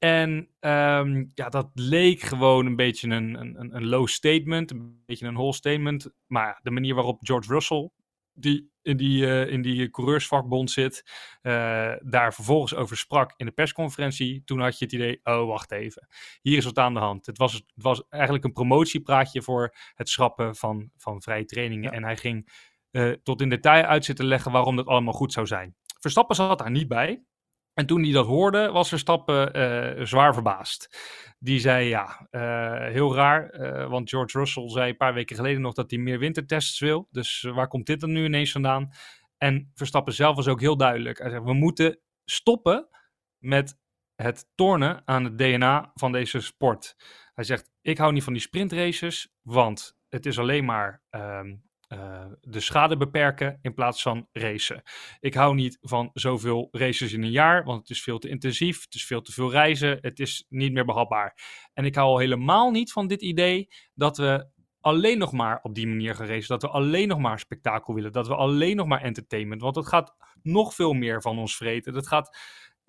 En 0.00 0.48
um, 0.60 1.30
ja, 1.34 1.48
dat 1.48 1.70
leek 1.74 2.20
gewoon 2.20 2.66
een 2.66 2.76
beetje 2.76 3.08
een, 3.08 3.40
een, 3.40 3.76
een 3.76 3.86
low 3.86 4.06
statement, 4.06 4.70
een 4.70 5.02
beetje 5.06 5.26
een 5.26 5.34
whole 5.34 5.52
statement. 5.52 6.10
Maar 6.26 6.60
de 6.62 6.70
manier 6.70 6.94
waarop 6.94 7.18
George 7.20 7.52
Russell, 7.52 7.90
die 8.42 8.70
in 8.82 8.96
die, 8.96 9.26
uh, 9.26 9.46
in 9.46 9.62
die 9.62 9.90
coureursvakbond 9.90 10.70
zit, 10.70 11.04
uh, 11.42 11.92
daar 12.02 12.34
vervolgens 12.34 12.74
over 12.74 12.96
sprak 12.96 13.32
in 13.36 13.46
de 13.46 13.52
persconferentie, 13.52 14.42
toen 14.44 14.60
had 14.60 14.78
je 14.78 14.84
het 14.84 14.94
idee, 14.94 15.20
oh 15.22 15.46
wacht 15.46 15.72
even, 15.72 16.08
hier 16.42 16.56
is 16.56 16.64
wat 16.64 16.78
aan 16.78 16.94
de 16.94 17.00
hand. 17.00 17.26
Het 17.26 17.38
was, 17.38 17.52
het 17.52 17.64
was 17.74 18.02
eigenlijk 18.08 18.44
een 18.44 18.52
promotiepraatje 18.52 19.42
voor 19.42 19.74
het 19.94 20.08
schrappen 20.08 20.56
van, 20.56 20.90
van 20.96 21.22
vrije 21.22 21.44
trainingen. 21.44 21.90
Ja. 21.90 21.96
En 21.96 22.04
hij 22.04 22.16
ging 22.16 22.52
uh, 22.90 23.12
tot 23.22 23.40
in 23.40 23.48
detail 23.48 23.84
uit 23.84 24.04
zitten 24.04 24.24
leggen 24.24 24.52
waarom 24.52 24.76
dat 24.76 24.86
allemaal 24.86 25.14
goed 25.14 25.32
zou 25.32 25.46
zijn. 25.46 25.76
Verstappen 26.00 26.36
zat 26.36 26.58
daar 26.58 26.70
niet 26.70 26.88
bij. 26.88 27.22
En 27.74 27.86
toen 27.86 28.02
hij 28.02 28.12
dat 28.12 28.26
hoorde, 28.26 28.70
was 28.70 28.88
Verstappen 28.88 29.56
uh, 29.56 30.04
zwaar 30.04 30.34
verbaasd. 30.34 30.98
Die 31.38 31.60
zei 31.60 31.88
ja, 31.88 32.28
uh, 32.30 32.92
heel 32.92 33.14
raar, 33.14 33.60
uh, 33.60 33.88
want 33.88 34.10
George 34.10 34.38
Russell 34.38 34.68
zei 34.68 34.90
een 34.90 34.96
paar 34.96 35.14
weken 35.14 35.36
geleden 35.36 35.60
nog 35.60 35.74
dat 35.74 35.90
hij 35.90 36.00
meer 36.00 36.18
wintertests 36.18 36.78
wil. 36.78 37.08
Dus 37.10 37.42
waar 37.42 37.68
komt 37.68 37.86
dit 37.86 38.00
dan 38.00 38.12
nu 38.12 38.24
ineens 38.24 38.52
vandaan? 38.52 38.90
En 39.38 39.70
Verstappen 39.74 40.12
zelf 40.12 40.36
was 40.36 40.48
ook 40.48 40.60
heel 40.60 40.76
duidelijk. 40.76 41.18
Hij 41.18 41.30
zei, 41.30 41.42
we 41.42 41.52
moeten 41.52 42.00
stoppen 42.24 42.88
met 43.38 43.78
het 44.14 44.46
tornen 44.54 45.02
aan 45.04 45.24
het 45.24 45.38
DNA 45.38 45.90
van 45.94 46.12
deze 46.12 46.40
sport. 46.40 46.96
Hij 47.34 47.44
zegt, 47.44 47.70
ik 47.80 47.98
hou 47.98 48.12
niet 48.12 48.24
van 48.24 48.32
die 48.32 48.42
sprintraces, 48.42 49.34
want 49.42 49.96
het 50.08 50.26
is 50.26 50.38
alleen 50.38 50.64
maar 50.64 51.02
um, 51.10 51.62
uh, 51.92 52.24
de 52.40 52.60
schade 52.60 52.96
beperken 52.96 53.58
in 53.62 53.74
plaats 53.74 54.02
van 54.02 54.28
racen. 54.32 54.82
Ik 55.20 55.34
hou 55.34 55.54
niet 55.54 55.78
van 55.80 56.10
zoveel 56.12 56.68
races 56.70 57.12
in 57.12 57.22
een 57.22 57.30
jaar, 57.30 57.64
want 57.64 57.80
het 57.80 57.90
is 57.90 58.02
veel 58.02 58.18
te 58.18 58.28
intensief, 58.28 58.84
het 58.84 58.94
is 58.94 59.06
veel 59.06 59.22
te 59.22 59.32
veel 59.32 59.50
reizen, 59.50 59.98
het 60.00 60.20
is 60.20 60.46
niet 60.48 60.72
meer 60.72 60.84
behapbaar. 60.84 61.36
En 61.72 61.84
ik 61.84 61.94
hou 61.94 62.08
al 62.08 62.18
helemaal 62.18 62.70
niet 62.70 62.92
van 62.92 63.06
dit 63.06 63.22
idee 63.22 63.68
dat 63.94 64.16
we 64.16 64.48
alleen 64.80 65.18
nog 65.18 65.32
maar 65.32 65.58
op 65.62 65.74
die 65.74 65.86
manier 65.86 66.14
gaan 66.14 66.26
racen, 66.26 66.48
dat 66.48 66.62
we 66.62 66.68
alleen 66.68 67.08
nog 67.08 67.18
maar 67.18 67.38
spektakel 67.38 67.94
willen, 67.94 68.12
dat 68.12 68.26
we 68.26 68.34
alleen 68.34 68.76
nog 68.76 68.86
maar 68.86 69.02
entertainment, 69.02 69.62
want 69.62 69.76
het 69.76 69.88
gaat 69.88 70.14
nog 70.42 70.74
veel 70.74 70.92
meer 70.92 71.22
van 71.22 71.38
ons 71.38 71.56
vreten. 71.56 71.92
Dat 71.92 72.08
gaat 72.08 72.38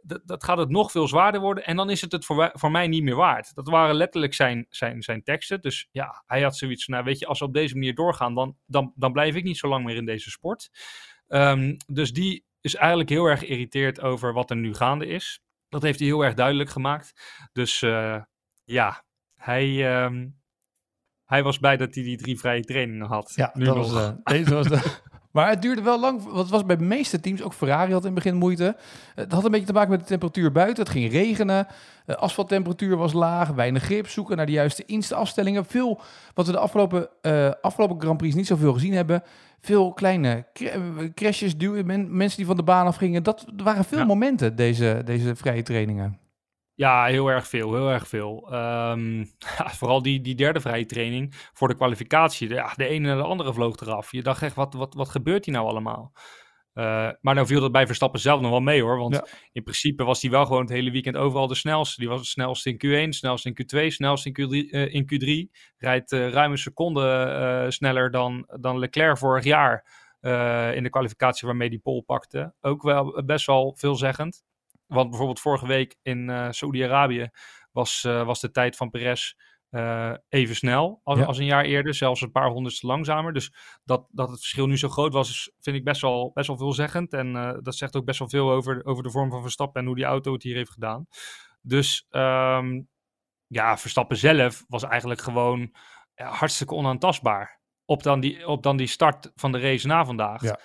dat, 0.03 0.21
dat, 0.25 0.43
gaat 0.43 0.57
het 0.57 0.69
nog 0.69 0.91
veel 0.91 1.07
zwaarder 1.07 1.41
worden. 1.41 1.65
En 1.65 1.75
dan 1.75 1.89
is 1.89 2.01
het 2.01 2.11
het 2.11 2.25
voor, 2.25 2.49
voor 2.53 2.71
mij 2.71 2.87
niet 2.87 3.03
meer 3.03 3.15
waard. 3.15 3.55
Dat 3.55 3.67
waren 3.67 3.95
letterlijk 3.95 4.33
zijn, 4.33 4.65
zijn, 4.69 5.01
zijn 5.01 5.23
teksten. 5.23 5.61
Dus 5.61 5.87
ja, 5.91 6.23
hij 6.25 6.41
had 6.41 6.57
zoiets 6.57 6.85
van, 6.85 6.93
nou 6.93 7.05
weet 7.05 7.19
je, 7.19 7.25
als 7.25 7.39
we 7.39 7.45
op 7.45 7.53
deze 7.53 7.73
manier 7.73 7.95
doorgaan, 7.95 8.35
dan, 8.35 8.57
dan, 8.65 8.93
dan 8.95 9.11
blijf 9.11 9.35
ik 9.35 9.43
niet 9.43 9.57
zo 9.57 9.67
lang 9.67 9.85
meer 9.85 9.95
in 9.95 10.05
deze 10.05 10.29
sport. 10.29 10.69
Um, 11.27 11.77
dus 11.87 12.13
die 12.13 12.45
is 12.61 12.75
eigenlijk 12.75 13.09
heel 13.09 13.25
erg 13.25 13.39
geïrriteerd 13.39 14.01
over 14.01 14.33
wat 14.33 14.49
er 14.49 14.55
nu 14.55 14.73
gaande 14.73 15.07
is. 15.07 15.41
Dat 15.69 15.81
heeft 15.81 15.99
hij 15.99 16.07
heel 16.07 16.23
erg 16.23 16.33
duidelijk 16.33 16.69
gemaakt. 16.69 17.13
Dus 17.53 17.81
uh, 17.81 18.21
ja, 18.63 19.03
hij, 19.35 20.03
um, 20.03 20.41
hij 21.25 21.43
was 21.43 21.57
blij 21.57 21.77
dat 21.77 21.95
hij 21.95 22.03
die 22.03 22.17
drie 22.17 22.39
vrije 22.39 22.63
trainingen 22.63 23.07
had. 23.07 23.31
Ja, 23.35 23.51
nu 23.53 23.65
dat 23.65 23.75
nog. 23.75 23.93
was, 23.93 24.03
uh, 24.03 24.17
deze 24.23 24.53
was 24.53 24.67
de... 24.67 24.99
Maar 25.31 25.49
het 25.49 25.61
duurde 25.61 25.81
wel 25.81 25.99
lang, 25.99 26.23
want 26.23 26.37
het 26.37 26.49
was 26.49 26.65
bij 26.65 26.77
de 26.77 26.83
meeste 26.83 27.19
teams, 27.19 27.41
ook 27.41 27.53
Ferrari 27.53 27.91
had 27.91 28.05
in 28.05 28.15
het 28.15 28.23
begin 28.23 28.35
moeite. 28.35 28.75
Het 29.15 29.31
had 29.31 29.45
een 29.45 29.51
beetje 29.51 29.65
te 29.65 29.73
maken 29.73 29.89
met 29.89 29.99
de 29.99 30.05
temperatuur 30.05 30.51
buiten. 30.51 30.83
Het 30.83 30.91
ging 30.91 31.11
regenen, 31.11 31.67
de 32.05 32.17
asfalttemperatuur 32.17 32.97
was 32.97 33.13
laag, 33.13 33.49
weinig 33.49 33.83
grip, 33.83 34.07
zoeken 34.07 34.37
naar 34.37 34.45
de 34.45 34.51
juiste 34.51 34.85
insta-afstellingen. 34.85 35.65
Veel, 35.65 36.01
wat 36.33 36.45
we 36.45 36.51
de 36.51 36.57
afgelopen, 36.57 37.09
uh, 37.21 37.51
afgelopen 37.61 38.01
Grand 38.01 38.17
Prix 38.17 38.35
niet 38.35 38.47
zoveel 38.47 38.73
gezien 38.73 38.93
hebben. 38.93 39.23
Veel 39.61 39.93
kleine 39.93 40.45
crashes, 41.13 41.57
duwen, 41.57 41.85
men, 41.85 42.17
mensen 42.17 42.37
die 42.37 42.45
van 42.45 42.55
de 42.55 42.63
baan 42.63 42.85
afgingen. 42.85 43.23
Dat 43.23 43.45
waren 43.63 43.83
veel 43.83 43.97
ja. 43.97 44.05
momenten, 44.05 44.55
deze, 44.55 45.01
deze 45.05 45.35
vrije 45.35 45.63
trainingen. 45.63 46.19
Ja, 46.81 47.05
heel 47.05 47.27
erg 47.27 47.47
veel, 47.47 47.73
heel 47.73 47.89
erg 47.89 48.07
veel. 48.07 48.53
Um, 48.53 49.17
ja, 49.57 49.69
vooral 49.69 50.01
die, 50.01 50.21
die 50.21 50.35
derde 50.35 50.59
vrije 50.59 50.85
training 50.85 51.33
voor 51.53 51.67
de 51.67 51.75
kwalificatie. 51.75 52.47
De, 52.47 52.53
ja, 52.53 52.73
de 52.75 52.85
ene 52.85 53.09
en 53.09 53.17
de 53.17 53.23
andere 53.23 53.53
vloog 53.53 53.79
eraf. 53.79 54.11
Je 54.11 54.21
dacht 54.21 54.41
echt, 54.41 54.55
wat, 54.55 54.73
wat, 54.73 54.93
wat 54.93 55.09
gebeurt 55.09 55.45
hier 55.45 55.53
nou 55.53 55.67
allemaal? 55.67 56.11
Uh, 56.73 57.09
maar 57.21 57.35
nou 57.35 57.47
viel 57.47 57.59
dat 57.61 57.71
bij 57.71 57.85
Verstappen 57.85 58.19
zelf 58.19 58.41
nog 58.41 58.49
wel 58.51 58.59
mee 58.59 58.81
hoor. 58.81 58.97
Want 58.97 59.15
ja. 59.15 59.25
in 59.51 59.63
principe 59.63 60.03
was 60.03 60.21
hij 60.21 60.31
wel 60.31 60.45
gewoon 60.45 60.61
het 60.61 60.69
hele 60.69 60.91
weekend 60.91 61.15
overal 61.15 61.47
de 61.47 61.55
snelste. 61.55 61.99
Die 61.99 62.09
was 62.09 62.19
het 62.19 62.27
snelste 62.27 62.75
in 62.77 63.07
Q1, 63.07 63.09
snelste 63.09 63.53
in 63.53 63.65
Q2, 63.65 63.87
snelste 63.87 64.31
in 64.31 64.41
Q3. 64.41 64.69
Uh, 64.69 64.93
in 64.93 65.03
Q3. 65.03 65.59
Rijdt 65.77 66.11
uh, 66.11 66.29
ruim 66.29 66.51
een 66.51 66.57
seconde 66.57 67.65
sneller 67.69 68.11
dan, 68.11 68.47
dan 68.59 68.79
Leclerc 68.79 69.17
vorig 69.17 69.43
jaar. 69.43 69.85
in 70.75 70.83
de 70.83 70.89
kwalificatie 70.89 71.47
waarmee 71.47 71.69
hij 71.69 71.77
pol 71.77 72.01
pakte. 72.01 72.53
Ook 72.61 72.81
wel 72.81 73.23
best 73.25 73.45
wel 73.45 73.75
veelzeggend. 73.77 74.43
Want 74.93 75.09
bijvoorbeeld 75.09 75.39
vorige 75.39 75.67
week 75.67 75.95
in 76.01 76.29
uh, 76.29 76.47
Saudi-Arabië 76.49 77.29
was, 77.71 78.03
uh, 78.07 78.25
was 78.25 78.39
de 78.39 78.51
tijd 78.51 78.75
van 78.75 78.89
Perez 78.89 79.33
uh, 79.69 80.13
even 80.29 80.55
snel 80.55 81.01
als, 81.03 81.19
ja. 81.19 81.25
als, 81.25 81.37
een 81.37 81.45
jaar 81.45 81.65
eerder, 81.65 81.93
zelfs 81.93 82.21
een 82.21 82.31
paar 82.31 82.49
honderdste 82.49 82.87
langzamer. 82.87 83.33
Dus 83.33 83.53
dat, 83.83 84.07
dat 84.09 84.29
het 84.29 84.39
verschil 84.39 84.67
nu 84.67 84.77
zo 84.77 84.89
groot 84.89 85.13
was, 85.13 85.51
vind 85.59 85.75
ik 85.75 85.83
best 85.83 86.01
wel, 86.01 86.31
best 86.33 86.47
wel 86.47 86.57
veelzeggend. 86.57 87.13
En 87.13 87.59
dat 87.63 87.75
zegt 87.75 87.95
ook 87.95 88.05
best 88.05 88.19
wel 88.19 88.29
veel 88.29 88.51
over, 88.51 88.85
over 88.85 89.03
de 89.03 89.11
vorm 89.11 89.29
van 89.29 89.41
Verstappen 89.41 89.81
en 89.81 89.87
hoe 89.87 89.95
die 89.95 90.05
auto 90.05 90.33
het 90.33 90.43
hier 90.43 90.55
heeft 90.55 90.71
gedaan. 90.71 91.07
Dus 91.61 92.05
um, 92.09 92.89
ja, 93.47 93.77
Verstappen 93.77 94.17
zelf 94.17 94.65
was 94.67 94.83
eigenlijk 94.83 95.21
gewoon 95.21 95.75
ja, 96.15 96.29
hartstikke 96.29 96.73
onaantastbaar. 96.73 97.59
Op 97.85 98.03
dan, 98.03 98.19
die, 98.19 98.47
op 98.47 98.63
dan 98.63 98.77
die 98.77 98.87
start 98.87 99.31
van 99.35 99.51
de 99.51 99.59
race 99.59 99.87
na 99.87 100.05
vandaag. 100.05 100.41
Ja. 100.41 100.59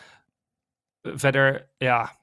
Verder, 1.02 1.70
ja, 1.76 2.16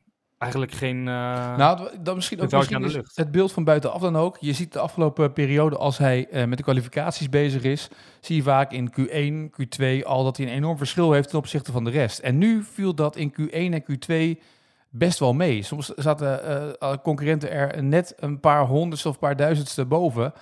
eigenlijk 0.44 0.72
geen. 0.72 0.98
Uh, 0.98 1.58
nou, 1.58 1.90
dan 2.00 2.16
misschien 2.16 2.42
ook 2.42 2.52
misschien 2.52 2.84
is 2.84 2.98
het 3.16 3.32
beeld 3.32 3.52
van 3.52 3.64
buitenaf 3.64 4.02
dan 4.02 4.16
ook. 4.16 4.38
Je 4.40 4.54
ziet 4.54 4.74
de 4.74 4.80
afgelopen 4.80 5.34
periode, 5.34 5.78
als 5.78 5.98
hij 5.98 6.28
uh, 6.32 6.46
met 6.46 6.58
de 6.58 6.64
kwalificaties 6.64 7.30
bezig 7.30 7.64
is, 7.64 7.90
zie 8.20 8.36
je 8.36 8.42
vaak 8.42 8.72
in 8.72 8.92
Q1, 8.92 9.62
Q2 9.62 10.04
al 10.04 10.24
dat 10.24 10.38
hij 10.38 10.46
een 10.46 10.54
enorm 10.54 10.78
verschil 10.78 11.12
heeft 11.12 11.30
ten 11.30 11.38
opzichte 11.38 11.72
van 11.72 11.84
de 11.84 11.90
rest. 11.90 12.20
En 12.20 12.38
nu 12.38 12.64
viel 12.64 12.96
dat 12.96 13.16
in 13.16 13.34
Q1 13.42 13.52
en 13.52 13.84
Q2 13.84 14.42
best 14.90 15.20
wel 15.20 15.34
mee. 15.34 15.64
Soms 15.64 15.88
zaten 15.88 16.42
uh, 16.82 16.94
concurrenten 17.04 17.52
er 17.52 17.84
net 17.84 18.14
een 18.18 18.40
paar 18.40 18.66
honderdste 18.66 19.08
of 19.08 19.14
een 19.14 19.20
paar 19.20 19.36
duizendste 19.36 19.86
boven. 19.86 20.34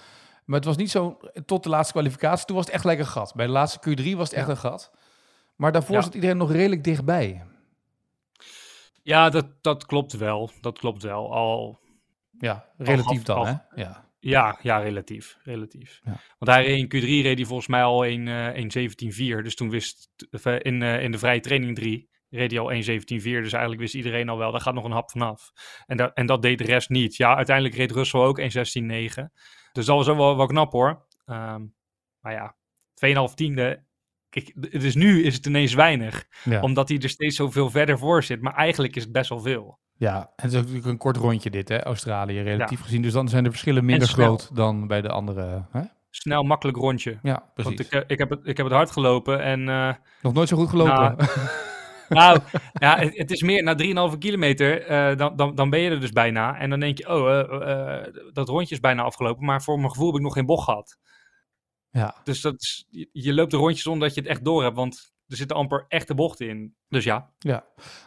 Maar 0.46 0.60
het 0.60 0.66
was 0.66 0.78
niet 0.78 0.92
zo 0.92 1.18
tot 1.46 1.64
de 1.64 1.70
laatste 1.70 1.94
kwalificatie. 1.94 2.46
Toen 2.46 2.56
was 2.56 2.66
het 2.66 2.74
echt 2.74 2.84
lekker 2.84 3.06
gat. 3.06 3.34
Bij 3.36 3.46
de 3.46 3.52
laatste 3.52 3.80
Q3 3.90 4.16
was 4.16 4.30
het 4.30 4.38
echt 4.38 4.46
ja. 4.46 4.52
een 4.52 4.58
gat. 4.58 4.92
Maar 5.56 5.72
daarvoor 5.72 5.96
ja. 5.96 6.02
zat 6.02 6.14
iedereen 6.14 6.38
nog 6.38 6.52
redelijk 6.52 6.84
dichtbij. 6.84 7.44
Ja, 9.04 9.30
dat, 9.30 9.64
dat 9.64 9.86
klopt 9.86 10.14
wel. 10.14 10.52
Dat 10.62 10.80
klopt 10.80 11.04
wel. 11.04 11.34
Al. 11.34 11.80
Ja, 12.40 12.66
relatief 12.78 13.30
al, 13.30 13.36
dan, 13.36 13.46
hè? 13.46 13.82
Ja. 13.82 14.10
Ja, 14.20 14.60
ja, 14.62 14.78
relatief. 14.78 15.38
relatief. 15.44 16.00
Ja. 16.04 16.20
Want 16.38 16.52
hij 16.52 16.66
in 16.66 16.86
Q3 16.86 17.06
reed 17.06 17.38
hij 17.38 17.46
volgens 17.46 17.68
mij 17.68 17.84
al 17.84 18.06
een, 18.06 18.28
uh, 18.28 18.56
1.17.4. 18.56 19.44
Dus 19.44 19.56
toen 19.56 19.70
wist 19.70 20.10
in, 20.60 20.82
uh, 20.82 21.04
in 21.04 21.12
de 21.12 21.18
vrije 21.18 21.40
training 21.40 21.76
3 21.76 22.10
reed 22.30 22.52
hij 22.52 22.60
al 22.60 22.72
1.17.4. 22.72 23.42
Dus 23.42 23.52
eigenlijk 23.52 23.82
wist 23.82 23.94
iedereen 23.94 24.30
al 24.30 24.38
wel, 24.38 24.52
daar 24.52 24.62
gaat 24.62 24.74
nog 24.74 24.84
een 24.84 24.92
hap 24.92 25.12
vanaf. 25.12 25.52
En, 25.86 25.98
dat 25.98 26.14
en 26.14 26.26
dat 26.26 26.42
deed 26.42 26.58
de 26.58 26.64
rest 26.64 26.90
niet. 26.90 27.16
Ja, 27.16 27.36
uiteindelijk 27.36 27.76
reed 27.76 27.92
Russell 27.92 28.20
ook 28.20 28.40
1.16.9. 28.40 28.46
Dus 29.72 29.86
dat 29.86 29.98
was 29.98 30.08
ook 30.08 30.18
wel, 30.18 30.38
wel 30.38 30.46
knap 30.46 30.72
hoor. 30.72 31.08
Um, 31.26 31.76
maar 32.20 32.34
ja, 32.34 32.56
2,5 33.30 33.34
tiende 33.34 33.86
Kijk, 34.32 34.54
dus 34.82 34.96
nu 34.96 35.24
is 35.24 35.36
het 35.36 35.46
ineens 35.46 35.74
weinig. 35.74 36.26
Ja. 36.44 36.62
Omdat 36.62 36.90
hij 36.90 36.98
er 36.98 37.10
steeds 37.10 37.36
zoveel 37.36 37.70
verder 37.70 37.98
voor 37.98 38.24
zit. 38.24 38.42
Maar 38.42 38.56
eigenlijk 38.56 38.96
is 38.96 39.04
het 39.04 39.12
best 39.12 39.30
wel 39.30 39.40
veel. 39.40 39.80
Ja, 39.98 40.20
en 40.20 40.32
het 40.36 40.52
is 40.52 40.60
natuurlijk 40.60 40.86
een 40.86 40.98
kort 40.98 41.18
rondje 41.18 41.50
dit, 41.50 41.70
hè, 41.70 41.84
Australië, 41.84 42.42
relatief 42.42 42.78
ja. 42.78 42.84
gezien. 42.84 43.02
Dus 43.02 43.14
dan 43.14 43.30
zijn 43.30 43.44
de 43.44 43.50
verschillen 43.50 43.86
minder 43.86 44.08
groot 44.08 44.56
dan 44.56 44.88
bij 44.88 45.02
de 45.02 45.10
andere. 45.10 45.66
Hè? 45.72 45.82
Snel, 46.10 46.44
makkelijk 46.44 46.78
rondje. 46.78 47.20
Ja, 47.22 47.44
precies. 47.54 47.90
Want 47.90 47.94
ik, 47.94 48.04
ik, 48.08 48.18
heb, 48.18 48.30
het, 48.30 48.40
ik 48.44 48.58
heb 48.58 48.66
het 48.66 48.76
hard 48.76 48.92
gelopen 48.92 49.42
en... 49.42 49.68
Uh, 49.68 49.94
Nog 50.22 50.34
nooit 50.34 50.50
zo 50.50 50.58
goed 50.58 50.70
gelopen. 50.70 50.94
Nou, 50.96 51.18
nou 52.40 52.40
ja, 52.74 52.98
het, 52.98 53.18
het, 53.18 53.32
is 53.32 53.42
meer, 53.42 53.64
na 53.64 54.12
3,5 54.12 54.18
kilometer, 54.18 54.92
uh, 54.92 55.18
dan, 55.18 55.36
dan, 55.36 55.56
dan 55.56 55.70
ben 55.70 55.80
je 55.80 55.90
er 55.90 56.00
dus 56.00 56.12
bijna. 56.12 56.58
En 56.58 56.70
dan 56.70 56.80
denk 56.80 56.98
je, 56.98 57.10
oh, 57.10 57.62
uh, 57.62 58.24
dat 58.34 58.50
rondje 58.50 58.76
is 58.76 58.82
bijna 58.82 59.04
afgelopen. 59.04 59.46
Maar 59.46 59.62
voor 59.62 59.78
mijn 59.78 59.90
gevoel 59.90 60.08
heb 60.08 60.16
ik 60.16 60.22
nog 60.22 60.34
geen 60.34 60.46
bocht 60.46 60.64
gehad. 60.64 60.98
Ja. 61.92 62.16
Dus 62.24 62.42
dat 62.42 62.62
is, 62.62 62.88
je 63.12 63.34
loopt 63.34 63.52
de 63.52 63.58
rondjes 63.58 63.82
zonder 63.82 64.08
dat 64.08 64.16
je 64.16 64.22
het 64.22 64.30
echt 64.30 64.46
door 64.46 64.64
hebt, 64.64 64.76
want 64.76 65.14
er 65.32 65.38
zitten 65.38 65.58
amper 65.58 65.86
echte 65.88 66.16
bochten 66.16 66.48
in. 66.48 66.76
Dus 66.88 67.04
ja. 67.04 67.30
Ja. 67.40 67.64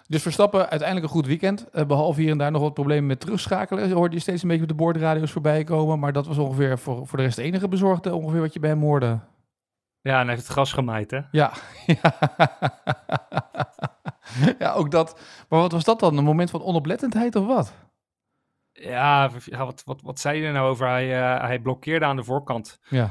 Dus 0.06 0.22
Verstappen 0.22 0.60
uiteindelijk 0.60 1.06
een 1.06 1.14
goed 1.14 1.26
weekend. 1.26 1.66
Uh, 1.72 1.84
behalve 1.84 2.20
hier 2.20 2.30
en 2.30 2.38
daar 2.38 2.50
nog 2.50 2.62
wat 2.62 2.74
problemen 2.74 3.06
met 3.06 3.20
terugschakelen. 3.20 3.90
Hoorde 3.90 4.14
je 4.14 4.20
steeds 4.20 4.42
een 4.42 4.48
beetje 4.48 4.62
op 4.62 4.68
de 4.68 4.74
boordradio's 4.74 5.30
voorbij 5.30 5.64
komen. 5.64 5.98
Maar 5.98 6.12
dat 6.12 6.26
was 6.26 6.38
ongeveer 6.38 6.78
voor, 6.78 7.06
voor 7.06 7.18
de 7.18 7.24
rest 7.24 7.38
enige 7.38 7.68
bezorgde 7.68 8.14
ongeveer 8.14 8.40
wat 8.40 8.52
je 8.52 8.60
bij 8.60 8.70
hem 8.70 8.80
hoorde. 8.80 9.18
Ja, 10.00 10.20
en 10.20 10.26
hij 10.26 10.34
heeft 10.34 10.42
het 10.42 10.52
gras 10.52 10.72
gemaaid, 10.72 11.10
hè? 11.10 11.20
Ja. 11.30 11.52
ja, 14.58 14.72
ook 14.72 14.90
dat. 14.90 15.20
Maar 15.48 15.60
wat 15.60 15.72
was 15.72 15.84
dat 15.84 16.00
dan? 16.00 16.16
Een 16.16 16.24
moment 16.24 16.50
van 16.50 16.62
onoplettendheid 16.62 17.36
of 17.36 17.46
wat? 17.46 17.74
Ja, 18.72 19.30
ja 19.44 19.64
wat, 19.64 19.82
wat, 19.84 20.00
wat 20.02 20.20
zei 20.20 20.40
je 20.40 20.46
er 20.46 20.52
nou 20.52 20.68
over? 20.68 20.88
Hij, 20.88 21.18
uh, 21.18 21.40
hij 21.40 21.58
blokkeerde 21.58 22.04
aan 22.04 22.16
de 22.16 22.24
voorkant. 22.24 22.78
Ja. 22.88 23.10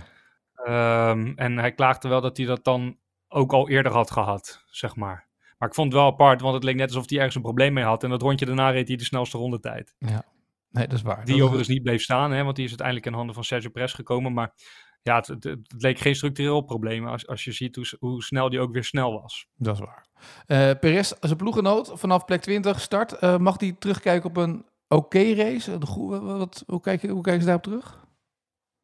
Um, 0.67 1.33
en 1.35 1.57
hij 1.57 1.73
klaagde 1.73 2.07
wel 2.07 2.21
dat 2.21 2.37
hij 2.37 2.45
dat 2.45 2.63
dan 2.63 2.97
ook 3.27 3.53
al 3.53 3.69
eerder 3.69 3.91
had 3.91 4.11
gehad, 4.11 4.63
zeg 4.65 4.95
maar. 4.95 5.27
Maar 5.57 5.69
ik 5.69 5.75
vond 5.75 5.93
het 5.93 6.01
wel 6.01 6.11
apart, 6.11 6.41
want 6.41 6.53
het 6.53 6.63
leek 6.63 6.75
net 6.75 6.87
alsof 6.87 7.09
hij 7.09 7.17
ergens 7.17 7.35
een 7.35 7.41
probleem 7.41 7.73
mee 7.73 7.83
had. 7.83 8.03
En 8.03 8.09
dat 8.09 8.21
rondje 8.21 8.45
daarna 8.45 8.69
reed 8.69 8.87
hij 8.87 8.97
de 8.97 9.03
snelste 9.03 9.37
rondetijd. 9.37 9.95
Ja, 9.97 10.25
nee, 10.69 10.87
dat 10.87 10.97
is 10.97 11.01
waar. 11.01 11.25
Die 11.25 11.33
dat 11.33 11.43
overigens 11.43 11.69
niet 11.69 11.83
bleef 11.83 12.01
staan, 12.01 12.31
hè, 12.31 12.43
want 12.43 12.55
die 12.55 12.63
is 12.63 12.69
uiteindelijk 12.69 13.07
in 13.07 13.13
handen 13.13 13.35
van 13.35 13.43
Sergio 13.43 13.69
Perez 13.69 13.95
gekomen. 13.95 14.33
Maar 14.33 14.53
ja, 15.01 15.15
het, 15.15 15.27
het, 15.27 15.43
het 15.43 15.81
leek 15.81 15.99
geen 15.99 16.15
structureel 16.15 16.61
probleem 16.61 17.07
als, 17.07 17.27
als 17.27 17.43
je 17.43 17.51
ziet 17.51 17.75
hoe, 17.75 17.85
hoe 17.99 18.23
snel 18.23 18.49
die 18.49 18.59
ook 18.59 18.73
weer 18.73 18.83
snel 18.83 19.21
was. 19.21 19.47
Dat 19.55 19.73
is 19.73 19.79
waar. 19.79 20.07
Uh, 20.47 20.79
Perez, 20.79 21.11
zijn 21.19 21.35
ploegenoot, 21.35 21.91
vanaf 21.93 22.25
plek 22.25 22.41
20 22.41 22.81
start. 22.81 23.23
Uh, 23.23 23.37
mag 23.37 23.57
die 23.57 23.77
terugkijken 23.77 24.29
op 24.29 24.37
een 24.37 24.65
oké 24.87 25.33
race? 25.33 25.77
Wat, 25.79 26.63
hoe, 26.67 26.81
kijk, 26.81 27.01
hoe 27.01 27.21
kijken 27.21 27.41
ze 27.41 27.47
daarop 27.47 27.63
terug? 27.63 28.05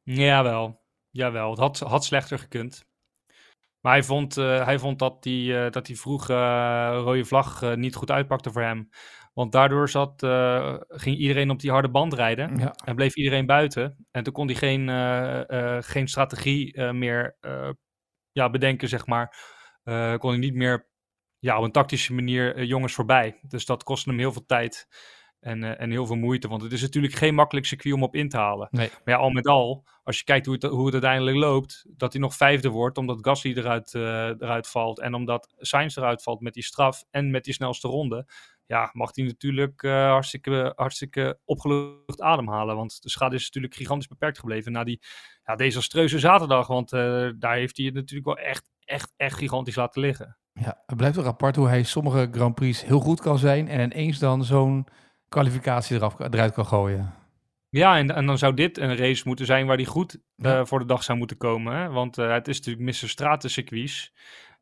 Jawel, 0.03 0.81
jawel. 1.11 1.49
Het 1.49 1.59
had, 1.59 1.79
had 1.79 2.05
slechter 2.05 2.39
gekund. 2.39 2.87
Maar 3.81 3.93
hij 3.93 4.03
vond, 4.03 4.37
uh, 4.37 4.65
hij 4.65 4.79
vond 4.79 4.99
dat 4.99 5.23
die, 5.23 5.51
uh, 5.51 5.69
dat 5.69 5.85
die 5.85 5.99
vroege 5.99 6.33
uh, 6.33 6.99
rode 7.03 7.25
vlag 7.25 7.75
niet 7.75 7.95
goed 7.95 8.11
uitpakte 8.11 8.51
voor 8.51 8.61
hem. 8.61 8.89
Want 9.33 9.51
daardoor 9.51 9.89
zat, 9.89 10.13
ging 10.87 11.17
iedereen 11.17 11.49
op 11.49 11.59
die 11.59 11.71
harde 11.71 11.89
band 11.89 12.13
rijden. 12.13 12.57
Ja. 12.57 12.73
En 12.85 12.95
bleef 12.95 13.15
iedereen 13.15 13.45
buiten. 13.45 14.07
En 14.11 14.23
toen 14.23 14.33
kon 14.33 14.47
hij 14.47 14.55
geen, 14.55 14.89
geen 15.83 16.07
strategie 16.07 16.83
meer 16.93 17.37
ja, 18.31 18.49
bedenken, 18.49 18.87
zeg 18.87 19.05
maar. 19.05 19.35
kon 20.17 20.29
hij 20.29 20.39
niet 20.39 20.53
meer 20.53 20.89
ja, 21.39 21.57
op 21.57 21.63
een 21.63 21.71
tactische 21.71 22.13
manier 22.13 22.63
jongens 22.63 22.93
voorbij. 22.93 23.39
Dus 23.47 23.65
dat 23.65 23.83
kostte 23.83 24.09
hem 24.09 24.19
heel 24.19 24.31
veel 24.31 24.45
tijd. 24.45 24.87
En, 25.39 25.63
uh, 25.63 25.82
en 25.82 25.91
heel 25.91 26.06
veel 26.06 26.15
moeite. 26.15 26.47
Want 26.47 26.62
het 26.62 26.71
is 26.71 26.82
natuurlijk 26.82 27.13
geen 27.13 27.36
makkelijk 27.36 27.65
circuit 27.65 27.93
om 27.93 28.04
op 28.04 28.15
in 28.15 28.30
te 28.30 28.38
halen. 28.38 28.67
Nee. 28.71 28.89
Maar 28.89 29.15
ja, 29.15 29.21
al 29.21 29.30
met 29.30 29.47
al, 29.47 29.86
als 30.04 30.17
je 30.17 30.23
kijkt 30.23 30.45
hoe 30.45 30.56
het, 30.56 30.63
hoe 30.63 30.86
het 30.86 30.93
uiteindelijk 30.93 31.38
loopt, 31.38 31.86
dat 31.89 32.13
hij 32.13 32.21
nog 32.21 32.36
vijfde 32.36 32.69
wordt, 32.69 32.97
omdat 32.97 33.17
Gasly 33.21 33.54
eruit, 33.58 33.93
uh, 33.93 34.04
eruit 34.28 34.67
valt. 34.67 34.99
En 34.99 35.13
omdat 35.13 35.54
Sainz 35.58 35.97
eruit 35.97 36.23
valt 36.23 36.41
met 36.41 36.54
die 36.54 36.63
straf 36.63 37.04
en 37.12 37.32
met 37.32 37.43
die 37.43 37.54
snelste 37.54 37.88
ronde. 37.88 38.32
Ja, 38.65 38.89
mag 38.93 39.15
hij 39.15 39.25
natuurlijk 39.25 39.84
uh, 39.84 39.91
hartstikke, 39.91 40.73
hartstikke 40.75 41.39
opgelucht 41.45 42.21
ademhalen. 42.21 42.75
Want 42.75 43.02
de 43.02 43.10
schade 43.10 43.36
is 43.36 43.45
natuurlijk 43.45 43.75
gigantisch 43.75 44.08
beperkt 44.08 44.39
gebleven 44.39 44.71
na 44.71 44.84
die 44.84 45.02
ja, 45.43 45.56
desastreuze 45.56 46.19
zaterdag. 46.19 46.67
Want 46.67 46.89
daar 47.39 47.56
heeft 47.56 47.78
hij 47.78 47.86
het 47.86 47.95
natuurlijk 47.95 48.25
wel 48.25 48.38
echt, 48.38 48.69
echt, 48.80 49.13
echt 49.17 49.38
gigantisch 49.38 49.75
laten 49.75 50.02
liggen. 50.02 50.38
Ja, 50.54 50.84
het 50.86 50.97
blijft 50.97 51.15
toch 51.15 51.25
apart 51.25 51.56
hoe 51.56 51.67
hij 51.67 51.84
sommige 51.84 52.30
Grand 52.32 52.56
Prix 52.56 52.86
heel 52.86 52.99
goed 52.99 53.21
kan 53.21 53.38
zijn. 53.38 53.67
En 53.67 53.91
ineens 53.91 54.19
dan 54.19 54.43
zo'n 54.43 54.88
kwalificatie 55.29 55.95
eraf, 55.95 56.19
eruit 56.19 56.53
kan 56.53 56.65
gooien. 56.65 57.13
Ja, 57.69 57.97
en, 57.97 58.15
en 58.15 58.25
dan 58.25 58.37
zou 58.37 58.53
dit 58.53 58.77
een 58.77 58.95
race 58.95 59.23
moeten 59.25 59.45
zijn 59.45 59.65
waar 59.65 59.75
hij 59.75 59.85
goed 59.85 60.19
ja. 60.35 60.59
uh, 60.59 60.65
voor 60.65 60.79
de 60.79 60.85
dag 60.85 61.03
zou 61.03 61.17
moeten 61.17 61.37
komen. 61.37 61.75
Hè? 61.75 61.89
Want 61.89 62.17
uh, 62.17 62.31
het 62.31 62.47
is 62.47 62.57
natuurlijk 62.57 62.85
Mr. 62.85 63.09
Stratencircuits. 63.09 64.13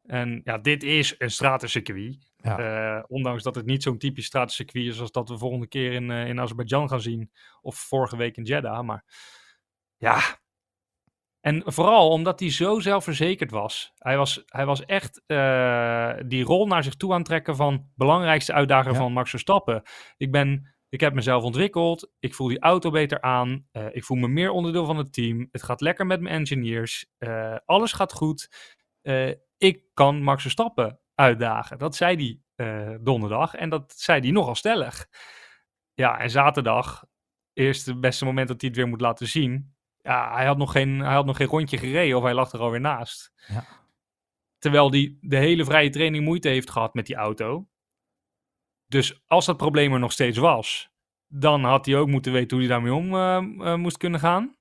En 0.04 0.42
ja, 0.44 0.58
dit 0.58 0.84
is 0.84 1.16
een 1.18 1.32
stratencircuit. 1.32 2.18
Ja. 2.38 2.98
Uh, 2.98 3.04
ondanks 3.08 3.44
dat 3.44 3.56
het 3.56 3.66
niet 3.66 3.84
zo'n 3.84 3.98
typisch 3.98 4.26
stratencircuit 4.26 4.86
is 4.86 5.00
als 5.00 5.12
dat 5.12 5.30
we 5.30 5.38
volgende 5.38 5.68
keer 5.68 5.92
in, 5.92 6.12
in 6.12 6.40
Azerbeidzjan 6.40 6.90
gaan 6.90 7.02
zien. 7.02 7.32
Of 7.62 7.76
vorige 7.76 8.18
week 8.18 8.38
in 8.38 8.44
Jeddah. 8.44 8.86
Maar 8.86 9.04
ja. 9.98 10.20
En 11.48 11.62
vooral 11.66 12.10
omdat 12.10 12.40
hij 12.40 12.52
zo 12.52 12.80
zelfverzekerd 12.80 13.52
was. 13.52 13.92
Hij 13.98 14.18
was, 14.18 14.44
hij 14.46 14.66
was 14.66 14.86
echt 14.86 15.22
die 16.30 16.44
rol 16.44 16.68
naar 16.68 16.84
zich 16.84 16.96
toe 16.96 17.14
aan 17.14 17.24
trekken 17.24 17.56
van 17.56 17.90
belangrijkste 17.96 18.54
uitdager 18.54 18.92
Ja. 18.92 18.98
van 18.98 19.14
Max 19.14 19.30
Verstappen. 19.30 19.82
Ik 20.18 20.32
ben 20.32 20.76
ik 20.90 21.00
heb 21.00 21.14
mezelf 21.14 21.44
ontwikkeld. 21.44 22.12
Ik 22.20 22.34
voel 22.34 22.48
die 22.48 22.60
auto 22.60 22.90
beter 22.92 23.22
aan. 23.22 23.68
Uh, 23.72 23.86
ik 23.92 24.04
voel 24.04 24.18
me 24.18 24.28
meer 24.28 24.52
onderdeel 24.52 24.86
van 24.86 24.98
het 24.98 25.14
team. 25.14 25.48
Het 25.52 25.64
gaat 25.64 25.82
lekker 25.82 26.06
met 26.06 26.22
mijn 26.22 26.36
engineers. 26.36 27.06
Uh, 27.20 27.56
alles 27.66 27.92
gaat 27.94 28.14
goed. 28.14 28.50
Ik 29.58 29.82
kan 29.94 30.24
Max 30.24 30.42
Verstappen 30.42 31.00
uitdagen. 31.16 31.78
Dat 31.78 31.96
zei 31.96 32.16
hij 32.56 32.98
donderdag. 33.02 33.56
En 33.56 33.70
dat 33.70 33.94
zei 33.98 34.20
hij 34.20 34.32
nogal 34.32 34.56
stellig. 34.56 35.08
Ja, 35.94 36.20
en 36.20 36.30
zaterdag, 36.30 37.04
eerst 37.54 37.86
het 37.86 38.00
beste 38.00 38.26
moment 38.26 38.48
dat 38.48 38.62
hij 38.62 38.70
het 38.70 38.80
weer 38.80 38.88
moet 38.88 39.02
laten 39.02 39.28
zien. 39.28 39.77
Ja, 40.08 40.36
hij 40.36 40.46
had 40.46 40.58
nog 40.58 40.72
geen, 40.72 41.00
hij 41.00 41.14
had 41.14 41.26
nog 41.26 41.38
geen 41.38 41.48
rondje 41.48 41.78
gereden 41.78 42.18
of 42.18 42.24
hij 42.24 42.34
lag 42.34 42.52
er 42.52 42.60
alweer 42.60 42.80
naast. 42.80 43.32
Ja. 43.48 43.66
Terwijl 44.58 44.92
hij 44.92 45.18
de 45.22 45.38
hele 45.38 45.66
vrije 45.66 45.90
training 45.90 46.24
moeite 46.24 46.50
heeft 46.50 46.70
gehad 46.70 46.94
met 46.94 47.06
die 47.06 47.16
auto. 47.16 47.68
Dus 48.86 49.22
als 49.26 49.46
dat 49.46 49.58
probleem 49.58 49.94
er 49.94 50.00
nog 50.00 50.12
steeds 50.12 50.38
was, 50.38 50.90
dan 51.28 51.64
had 51.64 51.86
hij 51.86 51.98
ook 51.98 52.08
moeten 52.08 52.32
weten 52.32 52.58
hoe 52.58 52.66
hij 52.66 52.76
daarmee 52.76 52.94
om 52.94 53.14
uh, 53.14 53.66
uh, 53.68 53.76
moest 53.76 53.98
kunnen 53.98 54.20
gaan. 54.20 54.56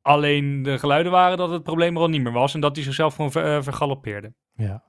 Alleen 0.00 0.62
de 0.62 0.78
geluiden 0.78 1.12
waren 1.12 1.38
dat 1.38 1.50
het 1.50 1.62
probleem 1.62 1.96
er 1.96 2.02
al 2.02 2.08
niet 2.08 2.22
meer 2.22 2.32
was 2.32 2.54
en 2.54 2.60
dat 2.60 2.76
hij 2.76 2.84
zichzelf 2.84 3.14
gewoon 3.14 3.30
ver, 3.30 3.56
uh, 3.56 3.62
vergalopeerde. 3.62 4.34
Ja. 4.52 4.84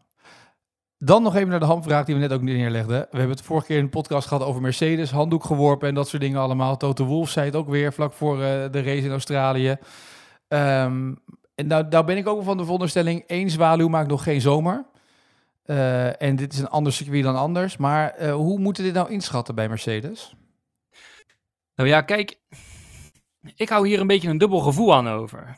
Dan 1.04 1.24
nog 1.24 1.36
even 1.36 1.50
naar 1.50 1.60
de 1.60 1.66
handvraag 1.66 2.06
die 2.06 2.16
we 2.16 2.22
net 2.22 2.34
ook 2.34 2.42
neerlegden. 2.42 3.00
We 3.00 3.18
hebben 3.18 3.30
het 3.30 3.42
vorige 3.42 3.68
keer 3.68 3.78
in 3.78 3.84
de 3.84 3.90
podcast 3.90 4.28
gehad 4.28 4.48
over 4.48 4.62
Mercedes, 4.62 5.12
handdoek 5.12 5.44
geworpen 5.44 5.88
en 5.88 5.96
dat 5.96 6.08
soort 6.08 6.22
dingen 6.22 6.42
allemaal. 6.42 6.78
Toto 6.78 7.06
Wolff 7.06 7.32
zei 7.32 7.46
het 7.46 7.56
ook 7.56 7.70
weer 7.70 7.94
vlak 7.94 8.14
voor 8.14 8.38
de 8.38 8.82
race 8.82 9.06
in 9.06 9.12
Australië. 9.12 9.70
Um, 10.48 11.20
en 11.56 11.68
nou, 11.68 12.04
ben 12.04 12.18
ik 12.18 12.28
ook 12.28 12.44
van 12.44 12.58
de 12.58 12.64
veronderstelling, 12.64 13.24
één 13.28 13.50
zwaluw 13.50 13.88
maakt 13.88 14.08
nog 14.08 14.24
geen 14.24 14.42
zomer. 14.42 14.86
Uh, 15.66 16.22
en 16.22 16.36
dit 16.36 16.54
is 16.54 16.60
een 16.60 16.70
ander 16.70 16.94
circuit 16.94 17.24
dan 17.24 17.36
anders. 17.36 17.78
Maar 17.78 18.16
uh, 18.22 18.34
hoe 18.34 18.60
moeten 18.60 18.84
dit 18.84 18.94
nou 18.94 19.10
inschatten 19.10 19.56
bij 19.56 19.70
Mercedes? 19.70 20.36
Nou 21.76 21.90
ja, 21.90 22.02
kijk. 22.02 22.40
Ik 23.56 23.70
hou 23.70 23.88
hier 23.88 24.00
een 24.00 24.08
beetje 24.08 24.30
een 24.30 24.38
dubbel 24.38 24.60
gevoel 24.60 24.94
aan 24.94 25.08
over. 25.08 25.58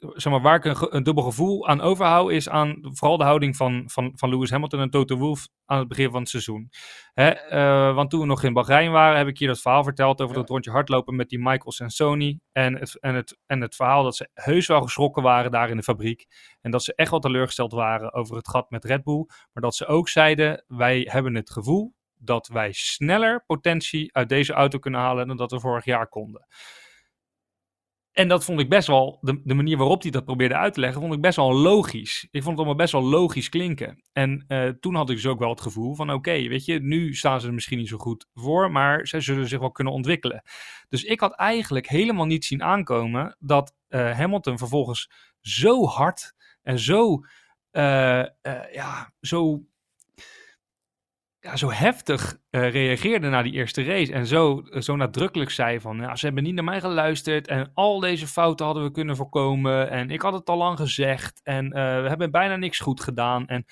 Zeg 0.00 0.32
maar, 0.32 0.42
waar 0.42 0.56
ik 0.56 0.64
een, 0.64 0.96
een 0.96 1.02
dubbel 1.02 1.24
gevoel 1.24 1.68
aan 1.68 1.80
overhoud, 1.80 2.30
is 2.30 2.48
aan 2.48 2.78
vooral 2.82 3.16
de 3.16 3.24
houding 3.24 3.56
van, 3.56 3.82
van, 3.86 4.12
van 4.14 4.28
Lewis 4.28 4.50
Hamilton 4.50 4.80
en 4.80 4.90
Toto 4.90 5.16
Wolff 5.16 5.48
aan 5.64 5.78
het 5.78 5.88
begin 5.88 6.10
van 6.10 6.20
het 6.20 6.28
seizoen. 6.28 6.70
Hè, 7.12 7.52
uh, 7.52 7.94
want 7.94 8.10
toen 8.10 8.20
we 8.20 8.26
nog 8.26 8.42
in 8.42 8.52
Bahrein 8.52 8.90
waren, 8.90 9.18
heb 9.18 9.26
ik 9.26 9.38
hier 9.38 9.48
dat 9.48 9.60
verhaal 9.60 9.84
verteld 9.84 10.20
over 10.20 10.34
ja. 10.34 10.40
dat 10.40 10.50
rondje 10.50 10.70
hardlopen 10.70 11.16
met 11.16 11.28
die 11.28 11.38
Michaels 11.38 11.80
en 11.80 11.90
Sony. 11.90 12.40
En 12.52 12.78
het, 12.78 13.00
en, 13.00 13.14
het, 13.14 13.38
en 13.46 13.60
het 13.60 13.74
verhaal 13.74 14.02
dat 14.02 14.16
ze 14.16 14.28
heus 14.34 14.66
wel 14.66 14.82
geschrokken 14.82 15.22
waren 15.22 15.50
daar 15.50 15.70
in 15.70 15.76
de 15.76 15.82
fabriek. 15.82 16.26
En 16.60 16.70
dat 16.70 16.82
ze 16.82 16.94
echt 16.94 17.10
wel 17.10 17.20
teleurgesteld 17.20 17.72
waren 17.72 18.12
over 18.12 18.36
het 18.36 18.48
gat 18.48 18.70
met 18.70 18.84
Red 18.84 19.04
Bull. 19.04 19.24
Maar 19.26 19.62
dat 19.62 19.74
ze 19.74 19.86
ook 19.86 20.08
zeiden, 20.08 20.64
wij 20.66 21.08
hebben 21.10 21.34
het 21.34 21.50
gevoel 21.50 21.94
dat 22.16 22.46
wij 22.46 22.72
sneller 22.72 23.44
potentie 23.46 24.16
uit 24.16 24.28
deze 24.28 24.52
auto 24.52 24.78
kunnen 24.78 25.00
halen 25.00 25.26
dan 25.26 25.36
dat 25.36 25.50
we 25.50 25.60
vorig 25.60 25.84
jaar 25.84 26.08
konden. 26.08 26.46
En 28.12 28.28
dat 28.28 28.44
vond 28.44 28.60
ik 28.60 28.68
best 28.68 28.86
wel, 28.86 29.18
de, 29.20 29.40
de, 29.44 29.54
manier 29.54 29.76
waarop 29.76 30.02
hij 30.02 30.10
dat 30.10 30.24
probeerde 30.24 30.56
uit 30.56 30.74
te 30.74 30.80
leggen, 30.80 31.00
vond 31.00 31.14
ik 31.14 31.20
best 31.20 31.36
wel 31.36 31.54
logisch. 31.54 32.28
Ik 32.30 32.42
vond 32.42 32.44
het 32.44 32.56
allemaal 32.56 32.74
best 32.74 32.92
wel 32.92 33.02
logisch 33.02 33.48
klinken. 33.48 34.02
En 34.12 34.44
uh, 34.48 34.68
toen 34.68 34.94
had 34.94 35.10
ik 35.10 35.16
dus 35.16 35.26
ook 35.26 35.38
wel 35.38 35.50
het 35.50 35.60
gevoel 35.60 35.94
van, 35.94 36.12
oké, 36.12 36.48
weet 36.48 36.64
je, 36.64 36.80
nu 36.80 37.14
staan 37.14 37.40
ze 37.40 37.46
er 37.46 37.54
misschien 37.54 37.78
niet 37.78 37.88
zo 37.88 37.96
goed 37.96 38.26
voor, 38.34 38.70
maar 38.70 39.06
zij 39.06 39.20
zullen 39.20 39.48
zich 39.48 39.58
wel 39.58 39.70
kunnen 39.70 39.92
ontwikkelen. 39.92 40.42
Dus 40.88 41.04
ik 41.04 41.20
had 41.20 41.34
eigenlijk 41.34 41.88
helemaal 41.88 42.26
niet 42.26 42.44
zien 42.44 42.62
aankomen 42.62 43.36
dat 43.38 43.74
uh, 43.88 44.16
Hamilton 44.16 44.58
vervolgens 44.58 45.10
zo 45.40 45.84
hard 45.84 46.34
en 46.62 46.78
zo, 46.78 47.20
uh, 47.72 48.24
ja, 48.72 49.12
zo 49.20 49.64
ja, 51.40 51.56
zo 51.56 51.70
heftig 51.70 52.38
uh, 52.50 52.70
reageerde 52.70 53.28
na 53.28 53.42
die 53.42 53.52
eerste 53.52 53.82
race. 53.82 54.12
En 54.12 54.26
zo, 54.26 54.62
uh, 54.64 54.80
zo 54.80 54.96
nadrukkelijk 54.96 55.50
zei 55.50 55.80
van, 55.80 55.96
ja, 55.96 56.16
ze 56.16 56.24
hebben 56.24 56.42
niet 56.42 56.54
naar 56.54 56.64
mij 56.64 56.80
geluisterd. 56.80 57.46
En 57.46 57.70
al 57.74 58.00
deze 58.00 58.26
fouten 58.26 58.66
hadden 58.66 58.84
we 58.84 58.90
kunnen 58.90 59.16
voorkomen. 59.16 59.90
En 59.90 60.10
ik 60.10 60.22
had 60.22 60.32
het 60.32 60.48
al 60.48 60.56
lang 60.56 60.78
gezegd. 60.78 61.40
En 61.42 61.64
uh, 61.64 61.72
we 61.72 62.08
hebben 62.08 62.30
bijna 62.30 62.56
niks 62.56 62.78
goed 62.78 63.00
gedaan. 63.00 63.46
En, 63.46 63.64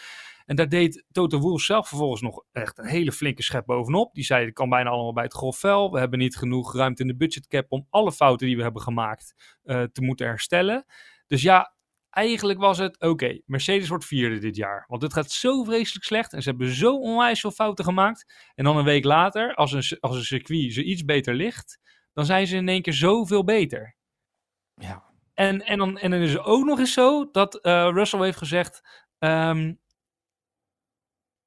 en 0.44 0.56
daar 0.56 0.68
deed 0.68 1.04
Toto 1.12 1.38
Wolff 1.38 1.64
zelf 1.64 1.88
vervolgens 1.88 2.22
nog 2.22 2.44
echt 2.52 2.78
een 2.78 2.86
hele 2.86 3.12
flinke 3.12 3.42
schep 3.42 3.66
bovenop. 3.66 4.14
Die 4.14 4.24
zei, 4.24 4.44
het 4.44 4.54
kan 4.54 4.68
bijna 4.68 4.90
allemaal 4.90 5.12
bij 5.12 5.24
het 5.24 5.34
grof 5.34 5.58
vel. 5.58 5.92
We 5.92 5.98
hebben 5.98 6.18
niet 6.18 6.36
genoeg 6.36 6.74
ruimte 6.74 7.02
in 7.02 7.08
de 7.08 7.16
budgetcap 7.16 7.66
om 7.68 7.86
alle 7.90 8.12
fouten 8.12 8.46
die 8.46 8.56
we 8.56 8.62
hebben 8.62 8.82
gemaakt 8.82 9.34
te 9.64 10.02
moeten 10.02 10.26
herstellen. 10.26 10.84
Dus 11.26 11.42
ja, 11.42 11.74
eigenlijk 12.18 12.58
was 12.58 12.78
het, 12.78 12.94
oké, 12.94 13.08
okay, 13.08 13.42
Mercedes 13.46 13.88
wordt 13.88 14.04
vierde 14.04 14.38
dit 14.38 14.56
jaar. 14.56 14.84
Want 14.86 15.02
het 15.02 15.12
gaat 15.12 15.30
zo 15.30 15.64
vreselijk 15.64 16.04
slecht 16.04 16.32
en 16.32 16.42
ze 16.42 16.48
hebben 16.48 16.68
zo 16.68 16.98
onwijs 16.98 17.40
veel 17.40 17.50
fouten 17.50 17.84
gemaakt. 17.84 18.50
En 18.54 18.64
dan 18.64 18.76
een 18.76 18.84
week 18.84 19.04
later, 19.04 19.54
als 19.54 19.72
een, 19.72 19.98
als 20.00 20.16
een 20.16 20.24
circuit 20.24 20.72
ze 20.72 20.84
iets 20.84 21.04
beter 21.04 21.34
ligt, 21.34 21.78
dan 22.12 22.24
zijn 22.24 22.46
ze 22.46 22.56
in 22.56 22.68
één 22.68 22.82
keer 22.82 22.92
zoveel 22.92 23.44
beter. 23.44 23.96
Ja. 24.74 25.04
En, 25.34 25.64
en, 25.64 25.78
dan, 25.78 25.98
en 25.98 26.10
dan 26.10 26.20
is 26.20 26.32
het 26.32 26.44
ook 26.44 26.64
nog 26.64 26.78
eens 26.78 26.92
zo 26.92 27.30
dat 27.30 27.58
uh, 27.62 27.88
Russell 27.92 28.20
heeft 28.20 28.38
gezegd, 28.38 29.06
um, 29.18 29.80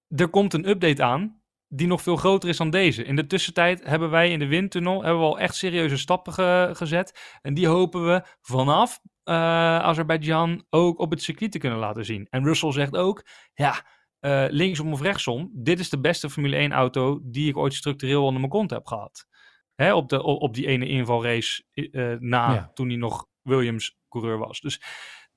er 0.07 0.29
komt 0.29 0.53
een 0.53 0.69
update 0.69 1.03
aan 1.03 1.40
die 1.73 1.87
nog 1.87 2.01
veel 2.01 2.15
groter 2.15 2.49
is 2.49 2.57
dan 2.57 2.69
deze. 2.69 3.03
In 3.03 3.15
de 3.15 3.27
tussentijd 3.27 3.83
hebben 3.83 4.09
wij 4.09 4.31
in 4.31 4.39
de 4.39 4.47
windtunnel 4.47 5.03
hebben 5.03 5.19
we 5.19 5.25
al 5.25 5.39
echt 5.39 5.55
serieuze 5.55 5.97
stappen 5.97 6.33
ge 6.33 6.69
gezet. 6.73 7.37
En 7.41 7.53
die 7.53 7.67
hopen 7.67 8.05
we 8.05 8.21
vanaf 8.41 8.99
uh, 9.25 9.35
Azerbeidzjan 9.79 10.65
ook 10.69 10.99
op 10.99 11.11
het 11.11 11.21
circuit 11.21 11.51
te 11.51 11.57
kunnen 11.57 11.79
laten 11.79 12.05
zien. 12.05 12.27
En 12.29 12.43
Russell 12.43 12.71
zegt 12.71 12.97
ook, 12.97 13.25
ja, 13.53 13.85
eh, 14.19 14.45
linksom 14.49 14.91
of 14.91 15.01
rechtsom, 15.01 15.49
dit 15.53 15.79
is 15.79 15.89
de 15.89 15.99
beste 15.99 16.29
Formule 16.29 16.55
1 16.55 16.71
auto 16.71 17.19
die 17.23 17.49
ik 17.49 17.57
ooit 17.57 17.73
structureel 17.73 18.23
onder 18.23 18.39
mijn 18.39 18.51
kont 18.51 18.69
heb 18.69 18.85
gehad. 18.87 19.27
Hè, 19.75 19.93
op, 19.93 20.09
de, 20.09 20.23
op, 20.23 20.53
die 20.53 20.67
ene 20.67 20.87
invalrace 20.87 21.63
eh, 21.71 22.13
na, 22.19 22.53
Ja. 22.53 22.71
toen 22.73 22.87
hij 22.87 22.97
nog 22.97 23.27
Williams 23.41 23.97
coureur 24.09 24.37
was. 24.37 24.59
Dus 24.59 24.81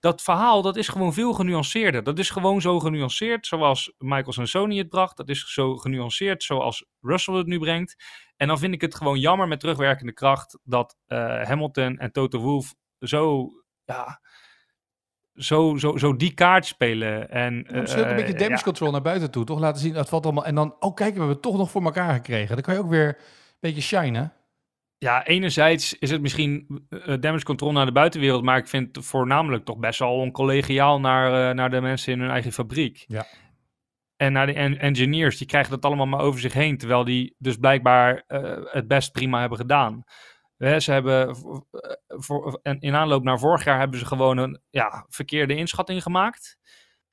dat 0.04 0.22
verhaal, 0.22 0.62
dat 0.62 0.76
is 0.76 0.88
gewoon 0.88 1.12
veel 1.12 1.32
genuanceerder. 1.32 2.02
Dat 2.02 2.18
is 2.18 2.30
gewoon 2.30 2.60
zo 2.60 2.80
genuanceerd 2.80 3.46
zoals 3.46 3.92
Michael 3.98 4.32
Sansoni 4.32 4.78
het 4.78 4.88
bracht. 4.88 5.16
Dat 5.16 5.28
is 5.28 5.52
zo 5.52 5.76
genuanceerd 5.76 6.42
zoals 6.42 6.86
Russell 7.00 7.34
het 7.34 7.46
nu 7.46 7.58
brengt. 7.58 8.04
En 8.36 8.48
dan 8.48 8.58
vind 8.58 8.74
ik 8.74 8.80
het 8.80 8.94
gewoon 8.94 9.20
jammer 9.20 9.48
met 9.48 9.60
terugwerkende 9.60 10.12
kracht 10.12 10.58
dat 10.62 10.96
eh, 11.06 11.42
Hamilton 11.42 11.98
en 11.98 12.12
Toto 12.12 12.38
Wolff 12.38 12.74
zo, 12.98 13.50
ja, 13.84 14.20
zo, 15.34 15.76
zo, 15.76 15.96
zo 15.96 16.16
die 16.16 16.34
kaart 16.34 16.66
spelen. 16.66 17.30
En, 17.30 17.54
Misschien 17.54 18.02
ook 18.02 18.08
een 18.08 18.10
eh, 18.10 18.16
beetje 18.16 18.38
damage 18.38 18.56
ja. 18.56 18.62
control 18.62 18.90
naar 18.90 19.02
buiten 19.02 19.30
toe. 19.30 19.44
Toch 19.44 19.58
laten 19.58 19.80
zien, 19.80 19.92
dat 19.92 20.08
valt 20.08 20.24
allemaal. 20.24 20.44
En 20.44 20.54
dan, 20.54 20.76
oh 20.78 20.94
kijk, 20.94 21.12
we 21.12 21.18
hebben 21.18 21.34
het 21.34 21.42
toch 21.42 21.56
nog 21.56 21.70
voor 21.70 21.84
elkaar 21.84 22.14
gekregen. 22.14 22.54
Dan 22.54 22.64
kan 22.64 22.74
je 22.74 22.80
ook 22.80 22.90
weer 22.90 23.08
een 23.08 23.56
beetje 23.60 23.82
shinen. 23.82 24.32
Ja, 25.04 25.26
enerzijds 25.26 25.98
is 25.98 26.10
het 26.10 26.20
misschien 26.20 26.86
eh, 26.88 27.14
damage 27.20 27.44
control 27.44 27.72
naar 27.72 27.86
de 27.86 27.92
buitenwereld, 27.92 28.42
maar 28.42 28.58
ik 28.58 28.68
vind 28.68 28.96
het 28.96 29.04
voornamelijk 29.04 29.64
toch 29.64 29.78
best 29.78 29.98
wel 29.98 30.14
oncollegiaal 30.14 31.00
naar, 31.00 31.48
eh, 31.48 31.54
naar 31.54 31.70
de 31.70 31.80
mensen 31.80 32.12
in 32.12 32.20
hun 32.20 32.30
eigen 32.30 32.52
fabriek. 32.52 33.04
Ja. 33.06 33.26
En 34.16 34.32
naar 34.32 34.46
de 34.46 34.52
en- 34.52 34.78
engineers, 34.78 35.38
die 35.38 35.46
krijgen 35.46 35.70
dat 35.70 35.84
allemaal 35.84 36.06
maar 36.06 36.20
over 36.20 36.40
zich 36.40 36.52
heen, 36.52 36.78
terwijl 36.78 37.04
die 37.04 37.34
dus 37.38 37.56
blijkbaar 37.56 38.24
eh, 38.26 38.58
het 38.64 38.88
best 38.88 39.12
prima 39.12 39.40
hebben 39.40 39.58
gedaan. 39.58 40.04
Hè, 40.56 40.80
ze 40.80 40.92
hebben, 40.92 41.36
voor, 42.06 42.46
eh, 42.46 42.72
en 42.72 42.80
in 42.80 42.94
aanloop 42.94 43.22
naar 43.22 43.38
vorig 43.38 43.64
jaar 43.64 43.78
hebben 43.78 43.98
ze 43.98 44.06
gewoon 44.06 44.36
een 44.36 44.60
ja, 44.70 45.06
verkeerde 45.08 45.54
inschatting 45.54 46.02
gemaakt. 46.02 46.58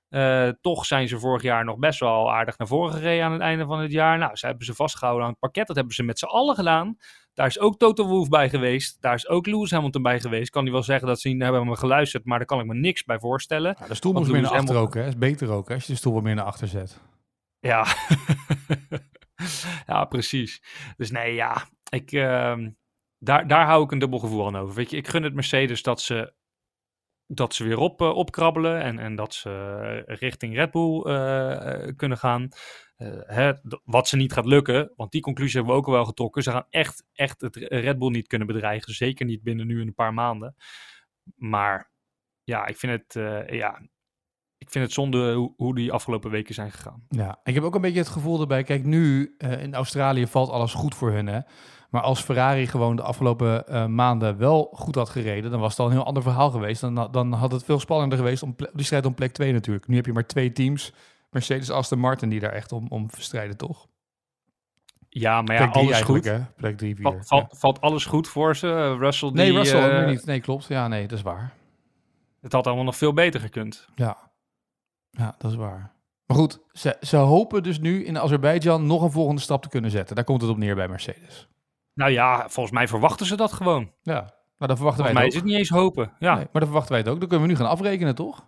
Eh, 0.09 0.49
toch 0.61 0.85
zijn 0.85 1.07
ze 1.07 1.19
vorig 1.19 1.41
jaar 1.41 1.65
nog 1.65 1.77
best 1.77 1.99
wel 1.99 2.33
aardig 2.33 2.57
naar 2.57 2.67
voren 2.67 2.93
gereden 2.93 3.25
aan 3.25 3.31
het 3.31 3.41
einde 3.41 3.65
van 3.65 3.79
het 3.79 3.91
jaar. 3.91 4.17
Nou, 4.17 4.35
ze 4.35 4.45
hebben 4.45 4.65
ze 4.65 4.73
vastgehouden 4.73 5.23
aan 5.25 5.31
het 5.31 5.39
pakket. 5.39 5.67
Dat 5.67 5.75
hebben 5.75 5.95
ze 5.95 6.03
met 6.03 6.19
z'n 6.19 6.25
allen 6.25 6.55
gedaan. 6.55 6.97
Daar 7.33 7.47
is 7.47 7.59
ook 7.59 7.77
Toto 7.77 8.07
Wolff 8.07 8.29
bij 8.29 8.49
geweest. 8.49 9.01
Daar 9.01 9.13
is 9.15 9.27
ook 9.27 9.45
Lewis 9.45 9.71
Hamilton 9.71 10.01
bij 10.01 10.19
geweest. 10.19 10.49
Kan 10.49 10.63
hij 10.63 10.71
wel 10.71 10.83
zeggen 10.83 11.07
dat 11.07 11.19
ze 11.19 11.29
niet 11.29 11.41
hebben 11.41 11.67
me 11.67 11.75
geluisterd, 11.75 12.25
maar 12.25 12.37
daar 12.37 12.47
kan 12.47 12.59
ik 12.59 12.65
me 12.65 12.73
niks 12.73 13.03
bij 13.03 13.19
voorstellen. 13.19 13.75
Ja, 13.79 13.87
de 13.87 13.93
stoel 13.93 14.13
moest 14.13 14.31
meer 14.31 14.41
naar 14.41 14.51
achter 14.51 14.75
Hamilton- 14.75 14.87
ook, 14.87 14.93
hè? 14.93 15.07
Is 15.07 15.17
beter 15.17 15.49
ook, 15.49 15.67
hè? 15.69 15.73
Als 15.75 15.85
je 15.85 15.91
de 15.91 15.97
stoel 15.97 16.13
wat 16.13 16.23
meer 16.23 16.35
naar 16.35 16.45
achter 16.45 16.67
zet. 16.67 16.99
Ja, 17.59 17.85
ja 19.87 20.05
precies. 20.05 20.61
Dus 20.97 21.11
nee, 21.11 21.33
ja, 21.33 21.67
ik, 21.89 22.11
ehm, 22.11 22.69
daar, 23.17 23.47
daar 23.47 23.65
hou 23.65 23.83
ik 23.83 23.91
een 23.91 23.99
dubbel 23.99 24.19
gevoel 24.19 24.47
aan 24.47 24.55
over. 24.55 24.75
Weet 24.75 24.89
je, 24.89 24.97
ik 24.97 25.07
gun 25.07 25.23
het 25.23 25.33
Mercedes 25.33 25.81
dat 25.83 26.01
ze, 26.01 26.33
dat 27.33 27.53
ze 27.53 27.63
weer 27.63 27.77
op, 27.77 28.01
eh, 28.01 28.15
opkrabbelen 28.15 28.81
en, 28.81 28.99
en 28.99 29.15
dat 29.15 29.33
ze 29.33 29.49
eh, 30.05 30.15
richting 30.17 30.55
Red 30.55 30.71
Bull 30.71 31.01
eh, 31.01 31.95
kunnen 31.95 32.17
gaan. 32.17 32.49
Hè, 33.25 33.53
wat 33.83 34.07
ze 34.07 34.15
niet 34.15 34.33
gaat 34.33 34.45
lukken, 34.45 34.91
want 34.95 35.11
die 35.11 35.21
conclusie 35.21 35.55
hebben 35.55 35.73
we 35.73 35.79
ook 35.79 35.87
al 35.87 35.93
wel 35.93 36.05
getrokken. 36.05 36.43
Ze 36.43 36.51
gaan 36.51 36.65
echt, 36.69 37.03
echt 37.13 37.41
het 37.41 37.55
Red 37.55 37.99
Bull 37.99 38.09
niet 38.09 38.27
kunnen 38.27 38.47
bedreigen. 38.47 38.93
Zeker 38.93 39.25
niet 39.25 39.43
binnen 39.43 39.67
nu 39.67 39.81
een 39.81 39.93
paar 39.93 40.13
maanden. 40.13 40.55
Maar 41.35 41.91
ja, 42.43 42.65
ik 42.65 42.77
vind 42.77 42.91
het, 42.91 43.13
ja, 43.53 43.81
ik 44.57 44.69
vind 44.69 44.85
het 44.85 44.93
zonde 44.93 45.33
hoe, 45.55 45.75
die 45.75 45.91
afgelopen 45.91 46.31
weken 46.31 46.53
zijn 46.53 46.71
gegaan. 46.71 47.05
Ja, 47.09 47.39
ik 47.43 47.53
heb 47.53 47.63
ook 47.63 47.75
een 47.75 47.81
beetje 47.81 47.99
het 47.99 48.07
gevoel 48.07 48.41
erbij. 48.41 48.63
Kijk, 48.63 48.83
nu 48.83 49.35
in 49.37 49.73
Australië 49.73 50.27
valt 50.27 50.49
alles 50.49 50.73
goed 50.73 50.95
voor 50.95 51.11
hun, 51.11 51.27
hè? 51.27 51.39
Maar 51.91 52.01
als 52.01 52.21
Ferrari 52.21 52.67
gewoon 52.67 52.95
de 52.95 53.01
afgelopen 53.01 53.67
eh, 53.67 53.85
maanden 53.85 54.37
wel 54.37 54.69
goed 54.73 54.95
had 54.95 55.09
gereden, 55.09 55.51
dan 55.51 55.59
was 55.59 55.69
het 55.71 55.79
al 55.79 55.85
een 55.85 55.91
heel 55.91 56.05
ander 56.05 56.23
verhaal 56.23 56.51
geweest. 56.51 56.81
Dan, 56.81 57.07
dan 57.11 57.33
had 57.33 57.51
het 57.51 57.63
veel 57.63 57.79
spannender 57.79 58.17
geweest 58.17 58.43
om 58.43 58.55
die 58.73 58.85
strijd 58.85 59.05
om 59.05 59.13
plek 59.13 59.31
2 59.31 59.53
natuurlijk. 59.53 59.87
Nu 59.87 59.95
heb 59.95 60.05
je 60.05 60.13
maar 60.13 60.27
twee 60.27 60.51
teams, 60.51 60.93
Mercedes, 61.29 61.71
Aston 61.71 61.99
Martin, 61.99 62.29
die 62.29 62.39
daar 62.39 62.51
echt 62.51 62.71
om, 62.71 62.85
om 62.89 63.07
strijden, 63.17 63.57
toch? 63.57 63.87
Ja, 65.09 65.41
maar 65.41 65.55
ja, 65.55 65.61
plek 65.61 65.73
3 65.73 65.85
alles 65.85 66.01
goed. 66.01 66.25
hè? 66.25 66.39
Plek 66.55 66.77
3, 66.77 66.95
4. 66.95 67.03
Valt, 67.03 67.27
valt, 67.27 67.57
valt 67.57 67.81
alles 67.81 68.05
goed 68.05 68.27
voor 68.27 68.55
ze? 68.55 68.67
Eh, 68.67 68.95
Russell, 68.99 69.29
die, 69.29 69.37
Nee, 69.37 69.53
Russell 69.53 69.89
eh, 69.89 70.05
nu 70.05 70.11
niet. 70.11 70.25
Nee, 70.25 70.39
klopt. 70.39 70.65
Ja, 70.65 70.87
nee, 70.87 71.07
dat 71.07 71.17
is 71.17 71.23
waar. 71.23 71.53
Het 72.41 72.51
had 72.51 72.67
allemaal 72.67 72.85
nog 72.85 72.97
veel 72.97 73.13
beter 73.13 73.39
gekund. 73.39 73.87
Ja, 73.95 74.17
ja 75.09 75.35
dat 75.37 75.51
is 75.51 75.57
waar. 75.57 75.93
Maar 76.25 76.37
goed, 76.37 76.59
ze, 76.71 76.97
ze 77.01 77.17
hopen 77.17 77.63
dus 77.63 77.79
nu 77.79 78.05
in 78.05 78.19
Azerbeidzjan 78.19 78.85
nog 78.85 79.01
een 79.01 79.11
volgende 79.11 79.41
stap 79.41 79.61
te 79.63 79.69
kunnen 79.69 79.91
zetten. 79.91 80.15
Daar 80.15 80.25
komt 80.25 80.41
het 80.41 80.51
op 80.51 80.57
neer 80.57 80.75
bij 80.75 80.87
Mercedes. 80.87 81.47
Nou 81.93 82.11
ja, 82.11 82.49
volgens 82.49 82.75
mij 82.75 82.87
verwachten 82.87 83.25
ze 83.25 83.35
dat 83.35 83.53
gewoon. 83.53 83.91
Ja, 84.01 84.33
maar 84.57 84.67
dan 84.67 84.77
verwachten 84.77 85.03
Volgens 85.05 85.13
mij 85.13 85.13
wij 85.13 85.27
is 85.27 85.35
het 85.35 85.43
niet 85.43 85.57
eens 85.57 85.69
hopen. 85.69 86.13
Ja, 86.19 86.35
Nee, 86.35 86.43
maar 86.43 86.61
dan 86.61 86.63
verwachten 86.63 86.91
wij 86.91 87.01
het 87.01 87.09
ook. 87.09 87.19
Dan 87.19 87.27
kunnen 87.27 87.47
we 87.47 87.53
nu 87.53 87.59
gaan 87.59 87.69
afrekenen, 87.69 88.15
toch? 88.15 88.47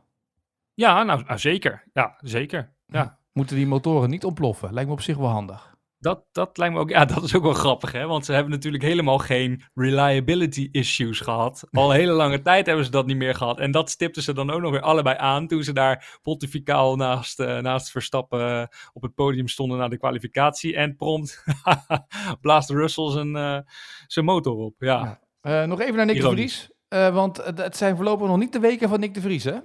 ja 0.74 1.04
nou, 1.04 1.24
nou, 1.24 1.40
zeker. 1.40 1.84
Ja, 1.94 2.18
zeker. 2.22 2.74
Ja. 2.88 3.18
Moeten 3.34 3.56
die 3.56 3.68
motoren 3.68 4.10
niet 4.10 4.26
ontploffen? 4.26 4.74
Lijkt 4.74 4.90
me 4.90 4.96
op 4.96 5.02
zich 5.02 5.18
wel 5.18 5.28
handig. 5.28 5.73
Dat, 6.04 6.24
dat 6.32 6.58
lijkt 6.58 6.74
me 6.74 6.80
ook, 6.80 6.90
ja, 6.90 7.06
dat 7.16 7.24
is 7.24 7.36
ook 7.36 7.44
wel 7.44 7.54
grappig, 7.54 7.92
hè? 7.92 8.06
Want 8.06 8.26
ze 8.26 8.34
hebben 8.34 8.52
natuurlijk 8.52 8.84
helemaal 8.84 9.18
geen 9.18 9.64
reliability 9.74 10.70
issues 10.72 11.20
gehad. 11.20 11.68
Al 11.72 11.90
een 11.90 12.00
hele 12.00 12.12
lange 12.12 12.42
tijd 12.42 12.66
hebben 12.66 12.86
ze 12.86 12.92
dat 12.92 13.06
niet 13.06 13.18
meer 13.18 13.36
gehad. 13.36 13.60
En 13.60 13.72
dat 13.72 13.90
stipten 13.90 14.24
ze 14.24 14.34
dan 14.34 14.50
ook 14.50 14.62
nog 14.62 14.72
weer 14.72 14.82
allebei 14.82 15.18
aan 15.18 15.48
toen 15.48 15.64
ze 15.64 15.74
daar 15.74 16.20
pontificaal 16.22 16.96
naast, 16.96 17.40
eh, 17.40 17.58
naast 17.58 17.92
Verstappen 17.92 18.60
eh, 18.60 18.66
op 18.94 19.02
het 19.02 19.14
podium 19.14 19.48
stonden 19.48 19.78
na 19.78 19.88
de 19.88 19.98
kwalificatie. 19.98 20.76
En 20.76 20.96
prompt 20.96 21.44
blaast 22.42 22.70
Russell 22.70 23.10
zijn, 23.10 23.36
eh, 23.36 23.60
zijn 24.08 24.26
motor 24.26 24.56
op. 24.56 24.76
Ja. 24.78 25.20
Ja. 25.42 25.66
Nog 25.66 25.82
even 25.82 25.96
naar 25.96 26.06
Nick 26.06 26.22
de. 26.22 26.30
Vries. 26.30 26.72
Want 26.90 27.38
het, 27.38 27.58
het 27.58 27.78
zijn 27.78 27.96
voorlopig 27.96 28.28
nog 28.28 28.38
niet 28.38 28.54
de 28.54 28.60
weken 28.60 28.90
van 28.90 29.00
Nick 29.00 29.14
de 29.14 29.22
Vries, 29.22 29.44
hè? 29.44 29.58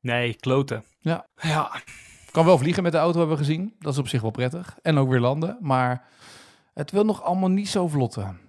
Nee, 0.00 0.34
kloten. 0.34 0.84
Ja. 1.00 1.26
Ja, 1.40 1.70
Kan 2.32 2.44
wel 2.44 2.58
vliegen 2.58 2.82
met 2.82 2.92
de 2.92 2.98
auto, 2.98 3.18
hebben 3.18 3.36
we 3.36 3.44
gezien. 3.44 3.74
Dat 3.78 3.92
is 3.92 3.98
op 3.98 4.08
zich 4.08 4.20
wel 4.20 4.30
prettig. 4.30 4.78
En 4.82 4.98
ook 4.98 5.08
weer 5.08 5.20
landen. 5.20 5.58
Maar 5.60 6.08
het 6.74 6.90
wil 6.90 7.04
nog 7.04 7.22
allemaal 7.22 7.48
niet 7.48 7.68
zo 7.68 7.88
vlotten. 7.88 8.40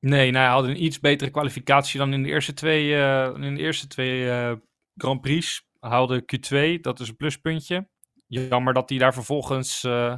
Nee, 0.00 0.30
nou, 0.30 0.44
hij 0.44 0.54
had 0.54 0.64
een 0.64 0.84
iets 0.84 1.00
betere 1.00 1.30
kwalificatie 1.30 1.98
dan 1.98 2.12
in 2.12 2.22
de 2.22 2.28
eerste 2.28 2.52
twee, 2.54 2.96
eh, 2.96 3.42
in 3.42 3.54
de 3.54 3.60
eerste 3.60 3.86
twee 3.86 4.30
eh, 4.30 4.52
Grand 4.96 5.20
Prix. 5.20 5.68
Haalde 5.80 6.22
Q2, 6.22 6.80
dat 6.80 7.00
is 7.00 7.08
een 7.08 7.16
pluspuntje. 7.16 7.88
Jammer 8.26 8.74
dat 8.74 8.88
hij 8.88 8.98
daar 8.98 9.14
vervolgens 9.14 9.84
eh, 9.84 10.14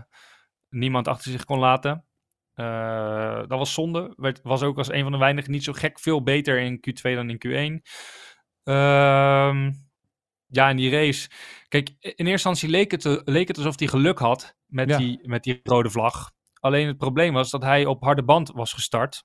niemand 0.69 1.09
achter 1.09 1.31
zich 1.31 1.45
kon 1.45 1.59
laten. 1.59 2.07
Dat 3.49 3.59
was 3.59 3.73
zonde. 3.73 4.13
Werd, 4.17 4.41
was 4.43 4.63
ook 4.63 4.79
als 4.79 4.93
een 4.93 5.03
van 5.03 5.13
de 5.13 5.19
weinigen 5.19 5.51
niet 5.51 5.65
zo 5.65 5.73
gek 5.73 6.01
veel 6.01 6.23
beter 6.23 6.59
in 6.59 6.77
Q2 6.77 7.15
dan 7.15 7.31
in 7.31 7.39
Q1. 7.47 7.83
Ehm, 8.63 9.73
ja, 10.53 10.69
in 10.71 10.77
die 10.77 10.91
race. 10.91 11.29
Kijk, 11.69 11.89
in 11.89 11.99
eerste 12.01 12.31
instantie 12.31 12.69
leek 12.69 12.91
het, 12.91 13.23
leek 13.25 13.49
het 13.49 13.57
alsof 13.57 13.79
hij 13.79 13.89
geluk 13.89 14.19
had 14.19 14.57
met, 14.67 14.89
Ja. 14.89 14.97
die, 14.97 15.29
met 15.29 15.43
die 15.43 15.61
rode 15.63 15.91
vlag. 15.91 16.31
Alleen 16.61 16.87
het 16.87 16.99
probleem 16.99 17.33
was 17.33 17.51
dat 17.51 17.63
hij 17.63 17.87
op 17.87 18.03
harde 18.03 18.25
band 18.25 18.51
was 18.51 18.73
gestart. 18.73 19.25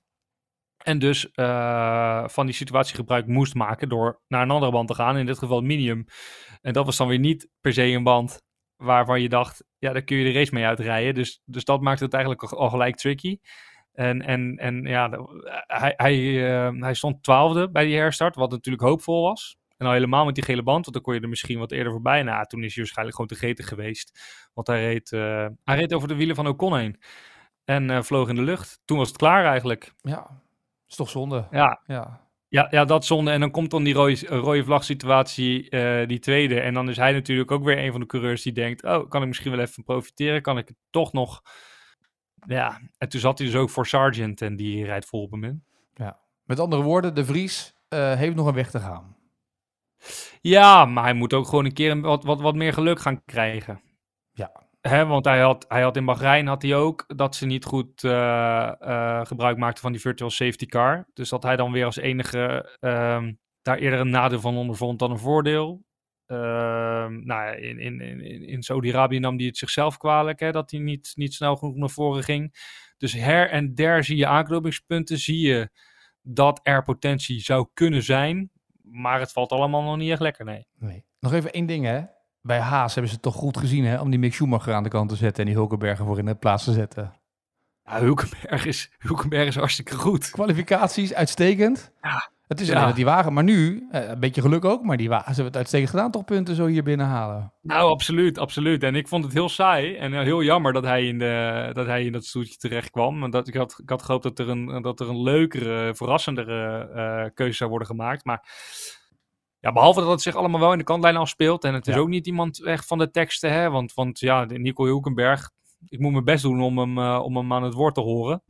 En 0.78 0.98
dus 0.98 1.30
eh, 1.30 2.28
van 2.28 2.46
die 2.46 2.54
situatie 2.54 2.94
gebruik 2.94 3.26
moest 3.26 3.54
maken 3.54 3.88
door 3.88 4.20
naar 4.28 4.42
een 4.42 4.50
andere 4.50 4.72
band 4.72 4.88
te 4.88 4.94
gaan. 4.94 5.16
In 5.16 5.26
dit 5.26 5.38
geval 5.38 5.60
medium. 5.60 6.04
En 6.60 6.72
dat 6.72 6.84
was 6.84 6.96
dan 6.96 7.08
weer 7.08 7.18
niet 7.18 7.48
per 7.60 7.72
se 7.72 7.82
een 7.82 8.02
band 8.02 8.42
waarvan 8.76 9.20
je 9.20 9.28
dacht, 9.28 9.64
ja, 9.78 9.92
daar 9.92 10.02
kun 10.02 10.16
je 10.16 10.24
de 10.24 10.38
race 10.38 10.54
mee 10.54 10.64
uitrijden. 10.64 11.14
Dus, 11.14 11.42
dus 11.44 11.64
dat 11.64 11.80
maakte 11.80 12.04
het 12.04 12.12
eigenlijk 12.14 12.42
al, 12.42 12.70
gelijk 12.70 12.96
tricky. 12.96 13.38
En, 13.92 14.22
en, 14.22 14.56
en 14.56 14.82
ja, 14.82 15.10
hij, 15.66 15.92
hij, 15.96 16.16
eh, 16.50 16.80
hij 16.80 16.94
stond 16.94 17.22
twaalfde 17.22 17.70
bij 17.70 17.84
die 17.84 17.96
herstart, 17.96 18.34
wat 18.34 18.50
natuurlijk 18.50 18.84
hoopvol 18.84 19.22
was. 19.22 19.56
En 19.78 19.86
al 19.86 19.92
helemaal 19.92 20.24
met 20.24 20.34
die 20.34 20.44
gele 20.44 20.62
band, 20.62 20.84
want 20.84 20.92
dan 20.92 21.02
kon 21.02 21.14
je 21.14 21.20
er 21.20 21.28
misschien 21.28 21.58
wat 21.58 21.72
eerder 21.72 21.92
voorbij. 21.92 22.22
Nou, 22.22 22.46
toen 22.46 22.62
is 22.62 22.74
hij 22.74 22.82
waarschijnlijk 22.82 23.16
gewoon 23.16 23.30
te 23.30 23.38
gretig 23.38 23.68
geweest. 23.68 24.20
Want 24.54 24.66
hij 24.66 24.80
reed, 24.80 25.12
eh, 25.12 25.46
hij 25.64 25.76
reed 25.76 25.94
over 25.94 26.08
de 26.08 26.14
wielen 26.14 26.36
van 26.36 26.46
Ocon 26.46 26.76
heen. 26.76 27.00
En 27.64 27.90
eh, 27.90 28.02
vloog 28.02 28.28
in 28.28 28.34
de 28.34 28.42
lucht. 28.42 28.80
Toen 28.84 28.98
was 28.98 29.08
het 29.08 29.16
klaar 29.16 29.44
eigenlijk. 29.44 29.92
Ja, 30.00 30.42
is 30.88 30.96
toch 30.96 31.10
zonde. 31.10 31.46
Ja, 31.50 31.80
Ja, 31.86 32.26
ja, 32.48 32.66
ja, 32.70 32.84
dat 32.84 33.04
zonde. 33.04 33.30
En 33.30 33.40
dan 33.40 33.50
komt 33.50 33.70
dan 33.70 33.84
die 33.84 33.94
rode, 33.94 34.26
rode 34.26 34.64
vlag 34.64 34.84
situatie, 34.84 35.70
eh, 35.70 36.06
die 36.06 36.18
tweede. 36.18 36.60
En 36.60 36.74
dan 36.74 36.88
is 36.88 36.96
hij 36.96 37.12
natuurlijk 37.12 37.50
ook 37.50 37.64
weer 37.64 37.78
een 37.78 37.90
van 37.90 38.00
de 38.00 38.06
coureurs 38.06 38.42
die 38.42 38.52
denkt... 38.52 38.84
oh, 38.84 39.08
kan 39.08 39.22
ik 39.22 39.28
misschien 39.28 39.50
wel 39.50 39.60
even 39.60 39.84
profiteren? 39.84 40.42
Kan 40.42 40.58
ik 40.58 40.68
het 40.68 40.76
toch 40.90 41.12
nog... 41.12 41.42
Ja, 42.46 42.80
en 42.98 43.08
toen 43.08 43.20
zat 43.20 43.38
hij 43.38 43.46
dus 43.46 43.56
ook 43.56 43.70
voor 43.70 43.86
Sargent 43.86 44.42
en 44.42 44.56
die 44.56 44.84
rijdt 44.84 45.06
vol 45.06 45.22
op 45.22 45.30
hem 45.30 45.44
in. 45.44 45.64
Met 46.44 46.60
andere 46.60 46.82
woorden, 46.82 47.14
de 47.14 47.24
Vries 47.24 47.74
heeft 47.88 48.34
nog 48.34 48.46
een 48.46 48.54
weg 48.54 48.70
te 48.70 48.80
gaan. 48.80 49.17
Ja, 50.40 50.84
maar 50.84 51.04
hij 51.04 51.12
moet 51.12 51.32
ook 51.32 51.48
gewoon 51.48 51.64
een 51.64 51.72
keer 51.72 52.00
wat, 52.00 52.24
wat, 52.24 52.40
wat 52.40 52.54
meer 52.54 52.72
geluk 52.72 53.00
gaan 53.00 53.24
krijgen. 53.24 53.80
Ja. 54.32 54.66
Hè, 54.80 55.06
want 55.06 55.24
hij 55.24 55.40
had, 55.40 55.64
hij 55.68 55.82
had 55.82 55.96
in 55.96 56.04
Bahrein 56.04 56.46
had 56.46 56.62
hij 56.62 56.74
ook 56.74 57.04
dat 57.16 57.36
ze 57.36 57.46
niet 57.46 57.64
goed 57.64 58.04
eh, 58.04 58.72
eh, 58.80 59.26
gebruik 59.26 59.56
maakten 59.56 59.82
van 59.82 59.92
die 59.92 60.00
virtual 60.00 60.30
safety 60.30 60.66
car. 60.66 61.08
Dus 61.12 61.28
dat 61.28 61.42
hij 61.42 61.56
dan 61.56 61.72
weer 61.72 61.84
als 61.84 61.96
enige 61.96 62.76
ehm, 62.80 63.32
daar 63.62 63.78
eerder 63.78 64.00
een 64.00 64.10
nadeel 64.10 64.40
van 64.40 64.56
ondervond 64.56 64.98
dan 64.98 65.10
een 65.10 65.18
voordeel. 65.18 65.86
Ehm, 66.26 67.26
nou, 67.26 67.42
ja, 67.42 67.52
in, 67.52 67.78
in, 67.78 68.00
in, 68.00 68.46
in 68.46 68.62
Saudi-Arabië 68.62 69.18
nam 69.18 69.36
hij 69.36 69.46
het 69.46 69.56
zichzelf 69.56 69.96
kwalijk 69.96 70.40
hè, 70.40 70.52
dat 70.52 70.70
hij 70.70 70.80
niet, 70.80 71.12
niet 71.14 71.34
snel 71.34 71.56
genoeg 71.56 71.76
naar 71.76 71.90
voren 71.90 72.22
ging. 72.22 72.54
Dus 72.98 73.12
her 73.12 73.50
en 73.50 73.74
der 73.74 74.04
zie 74.04 74.16
je 74.16 74.26
aanknopingspunten, 74.26 75.18
zie 75.18 75.46
je 75.46 75.70
dat 76.22 76.60
er 76.62 76.82
potentie 76.82 77.40
zou 77.40 77.68
kunnen 77.74 78.02
zijn. 78.02 78.50
Maar 78.90 79.20
het 79.20 79.32
valt 79.32 79.52
allemaal 79.52 79.82
nog 79.82 79.96
niet 79.96 80.10
echt 80.10 80.20
lekker, 80.20 80.44
nee. 80.44 80.66
Nee. 80.78 81.04
Nog 81.20 81.32
even 81.32 81.52
één 81.52 81.66
ding, 81.66 81.84
hè. 81.84 82.02
bij 82.40 82.58
Haas 82.60 82.92
hebben 82.92 83.10
ze 83.10 83.14
het 83.16 83.24
toch 83.24 83.34
goed 83.34 83.56
gezien 83.58 83.84
hè, 83.84 84.00
om 84.00 84.10
die 84.10 84.18
Mick 84.18 84.34
Schumacher 84.34 84.74
aan 84.74 84.82
de 84.82 84.88
kant 84.88 85.08
te 85.08 85.16
zetten 85.16 85.40
en 85.40 85.48
die 85.48 85.58
Hulkenberger 85.58 86.04
voor 86.06 86.18
in 86.18 86.24
de 86.24 86.34
plaats 86.34 86.64
te 86.64 86.72
zetten. 86.72 87.12
Ja, 87.84 87.98
Hulkenberg 87.98 88.64
is, 88.66 88.90
Hulkenberg 88.98 89.46
is 89.46 89.56
hartstikke 89.56 89.94
goed. 89.94 90.30
Kwalificaties 90.30 91.14
uitstekend. 91.14 91.92
Ja. 92.02 92.30
Het 92.48 92.60
is 92.60 92.66
Ja. 92.68 92.74
alleen 92.74 92.86
dat 92.86 92.96
die 92.96 93.04
wagen, 93.04 93.32
maar 93.32 93.44
nu, 93.44 93.86
eh, 93.90 94.08
een 94.08 94.20
beetje 94.20 94.40
geluk 94.40 94.64
ook, 94.64 94.82
maar 94.82 94.96
die 94.96 95.08
wagen 95.08 95.24
ze 95.34 95.42
hebben 95.42 95.46
het 95.46 95.56
uitstekend 95.56 95.90
gedaan, 95.90 96.10
toch 96.10 96.24
punten 96.24 96.54
zo 96.54 96.66
hier 96.66 96.82
binnenhalen. 96.82 97.52
Nou, 97.62 97.90
absoluut, 97.90 98.38
absoluut. 98.38 98.82
En 98.82 98.94
ik 98.94 99.08
vond 99.08 99.24
het 99.24 99.32
heel 99.32 99.48
saai 99.48 99.96
en 99.96 100.12
heel 100.22 100.42
jammer 100.42 100.72
dat 100.72 100.84
hij 100.84 101.06
in, 101.06 101.18
de, 101.18 101.70
dat, 101.72 101.86
hij 101.86 102.04
in 102.04 102.12
dat 102.12 102.24
stoeltje 102.24 102.56
terecht 102.56 102.90
kwam. 102.90 103.20
Want 103.20 103.32
dat, 103.32 103.48
ik, 103.48 103.54
had, 103.54 103.78
ik 103.82 103.90
had 103.90 104.02
gehoopt 104.02 104.22
dat 104.22 104.38
er 104.38 104.48
een, 104.48 104.82
dat 104.82 105.00
er 105.00 105.08
een 105.08 105.22
leukere, 105.22 105.94
verrassendere 105.94 106.88
eh, 106.94 107.30
keuze 107.34 107.56
zou 107.56 107.70
worden 107.70 107.88
gemaakt. 107.88 108.24
Maar 108.24 108.48
ja, 109.60 109.72
behalve 109.72 110.00
dat 110.00 110.10
het 110.10 110.22
zich 110.22 110.34
allemaal 110.34 110.60
wel 110.60 110.72
in 110.72 110.78
de 110.78 110.84
kantlijn 110.84 111.16
afspeelt. 111.16 111.64
En 111.64 111.74
het 111.74 111.86
is 111.86 111.94
Ja. 111.94 112.00
ook 112.00 112.08
niet 112.08 112.26
iemand 112.26 112.64
echt 112.64 112.86
van 112.86 112.98
de 112.98 113.10
teksten, 113.10 113.52
hè. 113.52 113.70
Want, 113.70 113.94
want 113.94 114.18
ja, 114.20 114.44
Nico 114.44 114.84
Hulkenberg, 114.84 115.50
ik 115.88 115.98
moet 115.98 116.12
mijn 116.12 116.24
best 116.24 116.42
doen 116.42 116.62
om 116.62 116.78
hem, 116.78 116.98
eh, 116.98 117.20
om 117.24 117.36
hem 117.36 117.52
aan 117.52 117.62
het 117.62 117.74
woord 117.74 117.94
te 117.94 118.00
horen. 118.00 118.42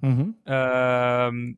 Ehm, 0.44 1.52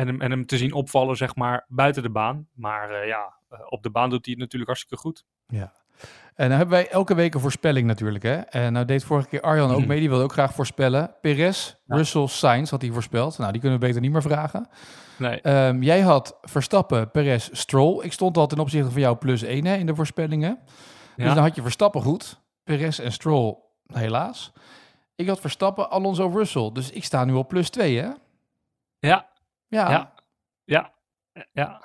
en, 0.00 0.06
hem, 0.06 0.20
en 0.20 0.30
hem 0.30 0.46
te 0.46 0.56
zien 0.56 0.72
opvallen, 0.72 1.16
zeg 1.16 1.34
maar, 1.36 1.64
buiten 1.68 2.02
de 2.02 2.10
baan. 2.10 2.48
Maar 2.54 2.90
eh, 2.90 3.06
ja, 3.06 3.34
eh, 3.48 3.58
op 3.68 3.82
de 3.82 3.90
baan 3.90 4.10
doet 4.10 4.24
hij 4.24 4.32
het 4.34 4.40
natuurlijk 4.42 4.70
hartstikke 4.70 4.96
goed. 5.02 5.24
Ja. 5.46 5.72
En 6.34 6.48
dan 6.48 6.58
hebben 6.58 6.76
wij 6.76 6.88
elke 6.88 7.14
week 7.14 7.34
een 7.34 7.40
voorspelling 7.40 7.86
natuurlijk. 7.86 8.24
Hè? 8.24 8.34
En 8.36 8.72
nou 8.72 8.84
deed 8.84 9.04
vorige 9.04 9.28
keer 9.28 9.40
Arjan 9.40 9.70
ook 9.70 9.78
Mhm. 9.78 9.88
mee, 9.88 9.98
die 10.00 10.08
wilde 10.08 10.24
ook 10.24 10.32
graag 10.32 10.54
voorspellen. 10.54 11.14
Perez, 11.20 11.74
Ja. 11.84 11.96
Russell, 11.96 12.26
Sainz 12.26 12.70
had 12.70 12.82
hij 12.82 12.90
voorspeld. 12.90 13.38
Nou, 13.38 13.52
die 13.52 13.60
kunnen 13.60 13.78
we 13.80 13.86
beter 13.86 14.00
niet 14.00 14.12
meer 14.12 14.22
vragen. 14.22 14.68
Nee, 15.18 15.40
Ehm, 15.40 15.82
jij 15.82 16.00
had 16.00 16.38
Verstappen, 16.42 17.10
Perez, 17.10 17.48
Stroll. 17.52 18.04
Ik 18.04 18.12
stond 18.12 18.36
al 18.36 18.46
ten 18.46 18.58
opzichte 18.58 18.90
van 18.90 19.00
jou 19.00 19.16
plus 19.16 19.42
1 19.42 19.64
hè, 19.64 19.74
in 19.76 19.86
de 19.86 19.94
voorspellingen. 19.94 20.58
Dus 21.16 21.26
Ja. 21.26 21.34
dan 21.34 21.42
had 21.42 21.54
je 21.54 21.62
Verstappen 21.62 22.02
goed. 22.02 22.40
Perez 22.64 22.98
en 22.98 23.12
Stroll 23.12 23.56
helaas. 23.92 24.52
Ik 25.14 25.28
had 25.28 25.40
Verstappen, 25.40 25.90
Alonso, 25.90 26.28
Russell. 26.28 26.70
Dus 26.72 26.90
ik 26.90 27.04
sta 27.04 27.24
nu 27.24 27.32
op 27.32 27.48
plus 27.48 27.70
2 27.70 27.98
hè? 27.98 28.08
ja, 28.98 29.28
Ja. 29.70 29.90
Ja. 29.90 30.12
Ja, 30.64 30.92
ja. 31.52 31.80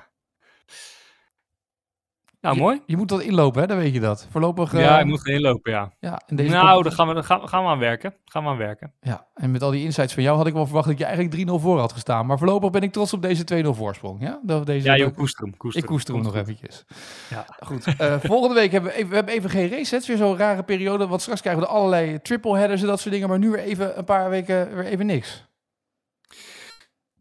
Nou, 2.41 2.56
Je- 2.58 2.62
mooi. 2.63 2.82
Je 2.86 2.98
moet 2.98 3.10
dat 3.10 3.21
inlopen 3.21 3.62
hè, 3.62 3.67
dan 3.67 3.78
weet 3.78 3.93
je 3.93 4.00
dat. 4.00 4.28
Voorlopig... 4.32 4.74
eh, 4.74 4.82
ja, 4.82 5.00
je 5.00 5.06
moet 5.06 5.28
erin 5.28 5.41
lopen, 5.41 5.71
ja. 5.71 5.91
ja, 6.00 6.21
in 6.28 6.36
deze 6.36 6.50
nou, 6.50 6.84
daar 6.84 6.91
gaan 6.91 7.13
we, 7.13 7.24
gaan, 7.24 7.48
gaan 7.50 7.63
we 7.63 7.69
aan 7.69 7.80
werken. 7.80 8.15
Gaan 8.26 8.43
we 8.43 8.50
aan 8.50 8.58
werken. 8.58 8.93
Ja, 9.02 9.28
en 9.34 9.52
met 9.52 9.62
al 9.62 9.71
die 9.71 9.84
insights 9.84 10.13
van 10.13 10.24
jou 10.24 10.38
had 10.38 10.48
ik 10.48 10.54
wel 10.54 10.65
verwacht 10.65 10.88
dat 10.88 10.98
je 10.98 11.06
eigenlijk 11.06 11.50
3-0 11.50 11.52
voor 11.54 11.80
had 11.80 11.91
gestaan. 11.93 12.26
Maar 12.26 12.38
voorlopig 12.38 12.69
ben 12.69 12.82
ik 12.82 12.91
trots 12.91 13.13
op 13.13 13.21
deze 13.21 13.63
2-0 13.65 13.67
voorsprong. 13.69 14.21
Ja, 14.21 14.39
dat 14.43 14.65
deze, 14.65 14.88
Ja, 14.88 14.95
joh, 14.98 15.15
koester 15.15 15.43
hem. 15.43 15.58
Koester 15.58 15.82
ik 15.82 15.88
koester 15.88 16.13
hem 16.13 16.24
nog 16.24 16.36
eventjes. 16.36 16.86
Ja. 17.30 17.45
Goed, 17.60 17.86
eh, 17.98 18.15
volgende 18.32 18.56
week 18.56 18.71
hebben 18.71 18.91
we 18.91 18.95
even, 18.98 19.10
we 19.10 19.15
hebben 19.15 19.34
even 19.34 19.50
geen 19.50 19.69
race. 19.69 19.93
Het 19.93 20.02
is 20.02 20.08
weer 20.08 20.17
zo'n 20.17 20.38
rare 20.38 20.63
periode, 20.63 21.08
want 21.08 21.21
straks 21.21 21.41
krijgen 21.41 21.62
we 21.62 21.67
er 21.67 21.74
allerlei 21.74 22.21
triple 22.21 22.58
headers 22.58 22.82
en 22.82 22.88
dat 22.88 23.00
soort 23.00 23.13
dingen. 23.13 23.30
Maar 23.30 23.39
nu 23.39 23.50
weer 23.50 23.60
even 23.63 23.98
een 23.98 24.06
paar 24.06 24.30
weken 24.30 24.76
weer 24.76 24.86
even 24.86 25.06
niks. 25.06 25.44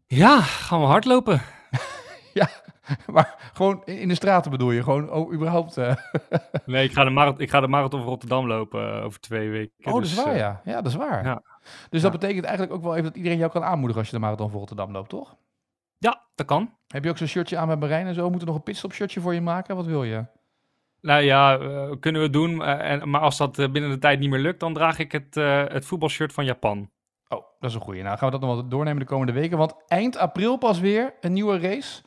Ja, 0.07 0.41
gaan 0.41 0.79
we 0.79 0.85
hardlopen. 0.85 1.41
Maar 3.11 3.51
gewoon 3.53 3.85
in 3.85 4.07
de 4.07 4.15
straten 4.15 4.51
bedoel 4.51 4.71
je? 4.71 4.83
Gewoon 4.83 5.11
oh, 5.11 5.33
überhaupt... 5.33 5.77
eh, 5.77 5.95
Nee, 6.65 6.83
ik 6.85 6.91
ga 6.93 7.03
de, 7.03 7.09
marathon, 7.09 7.41
ik 7.41 7.49
ga 7.49 7.59
de 7.59 7.67
marathon 7.67 7.99
van 7.99 8.09
Rotterdam 8.09 8.47
lopen 8.47 8.97
eh, 8.97 9.03
over 9.05 9.19
twee 9.19 9.49
weken. 9.49 9.73
Oh, 9.83 9.93
dat 9.93 10.03
is 10.03 10.15
Dus, 10.15 10.23
waar, 10.23 10.33
eh, 10.33 10.39
ja. 10.39 10.61
Ja, 10.65 10.75
dat 10.75 10.85
is 10.85 10.95
waar. 10.95 11.25
ja. 11.25 11.41
Dus 11.89 12.01
dat 12.01 12.11
Ja. 12.13 12.17
betekent 12.17 12.45
eigenlijk 12.45 12.77
ook 12.77 12.83
wel 12.83 12.91
even 12.93 13.03
dat 13.05 13.15
iedereen 13.15 13.37
jou 13.37 13.51
kan 13.51 13.63
aanmoedigen 13.63 13.97
als 14.01 14.09
je 14.09 14.15
de 14.15 14.21
marathon 14.21 14.49
voor 14.49 14.59
Rotterdam 14.59 14.91
loopt, 14.91 15.09
toch? 15.09 15.35
Ja, 15.97 16.21
dat 16.35 16.45
kan. 16.45 16.73
Heb 16.87 17.03
je 17.03 17.09
ook 17.09 17.17
zo'n 17.17 17.27
shirtje 17.27 17.57
aan 17.57 17.67
met 17.67 17.79
Marijn 17.79 18.07
en 18.07 18.13
zo? 18.13 18.21
Moeten 18.21 18.39
we 18.39 18.45
nog 18.45 18.55
een 18.55 18.63
pitstop 18.63 18.93
shirtje 18.93 19.19
voor 19.21 19.33
je 19.33 19.41
maken? 19.41 19.75
Wat 19.75 19.85
wil 19.85 20.03
je? 20.03 20.25
Nou 21.01 21.21
ja, 21.21 21.57
kunnen 21.99 22.21
we 22.21 22.29
doen. 22.29 22.63
en, 22.63 23.09
maar 23.09 23.21
als 23.21 23.37
dat 23.37 23.55
binnen 23.55 23.89
de 23.89 23.97
tijd 23.97 24.19
niet 24.19 24.29
meer 24.29 24.39
lukt, 24.39 24.59
dan 24.59 24.73
draag 24.73 24.99
ik 24.99 25.11
het, 25.11 25.37
eh, 25.37 25.63
het 25.67 25.85
voetbalshirt 25.85 26.33
van 26.33 26.45
Japan. 26.45 26.89
Oh, 27.27 27.43
dat 27.59 27.69
is 27.69 27.75
een 27.75 27.81
goeie. 27.81 28.03
Nou, 28.03 28.17
gaan 28.17 28.31
we 28.31 28.39
dat 28.39 28.47
nog 28.47 28.55
wel 28.55 28.67
doornemen 28.67 28.99
de 28.99 29.05
komende 29.05 29.33
weken. 29.33 29.57
Want 29.57 29.75
eind 29.87 30.17
april 30.17 30.57
pas 30.57 30.79
weer 30.79 31.13
een 31.21 31.33
nieuwe 31.33 31.59
race. 31.59 32.01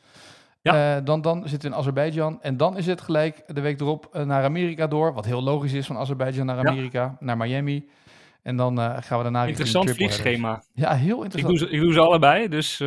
Ja. 0.61 0.97
Eh, 0.97 1.05
dan, 1.05 1.21
dan 1.21 1.41
zitten 1.49 1.69
we 1.69 1.75
in 1.75 1.81
Azerbeidzjan. 1.81 2.41
En 2.41 2.57
dan 2.57 2.77
is 2.77 2.85
het 2.85 3.01
gelijk 3.01 3.43
de 3.47 3.61
week 3.61 3.79
erop 3.81 4.09
eh, 4.11 4.23
naar 4.25 4.43
Amerika 4.43 4.87
door. 4.87 5.13
Wat 5.13 5.25
heel 5.25 5.43
logisch 5.43 5.73
is 5.73 5.85
van 5.85 5.97
Azerbeidzjan 5.97 6.45
naar 6.45 6.63
Ja. 6.63 6.69
Amerika, 6.69 7.17
naar 7.19 7.37
Miami. 7.37 7.89
En 8.41 8.55
dan 8.55 8.79
eh, 8.79 8.97
gaan 8.99 9.17
we 9.17 9.23
daarna... 9.23 9.45
Interessant 9.45 9.91
vliegschema. 9.91 10.63
Ja, 10.73 10.93
heel 10.93 11.17
Ik 11.17 11.23
interessant. 11.23 11.59
doe, 11.59 11.67
ze, 11.67 11.73
ik 11.75 11.81
doe 11.81 11.93
ze 11.93 11.99
allebei, 11.99 12.47
dus 12.47 12.83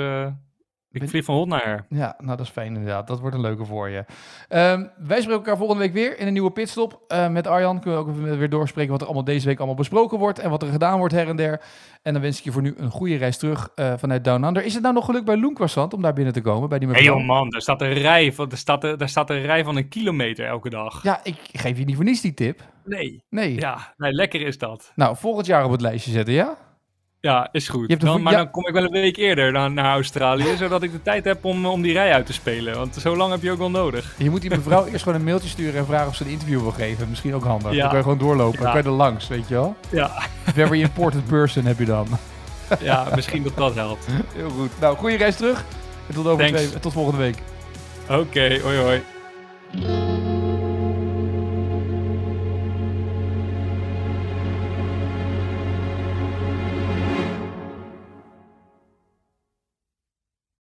ik 0.93 1.09
vlieg 1.09 1.25
van 1.25 1.35
hot 1.35 1.49
naar. 1.49 1.85
Ja, 1.89 2.15
nou 2.19 2.37
dat 2.37 2.47
is 2.47 2.53
fijn 2.53 2.67
inderdaad. 2.75 3.07
Dat 3.07 3.21
wordt 3.21 3.35
een 3.37 3.43
leuke 3.43 3.65
voor 3.65 3.89
je. 3.89 4.05
Ehm, 4.49 4.87
wij 4.99 5.17
spreken 5.21 5.31
elkaar 5.33 5.57
volgende 5.57 5.83
week 5.83 5.93
weer 5.93 6.19
in 6.19 6.27
een 6.27 6.33
nieuwe 6.33 6.51
pitstop. 6.51 7.01
Eh, 7.09 7.29
met 7.29 7.47
Arjan 7.47 7.81
kunnen 7.81 8.05
we 8.05 8.11
ook 8.31 8.39
weer 8.39 8.49
doorspreken 8.51 8.91
wat 8.91 9.01
er 9.01 9.07
allemaal 9.07 9.25
deze 9.25 9.47
week 9.47 9.57
allemaal 9.59 9.77
besproken 9.77 10.19
wordt. 10.19 10.39
En 10.39 10.51
wat 10.51 10.63
er 10.63 10.69
gedaan 10.69 10.99
wordt 10.99 11.15
her 11.15 11.29
en 11.29 11.37
der. 11.37 11.61
En 12.03 12.13
dan 12.13 12.23
wens 12.23 12.39
ik 12.39 12.45
je 12.45 12.53
voor 12.53 12.63
nu 12.63 12.75
een 12.77 12.91
goede 12.91 13.17
reis 13.17 13.37
terug 13.39 13.69
eh, 13.75 13.93
vanuit 13.97 14.25
Down 14.25 14.45
Under. 14.45 14.65
Is 14.65 14.73
het 14.75 14.83
nou 14.83 14.95
nog 14.95 15.05
geluk 15.05 15.25
bij 15.25 15.37
Loenkwassant 15.37 15.95
om 15.95 16.03
daar 16.03 16.13
binnen 16.13 16.33
te 16.33 16.41
komen? 16.41 16.69
Bij 16.69 16.79
die 16.79 16.89
Hé 16.89 16.95
mevrouw? 16.95 17.17
joh 17.17 17.27
man, 17.27 17.51
daar 17.51 17.61
staat, 17.61 17.81
een 17.81 17.93
rij 17.93 18.33
van, 18.33 18.49
daar, 18.49 18.59
staat, 18.59 18.85
er- 18.85 18.99
daar 18.99 19.09
staat 19.09 19.31
een 19.31 19.43
rij 19.43 19.65
van 19.65 19.77
een 19.77 19.89
kilometer 19.89 20.47
elke 20.47 20.71
dag. 20.71 21.03
Ja, 21.03 21.21
ik 21.23 21.37
geef 21.53 21.79
je 21.79 21.85
niet 21.85 21.97
voor 21.97 22.05
niets 22.05 22.21
die 22.21 22.35
tip. 22.35 22.61
Nee. 22.85 23.25
Nee. 23.31 23.55
Ja, 23.55 23.95
nee, 23.97 24.13
lekker 24.13 24.41
is 24.41 24.59
dat. 24.59 24.93
Nou, 24.95 25.17
volgend 25.17 25.47
jaar 25.47 25.65
op 25.65 25.71
het 25.71 25.81
lijstje 25.81 26.11
zetten, 26.11 26.35
ja? 26.35 26.57
Ja, 27.23 27.49
is 27.53 27.69
goed. 27.69 28.01
Dan, 28.01 28.23
maar 28.23 28.33
ja. 28.33 28.39
dan 28.39 28.51
kom 28.51 28.67
ik 28.67 28.73
wel 28.73 28.85
een 28.85 28.91
week 28.91 29.17
eerder 29.17 29.53
dan 29.53 29.75
naar 29.75 29.93
Australië, 29.93 30.57
zodat 30.59 30.83
ik 30.83 30.93
de 30.93 31.03
tijd 31.03 31.25
heb 31.25 31.45
om, 31.45 31.67
om 31.67 31.83
die 31.83 31.93
rij 31.93 32.13
uit 32.13 32.27
te 32.27 32.33
spelen. 32.33 32.77
Want 32.77 32.95
zo 32.95 33.17
lang 33.17 33.31
heb 33.33 33.43
je 33.43 33.51
ook 33.51 33.59
wel 33.59 33.71
nodig. 33.71 34.15
Je 34.19 34.31
moet 34.31 34.41
die 34.41 34.51
mevrouw 34.51 34.87
eerst 34.87 35.03
gewoon 35.03 35.19
een 35.19 35.25
mailtje 35.25 35.49
sturen 35.49 35.75
en 35.81 35.87
vragen 35.87 36.09
of 36.09 36.15
ze 36.17 36.25
een 36.25 36.31
interview 36.31 36.61
wil 36.61 36.71
geven. 36.71 37.09
Misschien 37.09 37.35
ook 37.35 37.45
handig. 37.45 37.73
Ja. 37.73 37.79
Dan 37.79 37.89
kan 37.89 37.97
je 37.97 38.03
gewoon 38.03 38.19
doorlopen. 38.19 38.59
Dan 38.59 38.67
Ja. 38.67 38.73
kan 38.73 38.83
je 38.83 38.89
er 38.89 38.95
langs, 38.95 39.29
weet 39.29 39.49
je 39.49 39.55
wel? 39.55 39.77
Ja, 39.91 40.11
Very 40.45 40.81
important 40.81 41.27
person 41.27 41.65
heb 41.65 41.79
je 41.79 41.85
dan. 41.85 42.07
ja 42.81 43.07
misschien 43.15 43.43
dat 43.43 43.57
dat 43.57 43.75
helpt. 43.75 44.07
Heel 44.35 44.51
goed. 44.51 44.71
Nou, 44.81 44.97
goede 44.97 45.17
reis 45.17 45.37
terug. 45.37 45.65
En 46.09 46.15
tot, 46.15 46.27
over 46.27 46.47
twee, 46.47 46.79
tot 46.81 46.93
volgende 46.93 47.19
week. 47.19 47.37
Oké, 48.09 48.59
hoi 48.63 48.79
hoi. 48.79 49.03